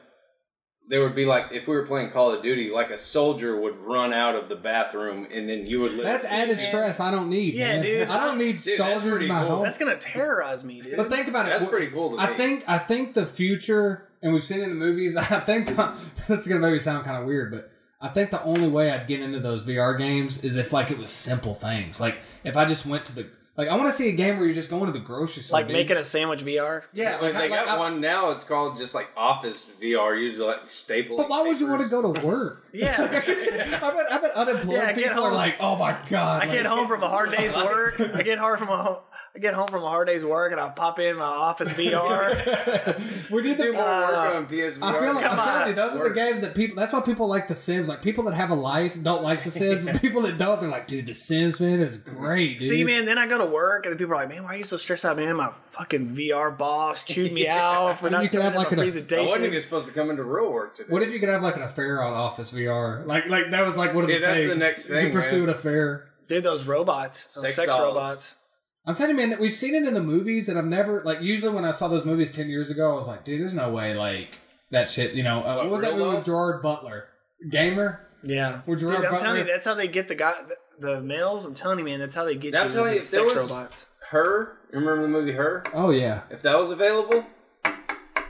there 0.89 1.01
would 1.01 1.15
be 1.15 1.25
like 1.25 1.47
if 1.51 1.67
we 1.67 1.75
were 1.75 1.85
playing 1.85 2.11
Call 2.11 2.31
of 2.31 2.41
Duty, 2.41 2.69
like 2.71 2.89
a 2.91 2.97
soldier 2.97 3.59
would 3.59 3.77
run 3.77 4.13
out 4.13 4.35
of 4.35 4.47
the 4.49 4.55
bathroom, 4.55 5.27
and 5.31 5.47
then 5.49 5.65
you 5.65 5.81
would. 5.81 5.91
literally 5.91 6.11
That's 6.11 6.25
added 6.25 6.59
stress 6.59 6.99
I 6.99 7.11
don't 7.11 7.29
need. 7.29 7.53
Yeah, 7.55 7.75
man. 7.75 7.81
dude. 7.83 8.07
I 8.07 8.25
don't 8.25 8.37
need 8.37 8.59
Dude, 8.59 8.77
soldiers 8.77 9.21
in 9.21 9.27
my 9.27 9.41
cool. 9.41 9.49
home. 9.57 9.63
That's 9.63 9.77
gonna 9.77 9.97
terrorize 9.97 10.63
me, 10.63 10.81
dude. 10.81 10.95
But 10.97 11.09
think 11.09 11.27
about 11.27 11.45
it. 11.45 11.49
That's 11.49 11.69
pretty 11.69 11.87
cool 11.91 12.15
to 12.15 12.21
I 12.21 12.31
me. 12.31 12.37
think 12.37 12.63
I 12.69 12.77
think 12.77 13.13
the 13.13 13.25
future, 13.25 14.07
and 14.21 14.33
we've 14.33 14.43
seen 14.43 14.59
it 14.59 14.63
in 14.63 14.69
the 14.69 14.75
movies. 14.75 15.15
I 15.17 15.39
think 15.41 15.75
this 16.27 16.41
is 16.41 16.47
gonna 16.47 16.61
maybe 16.61 16.79
sound 16.79 17.03
kind 17.05 17.17
of 17.21 17.25
weird, 17.27 17.51
but 17.51 17.69
I 17.99 18.07
think 18.09 18.31
the 18.31 18.41
only 18.43 18.69
way 18.69 18.91
I'd 18.91 19.07
get 19.07 19.19
into 19.21 19.39
those 19.39 19.63
VR 19.63 19.97
games 19.97 20.43
is 20.43 20.55
if 20.55 20.71
like 20.71 20.89
it 20.91 20.97
was 20.97 21.09
simple 21.09 21.53
things. 21.53 21.99
Like 21.99 22.15
if 22.45 22.55
I 22.55 22.63
just 22.65 22.85
went 22.85 23.05
to 23.07 23.15
the 23.15 23.27
like 23.57 23.67
I 23.67 23.75
want 23.75 23.89
to 23.89 23.91
see 23.91 24.09
a 24.09 24.13
game 24.13 24.37
where 24.37 24.45
you're 24.45 24.55
just 24.55 24.69
going 24.69 24.85
to 24.85 24.91
the 24.91 24.99
grocery 25.03 25.41
store, 25.43 25.59
like 25.59 25.67
dude. 25.67 25.73
making 25.73 25.97
a 25.97 26.03
sandwich 26.03 26.45
VR. 26.45 26.83
yeah. 26.93 27.13
Like, 27.13 27.21
Like, 27.21 27.33
they 27.33 27.39
like, 27.49 27.65
got 27.65 27.67
I- 27.69 27.77
one 27.79 27.99
now. 27.99 28.29
It's 28.31 28.43
called 28.43 28.77
just 28.77 28.93
like 28.95 29.07
Office 29.17 29.67
VR. 29.81 30.19
Usually 30.21 30.45
like 30.47 30.69
staple. 30.69 31.17
But 31.17 31.27
why 31.29 31.41
would 31.41 31.59
you 31.59 31.67
want 31.67 31.81
to 31.81 31.87
go 31.89 32.01
to 32.13 32.19
work? 32.25 32.63
Yeah. 32.73 32.95
I 33.01 33.07
bet, 33.09 34.11
I 34.11 34.17
bet 34.21 34.31
unemployed 34.35 34.75
Yeah, 34.75 34.93
get 34.93 35.07
people 35.09 35.23
are 35.23 35.31
like, 35.33 35.55
oh 35.59 35.75
my 35.77 35.97
god. 36.09 36.43
I 36.43 36.45
get 36.45 36.65
home 36.67 36.87
from 36.87 37.01
a 37.01 37.07
hard 37.09 37.31
day's 37.35 37.55
work. 37.57 37.99
I 37.99 38.21
get 38.21 38.37
home 38.37 38.57
from 38.57 38.69
a 38.69 38.99
I 39.37 39.39
get 39.39 39.53
home 39.53 39.67
from 39.67 39.83
a 39.83 39.87
hard 39.87 40.07
day's 40.07 40.25
work 40.25 40.51
and 40.51 40.59
I 40.59 40.69
pop 40.69 40.97
in 40.97 41.15
my 41.17 41.23
office 41.25 41.69
VR. 41.73 43.29
we 43.29 43.43
need 43.43 43.57
do 43.59 43.71
more 43.71 43.81
Uh, 43.83 44.01
work 44.25 44.35
on 44.35 44.47
PSVR? 44.47 44.77
I 44.81 44.99
feel 44.99 45.13
like 45.13 45.23
Come 45.23 45.39
I'm 45.39 45.47
telling 45.47 45.67
you, 45.69 45.73
those 45.75 45.95
are 45.95 46.09
the 46.09 46.15
games 46.15 46.41
that 46.41 46.55
people. 46.55 46.75
That's 46.75 46.91
why 46.91 47.01
people 47.01 47.27
like 47.27 47.47
The 47.47 47.53
Sims. 47.53 47.87
Like 47.87 48.01
people 48.01 48.23
that 48.23 48.33
have 48.33 48.49
a 48.49 48.55
life 48.55 48.97
don't 49.01 49.21
like 49.21 49.43
The 49.43 49.51
Sims, 49.51 49.83
but 49.85 50.01
people 50.01 50.23
that 50.23 50.39
don't, 50.39 50.59
they're 50.59 50.69
like, 50.71 50.87
dude, 50.87 51.05
The 51.05 51.13
Sims 51.13 51.59
man 51.59 51.79
is 51.79 51.97
great, 51.97 52.57
dude. 52.59 52.69
See, 52.69 52.83
man, 52.83 53.05
then 53.05 53.19
I 53.19 53.27
go 53.27 53.37
to 53.37 53.45
work 53.45 53.85
and 53.85 53.93
the 53.93 53.97
people 53.97 54.13
are 54.13 54.17
like, 54.17 54.29
"Man, 54.29 54.43
why 54.43 54.55
are 54.55 54.57
you 54.57 54.63
so 54.63 54.75
stressed 54.77 55.05
out, 55.05 55.17
man? 55.17 55.35
My 55.35 55.51
fucking 55.71 56.15
VR 56.15 56.57
boss 56.57 57.03
chewed 57.03 57.31
me 57.31 57.47
out 57.47 57.99
for 57.99 58.09
not 58.09 58.23
you 58.23 58.29
can 58.29 58.41
have, 58.41 58.53
doing 58.53 58.63
like, 58.65 58.71
my 58.75 58.83
an- 58.83 58.89
I 59.19 59.21
wasn't 59.21 59.45
even 59.45 59.61
supposed 59.61 59.85
to 59.85 59.93
come 59.93 60.09
into 60.09 60.23
real 60.23 60.51
work 60.51 60.77
today. 60.77 60.89
What 60.91 61.03
if 61.03 61.13
you 61.13 61.19
could 61.19 61.29
have 61.29 61.43
like 61.43 61.55
an 61.55 61.61
affair 61.61 62.01
on 62.01 62.13
Office 62.13 62.51
VR? 62.51 63.05
Like, 63.05 63.27
like 63.29 63.51
that 63.51 63.65
was 63.65 63.77
like 63.77 63.93
one 63.93 64.03
of 64.03 64.07
the 64.07 64.13
Yeah, 64.13 64.19
that's 64.19 64.39
the 64.39 64.47
things. 64.47 64.59
next 64.61 64.89
You 64.89 64.95
thing, 64.95 65.05
could 65.11 65.13
pursue 65.13 65.43
an 65.43 65.49
affair. 65.49 66.07
Dude, 66.27 66.43
those 66.43 66.65
robots, 66.65 67.27
those 67.35 67.43
Sex 67.45 67.55
sex, 67.55 67.69
robots. 67.77 68.37
I'm 68.87 68.95
telling 68.95 69.11
you, 69.11 69.17
man, 69.17 69.29
that 69.31 69.39
we've 69.39 69.53
seen 69.53 69.75
it 69.75 69.85
in 69.85 69.93
the 69.93 70.01
movies, 70.01 70.47
and 70.49 70.57
I've 70.57 70.65
never 70.65 71.03
like. 71.03 71.21
Usually, 71.21 71.53
when 71.53 71.65
I 71.65 71.71
saw 71.71 71.87
those 71.89 72.05
movies 72.05 72.31
ten 72.31 72.49
years 72.49 72.69
ago, 72.69 72.93
I 72.93 72.95
was 72.95 73.07
like, 73.07 73.23
dude, 73.25 73.41
there's 73.41 73.53
no 73.53 73.69
way 73.69 73.93
like 73.93 74.37
that 74.71 74.89
shit. 74.89 75.13
You 75.13 75.23
know, 75.23 75.39
uh, 75.43 75.55
what, 75.57 75.65
What, 75.65 75.69
was 75.71 75.81
that 75.81 75.93
real 75.93 76.05
movie 76.05 76.15
with 76.17 76.25
Gerard 76.25 76.61
Butler? 76.61 77.05
Gamer. 77.51 78.07
Yeah, 78.23 78.61
Would 78.65 78.81
you 78.81 78.87
Dude, 78.87 78.97
I'm 78.97 79.03
Butler- 79.03 79.19
telling 79.19 79.37
you, 79.39 79.43
that's 79.45 79.65
how 79.65 79.75
they 79.75 79.87
get 79.87 80.07
the 80.07 80.15
guy, 80.15 80.33
the, 80.79 80.87
the 80.95 81.01
males. 81.01 81.45
I'm 81.45 81.53
telling 81.53 81.77
you, 81.79 81.85
man, 81.85 81.99
that's 81.99 82.15
how 82.15 82.23
they 82.25 82.35
get 82.35 82.53
you. 82.55 82.59
I'm 82.59 82.71
telling 82.71 82.93
you, 82.95 82.99
these 82.99 83.13
if 83.13 83.19
there 83.19 83.29
sex 83.29 83.41
was- 83.41 83.51
robots. 83.51 83.87
Her, 84.09 84.57
remember 84.71 85.01
the 85.01 85.07
movie 85.09 85.33
Her? 85.33 85.63
Oh 85.73 85.89
yeah, 85.91 86.21
If 86.29 86.41
that 86.43 86.57
was 86.57 86.71
available, 86.71 87.25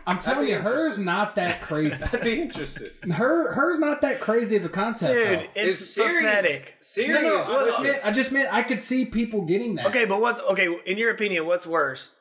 I'm 0.07 0.19
telling 0.19 0.47
you, 0.47 0.57
hers 0.59 0.93
is 0.93 0.99
not 0.99 1.35
that 1.35 1.61
crazy. 1.61 2.03
I'd 2.13 2.21
be 2.23 2.41
interested. 2.41 2.93
Her 3.11 3.53
hers 3.53 3.77
not 3.77 4.01
that 4.01 4.19
crazy 4.21 4.55
of 4.55 4.63
a 4.65 4.69
concept. 4.69 5.13
Dude, 5.13 5.39
though. 5.39 5.45
it's 5.53 5.81
Is 5.81 5.93
series- 5.93 6.25
pathetic. 6.25 6.75
Series, 6.79 7.11
No, 7.13 7.21
no, 7.21 7.41
I 7.59 7.65
just, 7.65 7.81
meant, 7.83 7.99
I 8.05 8.11
just 8.11 8.31
meant 8.31 8.53
I 8.53 8.63
could 8.63 8.81
see 8.81 9.05
people 9.05 9.41
getting 9.41 9.75
that. 9.75 9.85
Okay, 9.87 10.05
but 10.05 10.21
what's 10.21 10.39
okay 10.39 10.75
in 10.85 10.97
your 10.97 11.11
opinion? 11.11 11.45
What's 11.45 11.67
worse, 11.67 12.11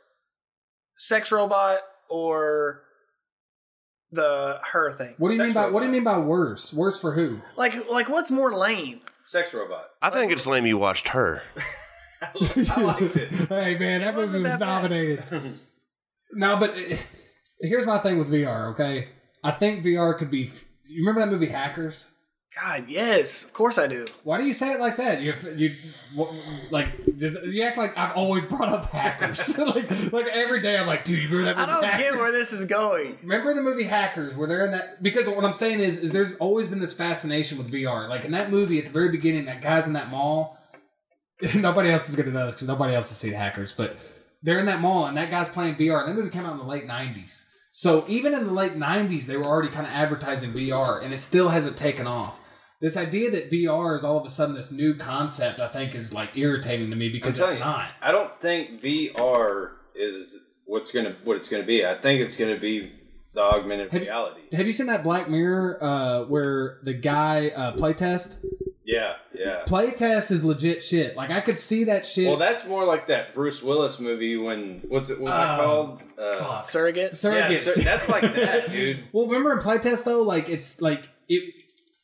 sex 0.97 1.31
robot 1.31 1.79
or 2.11 2.83
the 4.11 4.59
her 4.73 4.91
thing? 4.93 5.15
What 5.19 5.29
do 5.29 5.35
you 5.35 5.39
Sex 5.41 5.47
mean 5.47 5.55
by 5.55 5.69
what 5.71 5.81
do 5.81 5.87
you 5.87 5.93
mean 5.93 6.05
by 6.05 6.19
worse? 6.19 6.73
Worse 6.75 7.01
for 7.01 7.13
who? 7.13 7.41
Like, 7.57 7.75
like 7.91 8.09
what's 8.09 8.31
more 8.31 8.53
lame? 8.53 9.01
sex 9.27 9.53
robot. 9.53 9.87
I 10.01 10.11
think 10.11 10.31
it's 10.33 10.47
lame 10.47 10.67
you 10.67 10.79
watched 10.79 11.09
her. 11.09 11.43
I 12.23 12.81
liked 12.81 13.17
it. 13.17 13.31
hey 13.49 13.77
man, 13.79 14.01
that 14.01 14.15
movie 14.15 14.41
wasn't 14.43 14.61
that 14.61 14.67
nominated. 14.67 15.25
no, 16.33 16.57
but 16.57 16.71
uh, 16.71 16.97
here's 17.61 17.87
my 17.87 17.99
thing 17.99 18.19
with 18.19 18.29
VR. 18.29 18.71
Okay, 18.73 19.09
I 19.45 19.51
think 19.51 19.85
VR 19.85 20.17
could 20.17 20.31
be. 20.31 20.45
f- 20.49 20.65
You 20.87 21.01
remember 21.07 21.21
that 21.21 21.31
movie 21.33 21.47
Hackers? 21.53 22.11
God, 22.63 22.87
yes, 22.89 23.45
of 23.45 23.53
course 23.53 23.77
I 23.77 23.87
do. 23.87 24.07
Why 24.25 24.39
do 24.39 24.45
you 24.47 24.55
say 24.55 24.73
it 24.73 24.81
like 24.81 24.97
that? 24.97 25.21
You 25.21 25.35
you 25.57 25.75
like 26.71 26.89
you 27.19 27.63
act 27.63 27.77
like 27.77 27.97
I've 27.99 28.17
always 28.17 28.47
brought 28.47 28.71
up 28.71 28.87
Hackers. 28.87 29.59
like 29.59 29.91
like 30.13 30.27
every 30.29 30.63
day 30.63 30.79
I'm 30.79 30.87
like, 30.87 31.05
dude, 31.05 31.23
you 31.23 31.29
remember 31.37 31.45
that 31.55 31.57
Movie 31.59 31.71
I 31.71 31.75
don't 31.75 31.85
Hackers? 31.85 32.11
get 32.13 32.19
where 32.19 32.33
this 32.33 32.53
is 32.55 32.65
going. 32.65 33.19
Remember 33.23 33.53
the 33.53 33.61
movie 33.63 33.85
Hackers 33.85 34.35
where 34.35 34.49
they're 34.49 34.65
in 34.65 34.71
that 34.71 35.03
because 35.03 35.29
what 35.29 35.45
I'm 35.45 35.53
saying 35.53 35.81
is 35.81 35.99
is 35.99 36.13
there's 36.13 36.35
always 36.37 36.67
been 36.69 36.81
this 36.81 36.95
fascination 36.95 37.59
with 37.59 37.71
VR. 37.71 38.09
Like 38.09 38.25
in 38.25 38.31
that 38.33 38.51
movie 38.51 38.79
at 38.79 38.87
the 38.87 38.91
very 38.91 39.11
beginning, 39.11 39.45
that 39.47 39.61
guy's 39.61 39.87
in 39.87 39.93
that 39.93 40.09
mall. 40.09 40.57
nobody 41.55 41.91
else 41.91 42.09
is 42.09 42.17
gonna 42.17 42.31
know 42.31 42.47
this 42.47 42.55
because 42.55 42.69
nobody 42.69 42.95
else 42.95 43.09
has 43.11 43.19
seen 43.19 43.35
Hackers, 43.35 43.73
but 43.73 43.97
they're 44.43 44.59
in 44.59 44.67
that 44.67 44.81
mall 44.81 45.05
and 45.07 45.17
that 45.19 45.31
guy's 45.31 45.51
playing 45.51 45.75
VR. 45.75 46.01
And 46.01 46.09
that 46.09 46.15
movie 46.17 46.31
came 46.31 46.47
out 46.47 46.53
in 46.53 46.59
the 46.59 46.65
late 46.65 46.87
'90s. 46.89 47.43
So 47.79 48.07
even 48.09 48.33
in 48.33 48.45
the 48.45 48.53
late 48.53 48.75
'90s, 48.75 49.27
they 49.27 49.37
were 49.37 49.45
already 49.45 49.69
kind 49.69 49.87
of 49.87 49.93
advertising 49.93 50.55
VR, 50.55 51.05
and 51.05 51.13
it 51.13 51.21
still 51.21 51.51
hasn't 51.51 51.77
taken 51.77 52.07
off. 52.07 52.41
This 52.81 52.97
idea 52.97 53.31
that 53.33 53.51
VR 53.51 53.95
is 53.95 54.03
all 54.03 54.17
of 54.17 54.25
a 54.25 54.31
sudden 54.31 54.55
this 54.55 54.73
new 54.73 54.95
concept, 54.95 55.61
I 55.61 55.69
think, 55.69 55.95
is 55.95 56.11
like 56.11 56.39
irritating 56.39 56.89
to 56.89 56.97
me 56.97 57.11
because 57.11 57.39
it's 57.39 57.53
you, 57.53 57.59
not. 57.59 57.91
I 58.01 58.13
don't 58.13 58.41
think 58.41 58.81
VR 58.83 59.73
is 59.95 60.37
what's 60.65 60.91
gonna 60.91 61.17
what 61.25 61.37
it's 61.37 61.51
gonna 61.51 61.65
be. 61.65 61.85
I 61.85 61.97
think 61.97 62.23
it's 62.23 62.35
gonna 62.39 62.59
be 62.59 62.93
the 63.35 63.43
augmented 63.43 63.91
Have 63.91 64.03
you- 64.03 64.09
reality. 64.09 64.41
Have 64.57 64.65
you 64.65 64.73
seen 64.73 64.87
that 64.87 65.05
Black 65.05 65.29
Mirror 65.29 65.77
uh, 65.83 66.23
where 66.25 66.79
the 66.83 66.95
guy 66.95 67.49
uh, 67.49 67.73
playtest? 67.77 68.39
Yeah, 68.87 69.17
yeah. 69.39 69.63
Playtest 69.67 70.31
is 70.31 70.45
legit 70.45 70.83
shit. 70.83 71.17
Like 71.17 71.31
I 71.31 71.41
could 71.41 71.59
see 71.59 71.85
that 71.85 72.07
shit. 72.07 72.27
Well, 72.29 72.37
that's 72.37 72.65
more 72.67 72.85
like 72.85 73.07
that 73.09 73.35
Bruce 73.35 73.63
Willis 73.63 73.99
movie 74.01 74.37
when 74.37 74.83
what's 74.89 75.11
it? 75.11 75.21
What's 75.21 75.33
that 75.33 75.59
Um, 75.61 75.65
called? 75.65 76.03
Uh, 76.19 76.33
fuck. 76.37 76.65
Surrogate. 76.65 77.11
yeah, 77.13 77.31
Surrogates. 77.49 77.59
so 77.75 77.81
that's 77.81 78.09
like 78.09 78.23
that, 78.23 78.71
dude. 78.71 79.05
well, 79.13 79.27
remember 79.27 79.53
in 79.53 79.59
playtest 79.59 80.05
though, 80.05 80.23
like 80.23 80.49
it's 80.49 80.81
like 80.81 81.09
it. 81.29 81.53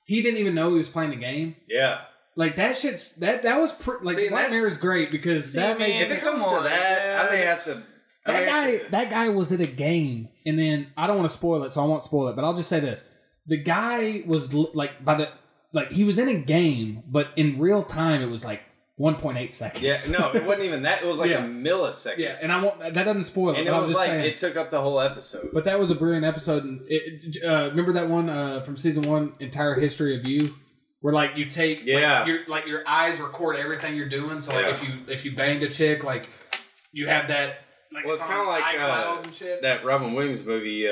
He 0.04 0.20
didn't 0.20 0.38
even 0.40 0.54
know 0.54 0.70
he 0.70 0.78
was 0.78 0.88
playing 0.88 1.10
the 1.10 1.16
game. 1.16 1.56
Yeah. 1.68 2.00
Like 2.34 2.56
that 2.56 2.76
shit's 2.76 3.12
that 3.16 3.42
that 3.42 3.58
was 3.60 3.72
pr- 3.72 4.02
like 4.02 4.16
See, 4.16 4.28
Black 4.28 4.50
Mirror 4.50 4.68
is 4.68 4.76
great 4.76 5.10
because 5.10 5.52
that 5.52 5.78
man, 5.78 5.90
made 5.90 6.00
If 6.02 6.10
it 6.10 6.20
Come 6.20 6.40
comes 6.40 6.44
to 6.58 6.62
that, 6.64 7.26
I 7.28 7.30
may 7.30 7.40
have 7.42 7.64
to. 7.66 7.82
I 8.26 8.32
that 8.32 8.40
may 8.40 8.46
guy 8.46 8.76
to- 8.78 8.90
that 8.90 9.10
guy 9.10 9.28
was 9.28 9.52
at 9.52 9.60
a 9.60 9.66
game 9.66 10.28
and 10.46 10.58
then 10.58 10.88
I 10.96 11.06
don't 11.06 11.16
want 11.18 11.28
to 11.28 11.34
spoil 11.36 11.62
it, 11.64 11.72
so 11.72 11.82
I 11.82 11.86
won't 11.86 12.02
spoil 12.02 12.28
it. 12.28 12.36
But 12.36 12.44
I'll 12.44 12.54
just 12.54 12.68
say 12.68 12.80
this: 12.80 13.04
the 13.46 13.58
guy 13.58 14.22
was 14.26 14.52
like 14.54 15.04
by 15.04 15.14
the 15.14 15.28
like 15.72 15.90
he 15.92 16.04
was 16.04 16.18
in 16.18 16.28
a 16.28 16.34
game, 16.34 17.02
but 17.06 17.28
in 17.36 17.58
real 17.58 17.82
time 17.82 18.22
it 18.22 18.26
was 18.30 18.44
like 18.44 18.60
1.8 19.00 19.50
seconds. 19.52 19.82
Yeah, 20.10 20.18
no, 20.18 20.30
it 20.32 20.44
wasn't 20.44 20.64
even 20.64 20.82
that. 20.82 21.02
It 21.02 21.06
was 21.06 21.18
like 21.18 21.30
Yeah. 21.30 21.44
a 21.44 21.48
millisecond. 21.48 22.18
yeah, 22.18 22.36
and 22.40 22.52
I 22.52 22.62
won't. 22.62 22.78
That 22.80 22.94
doesn't 23.04 23.24
spoil 23.24 23.54
it. 23.54 23.60
and 23.60 23.68
it 23.68 23.72
was 23.72 23.92
like 23.92 24.06
saying. 24.10 24.24
it 24.26 24.36
took 24.36 24.56
up 24.56 24.70
the 24.70 24.80
whole 24.80 25.00
episode. 25.00 25.48
But 25.52 25.64
that 25.64 25.78
was 25.78 25.90
a 25.90 25.94
brilliant 25.94 26.24
episode. 26.26 26.64
And 26.64 26.82
it, 26.86 27.42
uh, 27.44 27.68
remember 27.70 27.92
that 27.94 28.08
one 28.08 28.28
uh, 28.28 28.60
from 28.60 28.76
season 28.76 29.02
one, 29.08 29.32
entire 29.40 29.74
history 29.74 30.14
of 30.16 30.26
you, 30.26 30.54
where 31.00 31.12
like 31.12 31.36
you 31.36 31.46
take, 31.46 31.78
like, 31.78 31.86
Yeah. 31.88 32.26
your 32.26 32.40
like 32.48 32.66
your 32.66 32.82
eyes 32.86 33.18
record 33.18 33.56
everything 33.56 33.96
you're 33.96 34.08
doing. 34.10 34.40
So 34.40 34.52
like 34.52 34.66
Yeah. 34.66 34.70
if 34.72 34.82
you 34.84 34.90
if 35.08 35.24
you 35.24 35.34
banged 35.34 35.62
a 35.62 35.68
chick, 35.68 36.04
like 36.04 36.28
you 36.92 37.08
have 37.08 37.28
that. 37.28 37.60
Like 37.92 38.04
well, 38.04 38.14
it's 38.14 38.22
kind 38.22 38.40
of 38.40 38.46
like 38.46 38.80
uh, 38.80 39.60
that 39.62 39.84
Robin 39.84 40.12
Williams 40.14 40.44
movie. 40.44 40.86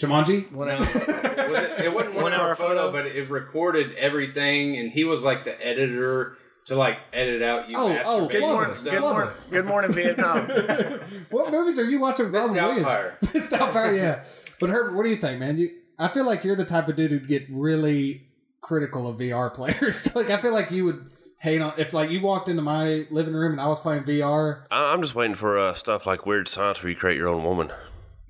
Jumanji. 0.00 0.50
One 0.52 0.68
hour. 0.70 0.78
was 0.80 0.88
it, 0.88 1.84
it 1.86 1.94
wasn't 1.94 2.14
one, 2.14 2.24
One 2.24 2.32
hour, 2.32 2.48
hour 2.48 2.54
photo, 2.54 2.90
photo? 2.90 2.92
but 2.92 3.06
it 3.06 3.30
recorded 3.30 3.94
everything, 3.96 4.76
and 4.76 4.90
he 4.90 5.04
was 5.04 5.22
like 5.22 5.44
the 5.44 5.54
editor 5.64 6.36
to 6.66 6.74
like 6.76 6.98
edit 7.12 7.42
out 7.42 7.68
you. 7.68 7.76
Oh, 7.78 7.98
oh, 8.04 8.28
Good 8.28 8.42
Flubber. 8.42 8.52
morning. 8.52 8.74
stuff. 8.74 8.92
Good 8.94 9.00
morning. 9.02 9.30
Good 9.50 9.66
morning, 9.66 9.92
Vietnam. 9.92 10.48
what 11.30 11.52
movies 11.52 11.78
are 11.78 11.88
you 11.88 12.00
watching 12.00 12.24
with 12.26 12.32
Miss 12.34 12.44
Robin 12.48 12.64
Williams? 12.64 12.86
Doubtfire. 12.86 13.34
Miss 13.34 13.48
Doubtfire, 13.48 13.96
yeah. 13.96 14.24
But 14.60 14.70
Herbert, 14.70 14.94
what 14.96 15.02
do 15.04 15.10
you 15.10 15.16
think, 15.16 15.38
man? 15.38 15.58
You, 15.58 15.68
I 15.98 16.08
feel 16.08 16.24
like 16.24 16.42
you're 16.42 16.56
the 16.56 16.64
type 16.64 16.88
of 16.88 16.96
dude 16.96 17.10
who'd 17.10 17.28
get 17.28 17.44
really 17.50 18.26
critical 18.62 19.06
of 19.06 19.18
VR 19.18 19.52
players. 19.54 20.12
like 20.16 20.30
I 20.30 20.38
feel 20.38 20.52
like 20.52 20.70
you 20.70 20.84
would 20.86 21.12
hate 21.38 21.60
on 21.60 21.74
if 21.76 21.92
like 21.92 22.08
you 22.10 22.20
walked 22.22 22.48
into 22.48 22.62
my 22.62 23.06
living 23.10 23.34
room 23.34 23.52
and 23.52 23.60
I 23.60 23.66
was 23.66 23.78
playing 23.78 24.04
VR. 24.04 24.64
I- 24.70 24.92
I'm 24.92 25.02
just 25.02 25.14
waiting 25.14 25.34
for 25.36 25.58
uh, 25.58 25.74
stuff 25.74 26.06
like 26.06 26.24
Weird 26.26 26.48
Science 26.48 26.82
where 26.82 26.90
you 26.90 26.96
create 26.96 27.18
your 27.18 27.28
own 27.28 27.44
woman. 27.44 27.70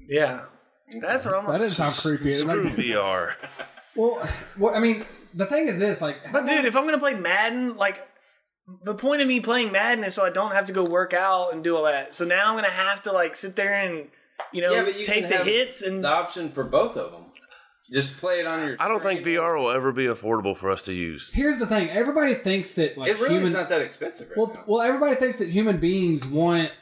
yeah, 0.09 0.41
that's 1.01 1.25
what 1.25 1.35
I'm. 1.35 1.47
That 1.51 1.59
doesn't 1.59 1.77
sound 1.77 1.95
creepy. 1.97 2.35
Screw 2.35 2.65
Like, 2.65 2.75
VR. 2.75 3.35
well, 3.97 4.29
what 4.57 4.75
I 4.75 4.81
mean, 4.81 5.05
the 5.35 5.47
thing 5.47 5.67
is 5.69 5.79
this: 5.79 6.01
like, 6.01 6.19
But 6.33 6.47
dude, 6.47 6.65
if 6.65 6.77
I'm 6.77 6.85
gonna 6.85 6.99
play 6.99 7.15
Madden, 7.15 7.77
like 7.77 8.07
the 8.85 8.95
point 8.95 9.21
of 9.23 9.29
me 9.29 9.41
playing 9.41 9.73
Madden 9.73 10.05
is 10.05 10.15
so 10.15 10.25
I 10.25 10.31
don't 10.31 10.53
have 10.53 10.67
to 10.67 10.73
go 10.73 10.85
work 10.85 11.13
out 11.13 11.53
and 11.53 11.63
do 11.65 11.77
all 11.77 11.85
that. 11.85 12.15
So 12.15 12.25
now 12.25 12.49
I'm 12.49 12.55
gonna 12.57 12.71
have 12.71 13.03
to 13.03 13.13
like 13.13 13.37
sit 13.37 13.57
there 13.57 13.75
and 13.75 14.09
you 14.53 14.63
know 14.63 14.73
Yeah, 14.73 14.89
you 14.89 15.05
take 15.05 15.29
the 15.29 15.39
hits 15.39 15.83
and 15.83 16.05
The 16.05 16.09
option 16.09 16.51
for 16.51 16.65
both 16.65 16.97
of 16.97 17.13
them. 17.13 17.21
Just 17.93 18.17
play 18.17 18.41
it 18.41 18.47
on 18.47 18.67
your. 18.67 18.77
I 18.81 18.89
don't 18.89 19.03
think. 19.03 19.21
VR 19.27 19.59
will 19.61 19.71
ever 19.71 19.93
be 19.93 20.05
affordable 20.07 20.57
for 20.57 20.71
us 20.71 20.81
to 20.83 20.95
use. 20.95 21.31
here's 21.35 21.59
the 21.59 21.67
thing: 21.67 21.91
everybody 21.91 22.33
thinks 22.35 22.73
that 22.73 22.97
like 22.97 23.11
It 23.11 23.19
really 23.19 23.35
human. 23.35 23.49
is 23.49 23.53
not 23.53 23.69
that 23.69 23.83
expensive 23.83 24.29
right 24.31 24.39
well, 24.39 24.53
now. 24.55 24.65
well, 24.67 24.81
everybody 24.81 25.15
thinks 25.17 25.37
that 25.37 25.51
human 25.51 25.77
beings 25.79 26.27
want 26.27 26.73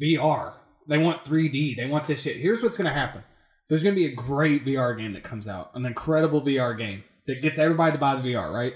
VR. 0.00 0.54
They 0.86 0.98
want 0.98 1.24
3D. 1.24 1.76
They 1.76 1.86
want 1.86 2.06
this 2.06 2.22
shit. 2.22 2.36
Here's 2.36 2.62
what's 2.62 2.76
going 2.76 2.86
to 2.86 2.92
happen. 2.92 3.22
There's 3.68 3.82
going 3.82 3.94
to 3.94 4.00
be 4.00 4.06
a 4.06 4.14
great 4.14 4.64
VR 4.64 4.96
game 4.98 5.12
that 5.14 5.22
comes 5.22 5.48
out, 5.48 5.70
an 5.74 5.86
incredible 5.86 6.42
VR 6.42 6.76
game 6.76 7.04
that 7.26 7.40
gets 7.40 7.58
everybody 7.58 7.92
to 7.92 7.98
buy 7.98 8.14
the 8.16 8.32
VR, 8.34 8.52
right? 8.52 8.74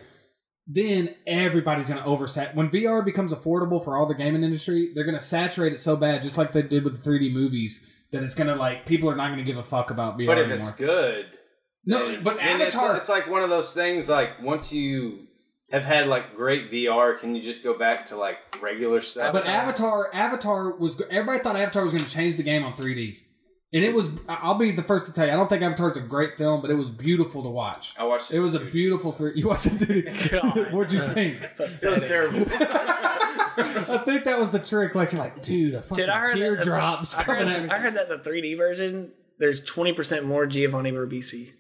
Then 0.67 1.15
everybody's 1.27 1.89
going 1.89 2.01
to 2.03 2.07
oversat. 2.09 2.55
When 2.55 2.71
VR 2.71 3.05
becomes 3.05 3.33
affordable 3.33 3.83
for 3.83 3.97
all 3.97 4.07
the 4.07 4.15
gaming 4.15 4.43
industry, 4.43 4.93
they're 4.95 5.05
going 5.05 5.17
to 5.17 5.25
saturate 5.25 5.73
it 5.73 5.79
so 5.79 5.97
bad, 5.97 6.23
just 6.23 6.37
like 6.39 6.53
they 6.53 6.63
did 6.63 6.85
with 6.85 7.03
the 7.03 7.11
3D 7.11 7.33
movies, 7.33 7.87
that 8.13 8.23
it's 8.23 8.35
going 8.35 8.49
to 8.49 8.55
like 8.55 8.85
people 8.87 9.09
are 9.11 9.17
not 9.17 9.29
going 9.29 9.39
to 9.39 9.45
give 9.45 9.57
a 9.57 9.63
fuck 9.63 9.91
about 9.91 10.19
VR 10.19 10.27
But 10.27 10.39
if 10.39 10.45
anymore. 10.47 10.59
it's 10.69 10.71
good, 10.77 11.27
no, 11.85 12.11
then- 12.13 12.23
but 12.23 12.37
then 12.39 12.61
it's, 12.61 12.75
Avatar. 12.75 12.97
it's 12.97 13.09
like 13.09 13.29
one 13.31 13.43
of 13.43 13.51
those 13.51 13.73
things. 13.73 14.09
Like 14.09 14.43
once 14.43 14.73
you 14.73 15.27
have 15.71 15.85
had 15.85 16.07
like 16.09 16.35
great 16.37 16.71
VR, 16.71 17.19
can 17.19 17.35
you 17.35 17.43
just 17.43 17.63
go 17.65 17.77
back 17.77 18.07
to 18.07 18.17
like 18.17 18.39
regular 18.63 19.01
stuff? 19.03 19.33
But 19.33 19.47
Avatar, 19.47 20.11
Avatar 20.15 20.77
was 20.77 21.01
everybody 21.11 21.39
thought 21.39 21.57
Avatar 21.57 21.83
was 21.85 21.93
going 21.93 22.05
to 22.05 22.11
change 22.11 22.37
the 22.37 22.43
game 22.43 22.63
on 22.65 22.75
3D, 22.75 23.17
and 23.73 23.85
it 23.85 23.93
was. 23.95 24.09
I'll 24.29 24.55
be 24.55 24.73
the 24.73 24.83
first 24.83 25.07
to 25.07 25.13
tell 25.13 25.27
you, 25.27 25.33
I 25.33 25.37
don't 25.37 25.49
think 25.49 25.63
Avatar's 25.63 25.97
a 25.97 26.01
great 26.01 26.37
film, 26.39 26.61
but 26.63 26.71
it 26.71 26.75
was 26.75 26.89
beautiful 26.89 27.43
to 27.43 27.49
watch. 27.49 27.95
I 27.99 28.05
watched 28.05 28.31
it. 28.31 28.37
It 28.37 28.41
was 28.41 28.55
a 28.55 28.61
beautiful 28.61 29.13
three. 29.13 29.33
You 29.37 29.49
watched 29.49 29.67
it, 29.67 29.79
dude? 29.79 30.31
God. 30.31 30.69
What'd 30.73 30.93
you 30.93 31.07
think? 31.07 31.43
It 31.59 31.59
was 31.59 32.09
terrible. 32.09 32.45
I 33.61 34.03
think 34.05 34.23
that 34.25 34.39
was 34.39 34.51
the 34.51 34.61
trick. 34.61 34.95
Like 34.95 35.13
you're 35.13 35.21
like, 35.21 35.43
dude, 35.43 35.75
a 35.75 35.83
fucking 35.83 36.05
Dude, 36.05 36.09
I 36.09 36.21
heard 36.21 36.37
teardrops 36.37 37.13
that, 37.15 37.21
I 37.21 37.25
coming 37.25 37.47
heard, 37.49 37.57
at 37.57 37.63
me. 37.65 37.71
I 37.71 37.79
heard 37.79 37.95
that 37.95 38.11
in 38.11 38.23
the 38.23 38.31
3D 38.31 38.57
version, 38.57 39.11
there's 39.39 39.65
20% 39.65 40.25
more 40.25 40.47
Giovanni 40.47 40.93
Ribisi. 40.93 41.51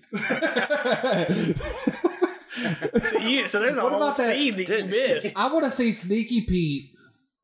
So, 3.02 3.18
you, 3.18 3.46
so 3.46 3.60
there's 3.60 3.76
a 3.78 3.82
What 3.82 3.92
whole 3.92 4.02
about 4.02 4.16
that- 4.16 4.34
scene 4.34 4.56
that 4.56 4.68
you 4.68 4.84
missed. 4.86 5.32
I 5.36 5.52
want 5.52 5.64
to 5.64 5.70
see 5.70 5.92
Sneaky 5.92 6.40
Pete 6.42 6.90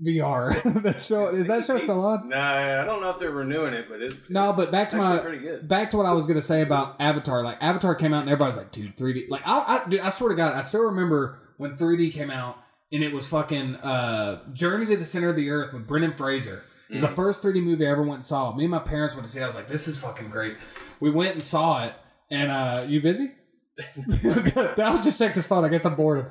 VR. 0.05 0.83
that 0.83 1.01
show 1.01 1.27
is 1.27 1.47
that 1.47 1.65
show 1.65 1.79
still 1.79 2.05
on? 2.05 2.29
No, 2.29 2.37
I 2.39 2.85
don't 2.85 3.01
know 3.01 3.11
if 3.11 3.19
they're 3.19 3.31
renewing 3.31 3.75
it, 3.75 3.87
but 3.89 4.03
it's 4.03 4.29
No, 4.31 4.53
but 4.53 4.71
back 4.71 4.89
to 4.91 4.97
my 4.97 5.19
pretty 5.19 5.39
good. 5.39 5.67
back 5.67 5.91
to 5.91 5.97
what 5.97 6.07
I 6.07 6.13
was 6.13 6.27
gonna 6.27 6.43
say 6.43 6.61
about 6.63 6.97
Avatar. 7.01 7.43
Like 7.43 7.59
Avatar 7.63 7.95
came 7.95 8.13
out 8.13 8.21
and 8.23 8.31
everybody's 8.31 8.57
like, 8.57 8.71
dude, 8.73 8.97
3D. 8.97 9.29
Like 9.29 9.47
I, 9.47 9.83
I, 9.85 9.89
dude, 9.89 10.01
I 10.01 10.09
swear 10.11 10.31
to 10.31 10.35
God, 10.37 10.53
I 10.53 10.61
still 10.61 10.83
remember 10.83 11.39
when 11.57 11.77
3D 11.77 12.13
came 12.13 12.31
out 12.31 12.59
and 12.93 13.03
it 13.03 13.13
was 13.13 13.27
fucking 13.29 13.77
uh, 13.77 14.43
Journey 14.53 14.87
to 14.87 14.97
the 14.97 15.05
Center 15.05 15.29
of 15.31 15.37
the 15.37 15.51
Earth 15.51 15.73
with 15.73 15.87
Brendan 15.87 16.15
Fraser. 16.15 16.63
It 16.91 16.95
was 16.95 17.01
Mm. 17.01 17.09
the 17.09 17.15
first 17.17 17.43
3D 17.43 17.63
movie 17.63 17.87
I 17.87 17.91
ever 17.91 18.03
went 18.03 18.15
and 18.17 18.25
saw. 18.25 18.55
Me 18.55 18.65
and 18.65 18.71
my 18.71 18.79
parents 18.79 19.15
went 19.15 19.25
to 19.25 19.31
see. 19.31 19.41
it. 19.41 19.43
I 19.43 19.47
was 19.47 19.55
like, 19.55 19.69
this 19.69 19.89
is 19.89 19.99
fucking 19.99 20.29
great. 20.29 20.57
We 21.01 21.11
went 21.11 21.33
and 21.33 21.43
saw 21.43 21.85
it. 21.87 21.95
And 22.31 22.51
uh, 22.51 22.85
you 22.87 23.01
busy? 23.01 23.33
that 23.97 24.89
was 24.91 25.01
just 25.03 25.19
checked 25.19 25.35
his 25.35 25.47
phone. 25.47 25.65
I 25.65 25.69
guess 25.69 25.85
I'm 25.85 25.95
bored. 25.95 26.27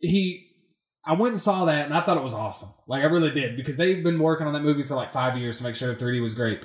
He 0.00 0.45
I 1.06 1.12
went 1.12 1.32
and 1.34 1.40
saw 1.40 1.64
that 1.66 1.84
and 1.86 1.94
I 1.94 2.00
thought 2.00 2.16
it 2.16 2.22
was 2.22 2.34
awesome. 2.34 2.70
Like 2.86 3.02
I 3.02 3.06
really 3.06 3.30
did 3.30 3.56
because 3.56 3.76
they've 3.76 4.02
been 4.02 4.18
working 4.18 4.46
on 4.46 4.52
that 4.54 4.62
movie 4.62 4.82
for 4.82 4.94
like 4.96 5.10
five 5.12 5.36
years 5.36 5.58
to 5.58 5.62
make 5.64 5.74
sure 5.76 5.94
the 5.94 6.04
3D 6.04 6.20
was 6.20 6.34
great. 6.34 6.60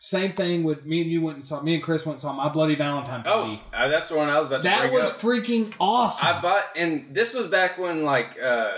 Same 0.00 0.32
thing 0.34 0.62
with 0.62 0.84
me 0.86 1.00
and 1.02 1.10
you 1.10 1.20
went 1.22 1.36
and 1.38 1.44
saw 1.44 1.60
me 1.62 1.74
and 1.74 1.82
Chris 1.82 2.06
went 2.06 2.14
and 2.16 2.20
saw 2.20 2.32
My 2.32 2.48
Bloody 2.48 2.74
Valentine 2.76 3.24
3D. 3.24 3.28
oh, 3.72 3.76
uh, 3.76 3.88
that's 3.88 4.08
the 4.10 4.14
one 4.16 4.28
I 4.28 4.38
was 4.38 4.46
about 4.48 4.58
to 4.58 4.62
that 4.64 4.80
bring 4.82 4.92
was 4.92 5.10
up. 5.10 5.16
freaking 5.18 5.72
awesome. 5.80 6.28
I 6.28 6.40
bought, 6.40 6.64
and 6.76 7.14
this 7.14 7.34
was 7.34 7.46
back 7.48 7.78
when 7.78 8.04
like 8.04 8.40
uh 8.40 8.70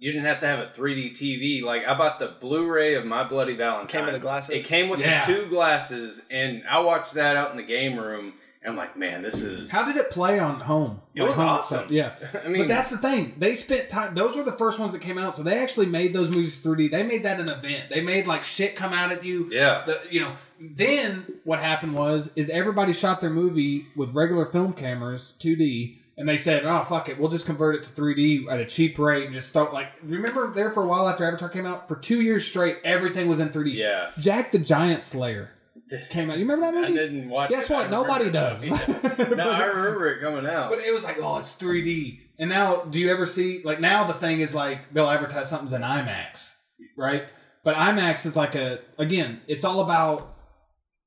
you 0.00 0.12
didn't 0.12 0.26
have 0.26 0.38
to 0.40 0.46
have 0.46 0.60
a 0.60 0.66
3D 0.66 1.10
TV. 1.12 1.60
Like 1.62 1.84
I 1.84 1.96
bought 1.98 2.20
the 2.20 2.28
Blu-ray 2.40 2.94
of 2.94 3.04
My 3.04 3.24
Bloody 3.24 3.56
Valentine. 3.56 3.88
Came 3.88 4.04
with 4.04 4.14
the 4.14 4.20
glasses? 4.20 4.50
It 4.50 4.64
came 4.66 4.88
with 4.88 5.00
Yeah. 5.00 5.26
the 5.26 5.32
two 5.32 5.46
glasses, 5.48 6.22
and 6.30 6.62
I 6.70 6.78
watched 6.78 7.14
that 7.14 7.36
out 7.36 7.50
in 7.50 7.56
the 7.56 7.64
game 7.64 7.98
room. 7.98 8.34
I'm 8.68 8.76
like, 8.76 8.96
man, 8.96 9.22
this 9.22 9.40
is. 9.42 9.70
How 9.70 9.84
did 9.84 9.96
it 9.96 10.10
play 10.10 10.38
on 10.38 10.60
home? 10.60 11.00
It 11.14 11.22
was 11.22 11.34
home 11.34 11.46
awesome. 11.48 11.78
stuff? 11.80 11.90
Yeah, 11.90 12.12
I 12.44 12.48
mean- 12.48 12.62
but 12.62 12.68
that's 12.68 12.88
the 12.88 12.98
thing. 12.98 13.34
They 13.38 13.54
spent 13.54 13.88
time. 13.88 14.14
Those 14.14 14.36
were 14.36 14.42
the 14.42 14.52
first 14.52 14.78
ones 14.78 14.92
that 14.92 15.00
came 15.00 15.18
out, 15.18 15.34
so 15.34 15.42
they 15.42 15.58
actually 15.58 15.86
made 15.86 16.12
those 16.12 16.30
movies 16.30 16.62
3D. 16.62 16.90
They 16.90 17.02
made 17.02 17.22
that 17.24 17.40
an 17.40 17.48
event. 17.48 17.90
They 17.90 18.00
made 18.00 18.26
like 18.26 18.44
shit 18.44 18.76
come 18.76 18.92
out 18.92 19.10
at 19.12 19.24
you. 19.24 19.48
Yeah. 19.50 19.84
The, 19.86 20.00
you 20.10 20.20
know. 20.20 20.32
Then 20.60 21.24
what 21.44 21.60
happened 21.60 21.94
was 21.94 22.32
is 22.34 22.50
everybody 22.50 22.92
shot 22.92 23.20
their 23.20 23.30
movie 23.30 23.86
with 23.94 24.12
regular 24.14 24.44
film 24.44 24.72
cameras 24.72 25.34
2D. 25.38 25.96
And 26.16 26.28
they 26.28 26.36
said, 26.36 26.64
"Oh 26.66 26.82
fuck 26.82 27.08
it, 27.08 27.16
we'll 27.16 27.28
just 27.28 27.46
convert 27.46 27.76
it 27.76 27.84
to 27.84 27.92
3D 27.92 28.50
at 28.50 28.58
a 28.58 28.66
cheap 28.66 28.98
rate 28.98 29.26
and 29.26 29.32
just 29.34 29.52
throw 29.52 29.70
like." 29.72 29.92
Remember, 30.02 30.52
there 30.52 30.68
for 30.72 30.82
a 30.82 30.86
while 30.88 31.08
after 31.08 31.24
Avatar 31.24 31.48
came 31.48 31.64
out, 31.64 31.86
for 31.86 31.94
two 31.94 32.20
years 32.22 32.44
straight, 32.44 32.78
everything 32.82 33.28
was 33.28 33.38
in 33.38 33.50
3D. 33.50 33.74
Yeah. 33.74 34.10
Jack 34.18 34.50
the 34.50 34.58
Giant 34.58 35.04
Slayer 35.04 35.52
came 36.10 36.30
out. 36.30 36.38
You 36.38 36.44
remember 36.44 36.66
that 36.66 36.74
movie? 36.74 36.98
I 36.98 37.06
didn't 37.06 37.28
watch. 37.28 37.50
Guess 37.50 37.70
it. 37.70 37.72
What? 37.72 37.90
Nobody 37.90 38.30
does. 38.30 38.68
no, 38.70 39.50
I 39.50 39.64
remember 39.64 40.08
it 40.08 40.20
coming 40.20 40.46
out. 40.46 40.70
But 40.70 40.80
it 40.80 40.92
was 40.92 41.04
like, 41.04 41.18
oh, 41.20 41.38
it's 41.38 41.54
3D. 41.54 42.20
And 42.38 42.50
now, 42.50 42.84
do 42.84 42.98
you 42.98 43.10
ever 43.10 43.26
see 43.26 43.62
like 43.64 43.80
now 43.80 44.04
the 44.04 44.14
thing 44.14 44.40
is 44.40 44.54
like 44.54 44.92
they'll 44.92 45.10
advertise 45.10 45.50
something's 45.50 45.72
in 45.72 45.82
IMAX, 45.82 46.54
right? 46.96 47.24
But 47.64 47.76
IMAX 47.76 48.24
is 48.26 48.36
like 48.36 48.54
a 48.54 48.80
again, 48.96 49.40
it's 49.46 49.64
all 49.64 49.80
about 49.80 50.36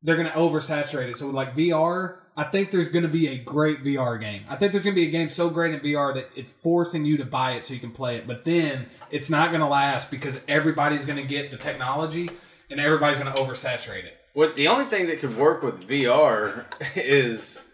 they're 0.04 0.16
going 0.18 0.30
to 0.30 0.36
oversaturate 0.36 1.10
it. 1.10 1.18
So 1.18 1.28
like 1.28 1.56
VR, 1.56 2.18
I 2.36 2.44
think 2.46 2.72
there's 2.72 2.90
going 2.90 3.04
to 3.04 3.10
be 3.10 3.28
a 3.28 3.38
great 3.38 3.84
VR 3.84 4.20
game. 4.20 4.44
I 4.50 4.56
think 4.56 4.72
there's 4.72 4.84
going 4.84 4.96
to 4.96 5.02
be 5.02 5.08
a 5.08 5.12
game 5.12 5.30
so 5.30 5.50
great 5.50 5.74
in 5.74 5.80
VR 5.80 6.14
that 6.16 6.30
it's 6.36 6.52
forcing 6.52 7.06
you 7.06 7.18
to 7.18 7.26
buy 7.26 7.54
it 7.54 7.64
so 7.64 7.74
you 7.74 7.80
can 7.80 7.92
play 7.92 8.16
it. 8.16 8.26
But 8.26 8.46
then 8.46 8.88
it's 9.12 9.30
not 9.30 9.50
going 9.50 9.62
to 9.62 9.68
last 9.68 10.10
because 10.10 10.40
everybody's 10.48 11.06
going 11.06 11.18
to 11.18 11.28
get 11.28 11.52
the 11.52 11.58
technology 11.58 12.30
and 12.70 12.80
everybody's 12.80 13.20
going 13.20 13.34
to 13.34 13.42
oversaturate 13.42 14.06
it. 14.06 14.18
What 14.34 14.56
the 14.56 14.68
only 14.68 14.86
thing 14.86 15.08
that 15.08 15.20
could 15.20 15.38
work 15.38 15.62
with 15.62 15.88
VR 15.88 16.66
is 16.96 17.68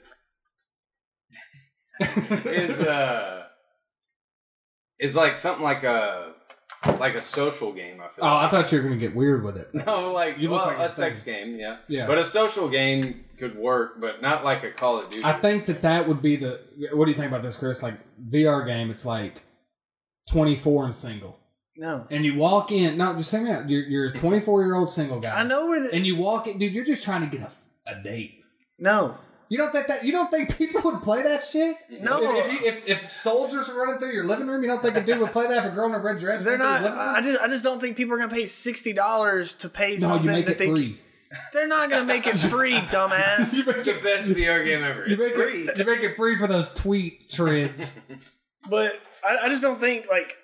is 1.99 2.79
uh 2.79 3.43
is 4.99 5.15
like 5.15 5.37
something 5.37 5.63
like 5.63 5.83
a 5.83 6.33
like 6.99 7.15
a 7.15 7.21
social 7.21 7.73
game. 7.73 8.01
I 8.01 8.09
feel. 8.09 8.25
Oh, 8.25 8.37
I 8.37 8.47
thought 8.47 8.71
you 8.71 8.77
were 8.77 8.83
going 8.83 8.99
to 8.99 9.05
get 9.05 9.15
weird 9.15 9.43
with 9.43 9.57
it. 9.57 9.73
no, 9.73 10.11
like 10.11 10.37
You 10.37 10.49
look 10.49 10.65
like 10.65 10.79
a 10.79 10.89
sex 10.89 11.23
game, 11.23 11.55
yeah, 11.55 11.77
Yeah. 11.87 12.07
But 12.07 12.17
a 12.17 12.23
social 12.23 12.69
game 12.69 13.25
could 13.37 13.57
work, 13.57 13.99
but 13.99 14.21
not 14.21 14.43
like 14.43 14.63
a 14.63 14.71
Call 14.71 14.99
of 14.99 15.09
Duty. 15.09 15.23
I 15.23 15.39
think 15.39 15.65
that 15.67 15.81
that 15.81 16.07
would 16.07 16.21
be 16.21 16.35
the. 16.35 16.61
What 16.93 17.05
do 17.05 17.11
you 17.11 17.17
think 17.17 17.27
about 17.27 17.41
this, 17.41 17.55
Chris? 17.55 17.83
Like 17.83 17.95
VR 18.29 18.65
game, 18.65 18.89
it's 18.89 19.05
like 19.05 19.43
twenty 20.29 20.55
four 20.55 20.85
and 20.85 20.95
single, 20.95 21.36
No. 21.77 22.07
and 22.09 22.25
you 22.25 22.35
walk 22.35 22.71
in. 22.71 22.97
No, 22.97 23.15
just 23.15 23.31
hang 23.31 23.45
me 23.45 23.51
out. 23.51 23.69
You're, 23.69 23.83
you're 23.83 24.05
a 24.07 24.11
twenty 24.13 24.39
four 24.39 24.63
year 24.63 24.75
old 24.75 24.89
single 24.89 25.19
guy. 25.19 25.39
I 25.39 25.43
know 25.43 25.65
where 25.67 25.81
the. 25.83 25.93
And 25.95 26.05
you 26.05 26.15
walk 26.15 26.47
in, 26.47 26.57
dude. 26.57 26.73
You're 26.73 26.85
just 26.85 27.03
trying 27.03 27.27
to 27.29 27.37
get 27.37 27.47
a, 27.87 27.91
a 27.99 28.01
date. 28.03 28.43
no. 28.79 29.15
You 29.49 29.57
don't 29.57 29.71
think 29.71 29.87
that? 29.87 30.03
You 30.03 30.11
don't 30.11 30.29
think 30.29 30.57
people 30.57 30.81
would 30.83 31.01
play 31.01 31.23
that 31.23 31.41
shit? 31.41 31.77
No. 32.01 32.19
If, 32.21 32.45
if, 32.47 32.51
you, 32.61 32.67
if, 32.67 32.87
if 33.05 33.09
soldiers 33.09 33.69
are 33.69 33.79
running 33.81 33.97
through 33.97 34.11
your 34.11 34.25
living 34.25 34.45
room, 34.47 34.61
you 34.61 34.67
don't 34.67 34.81
think 34.81 34.97
a 34.97 35.01
dude 35.01 35.19
would 35.19 35.31
play 35.31 35.47
that 35.47 35.65
if 35.65 35.71
a 35.71 35.73
girl 35.73 35.85
in 35.87 35.93
a 35.95 35.99
red 35.99 36.17
dress? 36.17 36.43
They're 36.43 36.57
not. 36.57 36.81
his 36.81 36.89
living 36.89 36.99
room? 36.99 37.15
I 37.15 37.21
just. 37.21 37.41
I 37.41 37.47
just 37.47 37.63
don't 37.63 37.79
think 37.79 37.95
people 37.95 38.13
are 38.15 38.17
gonna 38.17 38.33
pay 38.33 38.45
sixty 38.45 38.91
dollars 38.91 39.53
to 39.55 39.69
pay 39.69 39.93
no, 39.93 39.99
something 40.09 40.25
you 40.25 40.31
make 40.31 40.45
that 40.47 40.51
it 40.53 40.57
they. 40.57 40.67
free. 40.67 40.99
They're 41.53 41.67
not 41.67 41.89
gonna 41.89 42.03
make 42.03 42.27
it 42.27 42.37
free, 42.37 42.73
dumbass. 42.91 43.53
You 43.53 43.63
make 43.65 43.85
the 43.85 43.95
it, 43.97 44.03
best 44.03 44.27
VR 44.27 44.65
game 44.65 44.83
ever. 44.83 45.05
you 45.07 45.13
It's 45.13 45.19
make 45.21 45.35
free. 45.35 45.61
it, 45.61 45.77
you 45.77 45.85
make 45.85 46.01
it 46.01 46.17
free 46.17 46.37
for 46.37 46.47
those 46.47 46.69
tweet 46.71 47.29
trends. 47.31 47.93
But 48.69 48.99
I, 49.25 49.45
I 49.45 49.47
just 49.49 49.61
don't 49.61 49.79
think 49.79 50.07
like 50.09 50.35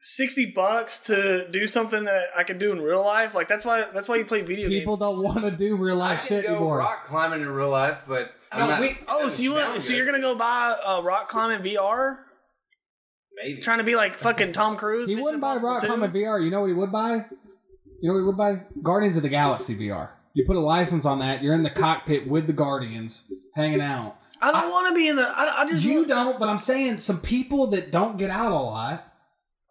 sixty 0.00 0.46
bucks 0.46 0.98
to 1.00 1.48
do 1.50 1.66
something 1.66 2.04
that 2.04 2.24
I 2.36 2.42
could 2.44 2.58
do 2.58 2.72
in 2.72 2.80
real 2.80 3.04
life. 3.04 3.34
Like 3.34 3.48
that's 3.48 3.64
why. 3.64 3.84
That's 3.92 4.08
why 4.08 4.16
you 4.16 4.24
play 4.24 4.42
video 4.42 4.68
games. 4.68 4.80
People 4.80 4.96
games. 4.96 5.22
don't 5.22 5.24
want 5.24 5.42
to 5.44 5.50
do 5.50 5.76
real 5.76 5.96
I 6.02 6.10
life 6.10 6.26
can 6.26 6.38
shit 6.38 6.46
go 6.46 6.52
anymore. 6.56 6.78
rock 6.78 7.06
climbing 7.06 7.42
in 7.42 7.48
real 7.50 7.70
life, 7.70 7.98
but 8.08 8.30
I'm 8.52 8.60
No, 8.60 8.66
not, 8.68 8.80
we- 8.80 8.98
Oh, 9.08 9.28
so 9.28 9.42
you 9.42 9.54
want, 9.54 9.80
so 9.82 9.92
you're 9.92 10.06
gonna 10.06 10.20
go 10.20 10.34
buy 10.34 10.76
a 10.86 11.02
rock 11.02 11.28
climbing 11.28 11.60
VR? 11.62 12.18
maybe 13.42 13.60
Trying 13.60 13.78
to 13.78 13.84
be 13.84 13.94
like 13.96 14.16
fucking 14.16 14.52
Tom 14.52 14.76
Cruise? 14.76 15.08
He 15.08 15.14
Mission 15.14 15.24
wouldn't 15.24 15.40
buy 15.42 15.52
Impossible 15.54 15.70
Rock 15.70 15.80
2? 15.82 15.86
Climbing 15.86 16.10
VR. 16.10 16.44
You 16.44 16.50
know 16.50 16.60
what 16.62 16.66
he 16.66 16.72
would 16.74 16.92
buy? 16.92 17.26
You 18.02 18.08
know 18.08 18.14
what 18.14 18.20
he 18.20 18.24
would 18.26 18.36
buy? 18.36 18.62
Guardians 18.82 19.16
of 19.16 19.22
the 19.22 19.28
Galaxy 19.28 19.74
VR. 19.76 20.10
You 20.34 20.44
put 20.46 20.56
a 20.56 20.60
license 20.60 21.04
on 21.06 21.18
that. 21.20 21.42
You're 21.42 21.54
in 21.54 21.62
the 21.62 21.70
cockpit 21.70 22.26
with 22.28 22.46
the 22.46 22.52
Guardians, 22.52 23.30
hanging 23.54 23.80
out. 23.80 24.16
I 24.42 24.52
don't 24.52 24.70
want 24.70 24.88
to 24.88 24.94
be 24.94 25.08
in 25.08 25.16
the. 25.16 25.22
I, 25.28 25.62
I 25.62 25.66
just. 25.66 25.84
You 25.84 25.96
want- 25.96 26.08
don't, 26.08 26.38
but 26.40 26.48
I'm 26.48 26.58
saying 26.58 26.98
some 26.98 27.20
people 27.20 27.66
that 27.68 27.90
don't 27.90 28.16
get 28.16 28.30
out 28.30 28.52
a 28.52 28.54
lot. 28.54 29.09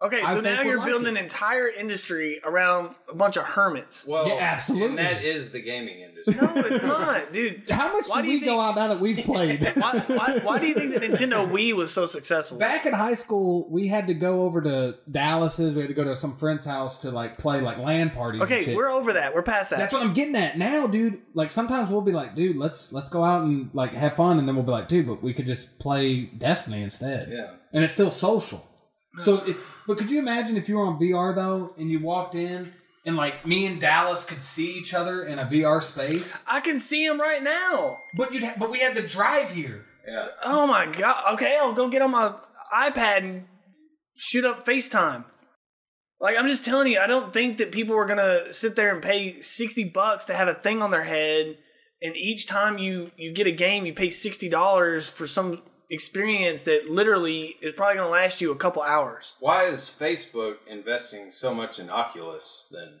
Okay, 0.02 0.22
I 0.22 0.32
so 0.32 0.40
now 0.40 0.62
you're 0.62 0.78
like 0.78 0.86
building 0.88 1.08
it. 1.08 1.10
an 1.10 1.16
entire 1.18 1.68
industry 1.68 2.40
around 2.42 2.94
a 3.10 3.14
bunch 3.14 3.36
of 3.36 3.44
hermits. 3.44 4.06
Well, 4.06 4.28
Yeah, 4.28 4.36
absolutely. 4.40 4.88
And 4.88 4.98
that 4.98 5.22
is 5.22 5.50
the 5.50 5.60
gaming 5.60 6.00
industry. 6.00 6.36
No, 6.40 6.52
it's 6.56 6.82
not, 6.82 7.32
dude. 7.34 7.64
How 7.70 7.92
much 7.92 8.08
Why 8.08 8.22
do 8.22 8.28
do 8.28 8.32
you 8.32 8.40
we 8.40 8.46
go 8.46 8.58
out 8.60 8.76
now 8.76 8.88
that 8.88 8.98
we've 8.98 9.18
played? 9.26 9.62
Why, 9.76 10.02
why, 10.06 10.40
why 10.42 10.58
do 10.58 10.66
you 10.68 10.74
think 10.74 10.94
the 10.94 11.00
Nintendo 11.00 11.46
Wii 11.46 11.74
was 11.74 11.92
so 11.92 12.06
successful? 12.06 12.56
Back 12.56 12.86
in 12.86 12.94
high 12.94 13.12
school, 13.12 13.68
we 13.68 13.88
had 13.88 14.06
to 14.06 14.14
go 14.14 14.44
over 14.44 14.62
to 14.62 14.96
Dallas's. 15.10 15.74
We 15.74 15.82
had 15.82 15.88
to 15.88 15.94
go 15.94 16.04
to 16.04 16.16
some 16.16 16.34
friend's 16.38 16.64
house 16.64 16.96
to 16.98 17.10
like 17.10 17.36
play 17.36 17.60
like 17.60 17.76
land 17.76 18.14
parties. 18.14 18.40
and 18.40 18.50
okay, 18.50 18.64
shit. 18.64 18.76
we're 18.76 18.90
over 18.90 19.12
that. 19.12 19.34
We're 19.34 19.42
past 19.42 19.68
that. 19.68 19.78
That's 19.80 19.92
what 19.92 20.00
I'm 20.02 20.14
getting 20.14 20.36
at 20.36 20.56
now, 20.56 20.86
dude. 20.86 21.20
Like 21.34 21.50
sometimes 21.50 21.90
we'll 21.90 22.00
be 22.00 22.12
like, 22.12 22.34
dude, 22.34 22.56
let's 22.56 22.90
let's 22.92 23.10
go 23.10 23.22
out 23.22 23.42
and 23.42 23.68
like 23.74 23.92
have 23.92 24.16
fun, 24.16 24.38
and 24.38 24.48
then 24.48 24.54
we'll 24.56 24.64
be 24.64 24.72
like, 24.72 24.88
dude, 24.88 25.06
but 25.06 25.22
we 25.22 25.34
could 25.34 25.44
just 25.46 25.78
play 25.78 26.22
Destiny 26.22 26.82
instead. 26.82 27.28
Yeah. 27.30 27.50
and 27.74 27.84
it's 27.84 27.92
still 27.92 28.10
social. 28.10 28.66
So, 29.18 29.38
it, 29.38 29.56
but 29.86 29.98
could 29.98 30.10
you 30.10 30.18
imagine 30.20 30.56
if 30.56 30.68
you 30.68 30.76
were 30.76 30.86
on 30.86 30.98
VR 30.98 31.34
though, 31.34 31.74
and 31.76 31.90
you 31.90 32.00
walked 32.00 32.34
in, 32.34 32.72
and 33.04 33.16
like 33.16 33.44
me 33.46 33.66
and 33.66 33.80
Dallas 33.80 34.24
could 34.24 34.40
see 34.40 34.72
each 34.74 34.94
other 34.94 35.24
in 35.24 35.38
a 35.38 35.44
VR 35.46 35.82
space, 35.82 36.38
I 36.46 36.60
can 36.60 36.78
see 36.78 37.04
him 37.04 37.20
right 37.20 37.42
now. 37.42 37.98
but 38.14 38.32
you'd 38.32 38.44
ha- 38.44 38.54
but 38.58 38.70
we 38.70 38.78
had 38.80 38.94
to 38.96 39.06
drive 39.06 39.50
here. 39.50 39.84
Yeah. 40.06 40.28
Oh 40.44 40.66
my 40.66 40.86
god. 40.86 41.34
Okay, 41.34 41.58
I'll 41.60 41.72
go 41.72 41.88
get 41.88 42.02
on 42.02 42.12
my 42.12 42.34
iPad 42.74 43.18
and 43.18 43.44
shoot 44.16 44.44
up 44.44 44.64
FaceTime. 44.64 45.24
Like 46.20 46.36
I'm 46.38 46.48
just 46.48 46.64
telling 46.64 46.92
you, 46.92 47.00
I 47.00 47.06
don't 47.06 47.32
think 47.32 47.58
that 47.58 47.72
people 47.72 47.96
are 47.96 48.06
gonna 48.06 48.52
sit 48.52 48.76
there 48.76 48.92
and 48.92 49.02
pay 49.02 49.40
sixty 49.40 49.84
bucks 49.84 50.24
to 50.26 50.34
have 50.34 50.48
a 50.48 50.54
thing 50.54 50.82
on 50.82 50.90
their 50.90 51.04
head, 51.04 51.56
and 52.02 52.14
each 52.16 52.46
time 52.46 52.78
you 52.78 53.10
you 53.16 53.32
get 53.32 53.46
a 53.46 53.52
game, 53.52 53.86
you 53.86 53.94
pay 53.94 54.10
sixty 54.10 54.48
dollars 54.48 55.08
for 55.08 55.26
some 55.26 55.62
experience 55.90 56.62
that 56.64 56.88
literally 56.90 57.56
is 57.60 57.72
probably 57.74 57.96
gonna 57.96 58.08
last 58.08 58.40
you 58.40 58.50
a 58.52 58.56
couple 58.56 58.82
hours. 58.82 59.34
Why 59.40 59.64
is 59.66 59.92
Facebook 59.98 60.56
investing 60.68 61.30
so 61.30 61.52
much 61.54 61.78
in 61.78 61.90
Oculus 61.90 62.68
then? 62.70 63.00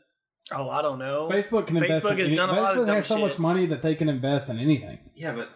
Oh, 0.52 0.68
I 0.68 0.82
don't 0.82 0.98
know. 0.98 1.28
Facebook 1.30 1.66
can 1.68 1.76
invest. 1.76 2.04
Facebook 2.04 2.12
in 2.12 2.18
has 2.18 2.26
any- 2.28 2.36
done 2.36 2.50
a 2.50 2.60
lot 2.60 2.72
of 2.76 2.78
Facebook 2.82 2.86
dumb 2.86 2.96
has 2.96 3.06
so 3.06 3.14
shit. 3.16 3.24
much 3.24 3.38
money 3.38 3.66
that 3.66 3.82
they 3.82 3.94
can 3.94 4.08
invest 4.08 4.48
in 4.48 4.58
anything. 4.58 4.98
Yeah, 5.14 5.32
but 5.32 5.48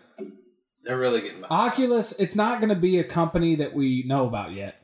they're 0.85 0.99
really 0.99 1.20
getting. 1.22 1.45
Oculus, 1.51 2.12
it's 2.18 2.35
not 2.37 2.61
going 2.61 2.68
to 2.68 2.76
be 2.76 2.99
a 2.99 3.05
company 3.05 3.57
that 3.57 3.74
we 3.74 4.05
know 4.07 4.26
about 4.26 4.53
yet. 4.53 4.76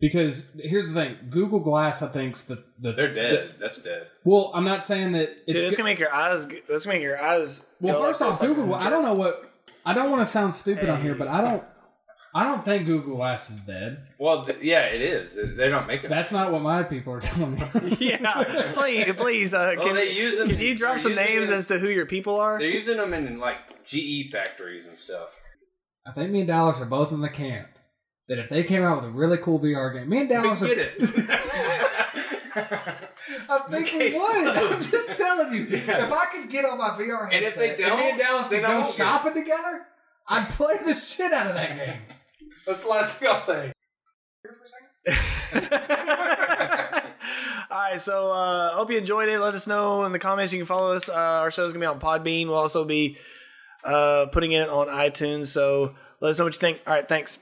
Because 0.00 0.44
here's 0.58 0.86
the 0.88 0.92
thing, 0.94 1.16
Google 1.30 1.60
Glass, 1.60 2.02
I 2.02 2.08
think's 2.08 2.42
the 2.42 2.62
the 2.78 2.92
They're 2.92 3.14
dead. 3.14 3.54
That's 3.60 3.80
dead. 3.80 4.08
well, 4.24 4.50
I'm 4.54 4.64
not 4.64 4.84
saying 4.84 5.12
that 5.12 5.30
it's 5.46 5.46
Dude, 5.46 5.56
it's 5.56 5.70
go- 5.72 5.82
gonna 5.82 5.90
make 5.90 5.98
your 5.98 6.12
eyes. 6.12 6.46
g- 6.46 6.60
It's 6.68 6.84
gonna 6.84 6.96
make 6.96 7.02
your 7.02 7.22
eyes. 7.22 7.64
well. 7.80 7.94
go 7.94 8.00
like 8.00 8.08
First 8.10 8.22
off, 8.22 8.32
this, 8.32 8.48
like 8.48 8.56
Google. 8.56 8.74
a 8.74 8.78
I 8.78 8.90
don't 8.90 9.02
know 9.02 9.14
what. 9.14 9.50
I 9.86 9.94
don't 9.94 10.10
want 10.10 10.20
to 10.20 10.26
sound 10.26 10.54
stupid 10.54 10.88
on 10.88 11.00
here, 11.02 11.14
but 11.14 11.28
I 11.28 11.40
don't. 11.40 11.62
I 12.36 12.42
don't 12.42 12.64
think 12.64 12.86
Google 12.86 13.14
Glass 13.16 13.48
is 13.48 13.60
dead. 13.62 14.08
Well, 14.18 14.44
th- 14.44 14.58
yeah, 14.60 14.86
it 14.86 15.00
is. 15.00 15.36
They 15.36 15.68
don't 15.68 15.86
make 15.86 16.02
it. 16.02 16.08
That's 16.10 16.32
not 16.32 16.50
what 16.50 16.62
my 16.62 16.82
people 16.82 17.12
are 17.12 17.20
telling 17.20 17.54
me. 17.54 17.96
yeah, 18.00 18.72
please, 18.74 19.12
please. 19.16 19.54
Uh, 19.54 19.74
Well, 19.78 19.86
can, 19.86 19.94
they 19.94 20.10
use 20.12 20.38
them- 20.38 20.48
can 20.48 20.58
you 20.58 20.76
drop 20.76 20.98
some 20.98 21.14
names 21.14 21.48
it- 21.50 21.54
as 21.54 21.66
to 21.68 21.78
who 21.78 21.88
your 21.88 22.06
people 22.06 22.34
are? 22.40 22.58
They're 22.58 22.68
using 22.70 22.96
them 22.96 23.14
in 23.14 23.38
like 23.38 23.84
GE 23.84 24.30
factories 24.32 24.86
and 24.86 24.96
stuff. 24.96 25.28
I 26.06 26.10
think 26.12 26.32
me 26.32 26.40
and 26.40 26.48
Dallas 26.48 26.80
are 26.80 26.86
both 26.86 27.12
in 27.12 27.20
the 27.20 27.28
camp 27.28 27.68
that 28.28 28.38
if 28.40 28.48
they 28.48 28.64
came 28.64 28.82
out 28.82 28.96
with 28.96 29.04
a 29.06 29.10
really 29.12 29.38
cool 29.38 29.60
VR 29.60 29.94
game, 29.94 30.08
me 30.08 30.20
and 30.22 30.28
Dallas 30.28 30.60
are. 30.60 30.66
Get 30.66 30.78
it? 30.78 30.94
I 32.56 33.58
think 33.70 33.92
we 33.92 34.10
would. 34.12 34.48
I'm 34.48 34.80
just 34.80 35.08
telling 35.16 35.54
you. 35.54 35.66
If 35.70 35.88
I 36.12 36.26
could 36.26 36.48
get 36.50 36.64
on 36.64 36.78
my 36.78 36.90
VR 36.90 37.30
headset 37.30 37.32
And 37.32 37.44
if 37.44 37.54
they 37.56 37.70
me 37.70 37.76
don't, 37.76 38.00
and 38.00 38.18
Dallas 38.18 38.48
could 38.48 38.62
go 38.62 38.68
won't 38.80 38.88
it. 38.88 38.94
shopping 38.94 39.34
together, 39.34 39.82
I'd 40.28 40.48
play 40.48 40.76
the 40.84 40.94
shit 40.94 41.32
out 41.32 41.46
of 41.48 41.54
that 41.54 41.76
game. 41.76 42.00
That's 42.66 42.82
the 42.82 42.88
last 42.88 43.16
thing 43.16 43.28
I'll 43.28 43.36
say. 43.36 43.72
Here 44.42 44.56
for 44.58 44.64
a 44.64 44.68
second. 44.68 44.90
All 47.70 47.78
right, 47.80 48.00
so 48.00 48.32
uh, 48.32 48.74
hope 48.74 48.90
you 48.90 48.98
enjoyed 48.98 49.28
it. 49.28 49.38
Let 49.38 49.54
us 49.54 49.66
know 49.66 50.04
in 50.04 50.12
the 50.12 50.18
comments. 50.18 50.52
You 50.52 50.60
can 50.60 50.66
follow 50.66 50.94
us. 50.94 51.08
Uh, 51.08 51.14
our 51.14 51.50
show's 51.50 51.72
gonna 51.72 51.82
be 51.82 51.86
on 51.86 52.00
Podbean. 52.00 52.46
We'll 52.46 52.56
also 52.56 52.84
be 52.84 53.18
uh, 53.84 54.26
putting 54.32 54.52
it 54.52 54.68
on 54.68 54.86
iTunes. 54.88 55.48
So 55.48 55.94
let 56.20 56.30
us 56.30 56.38
know 56.38 56.44
what 56.44 56.54
you 56.54 56.60
think. 56.60 56.80
All 56.86 56.94
right, 56.94 57.08
thanks. 57.08 57.38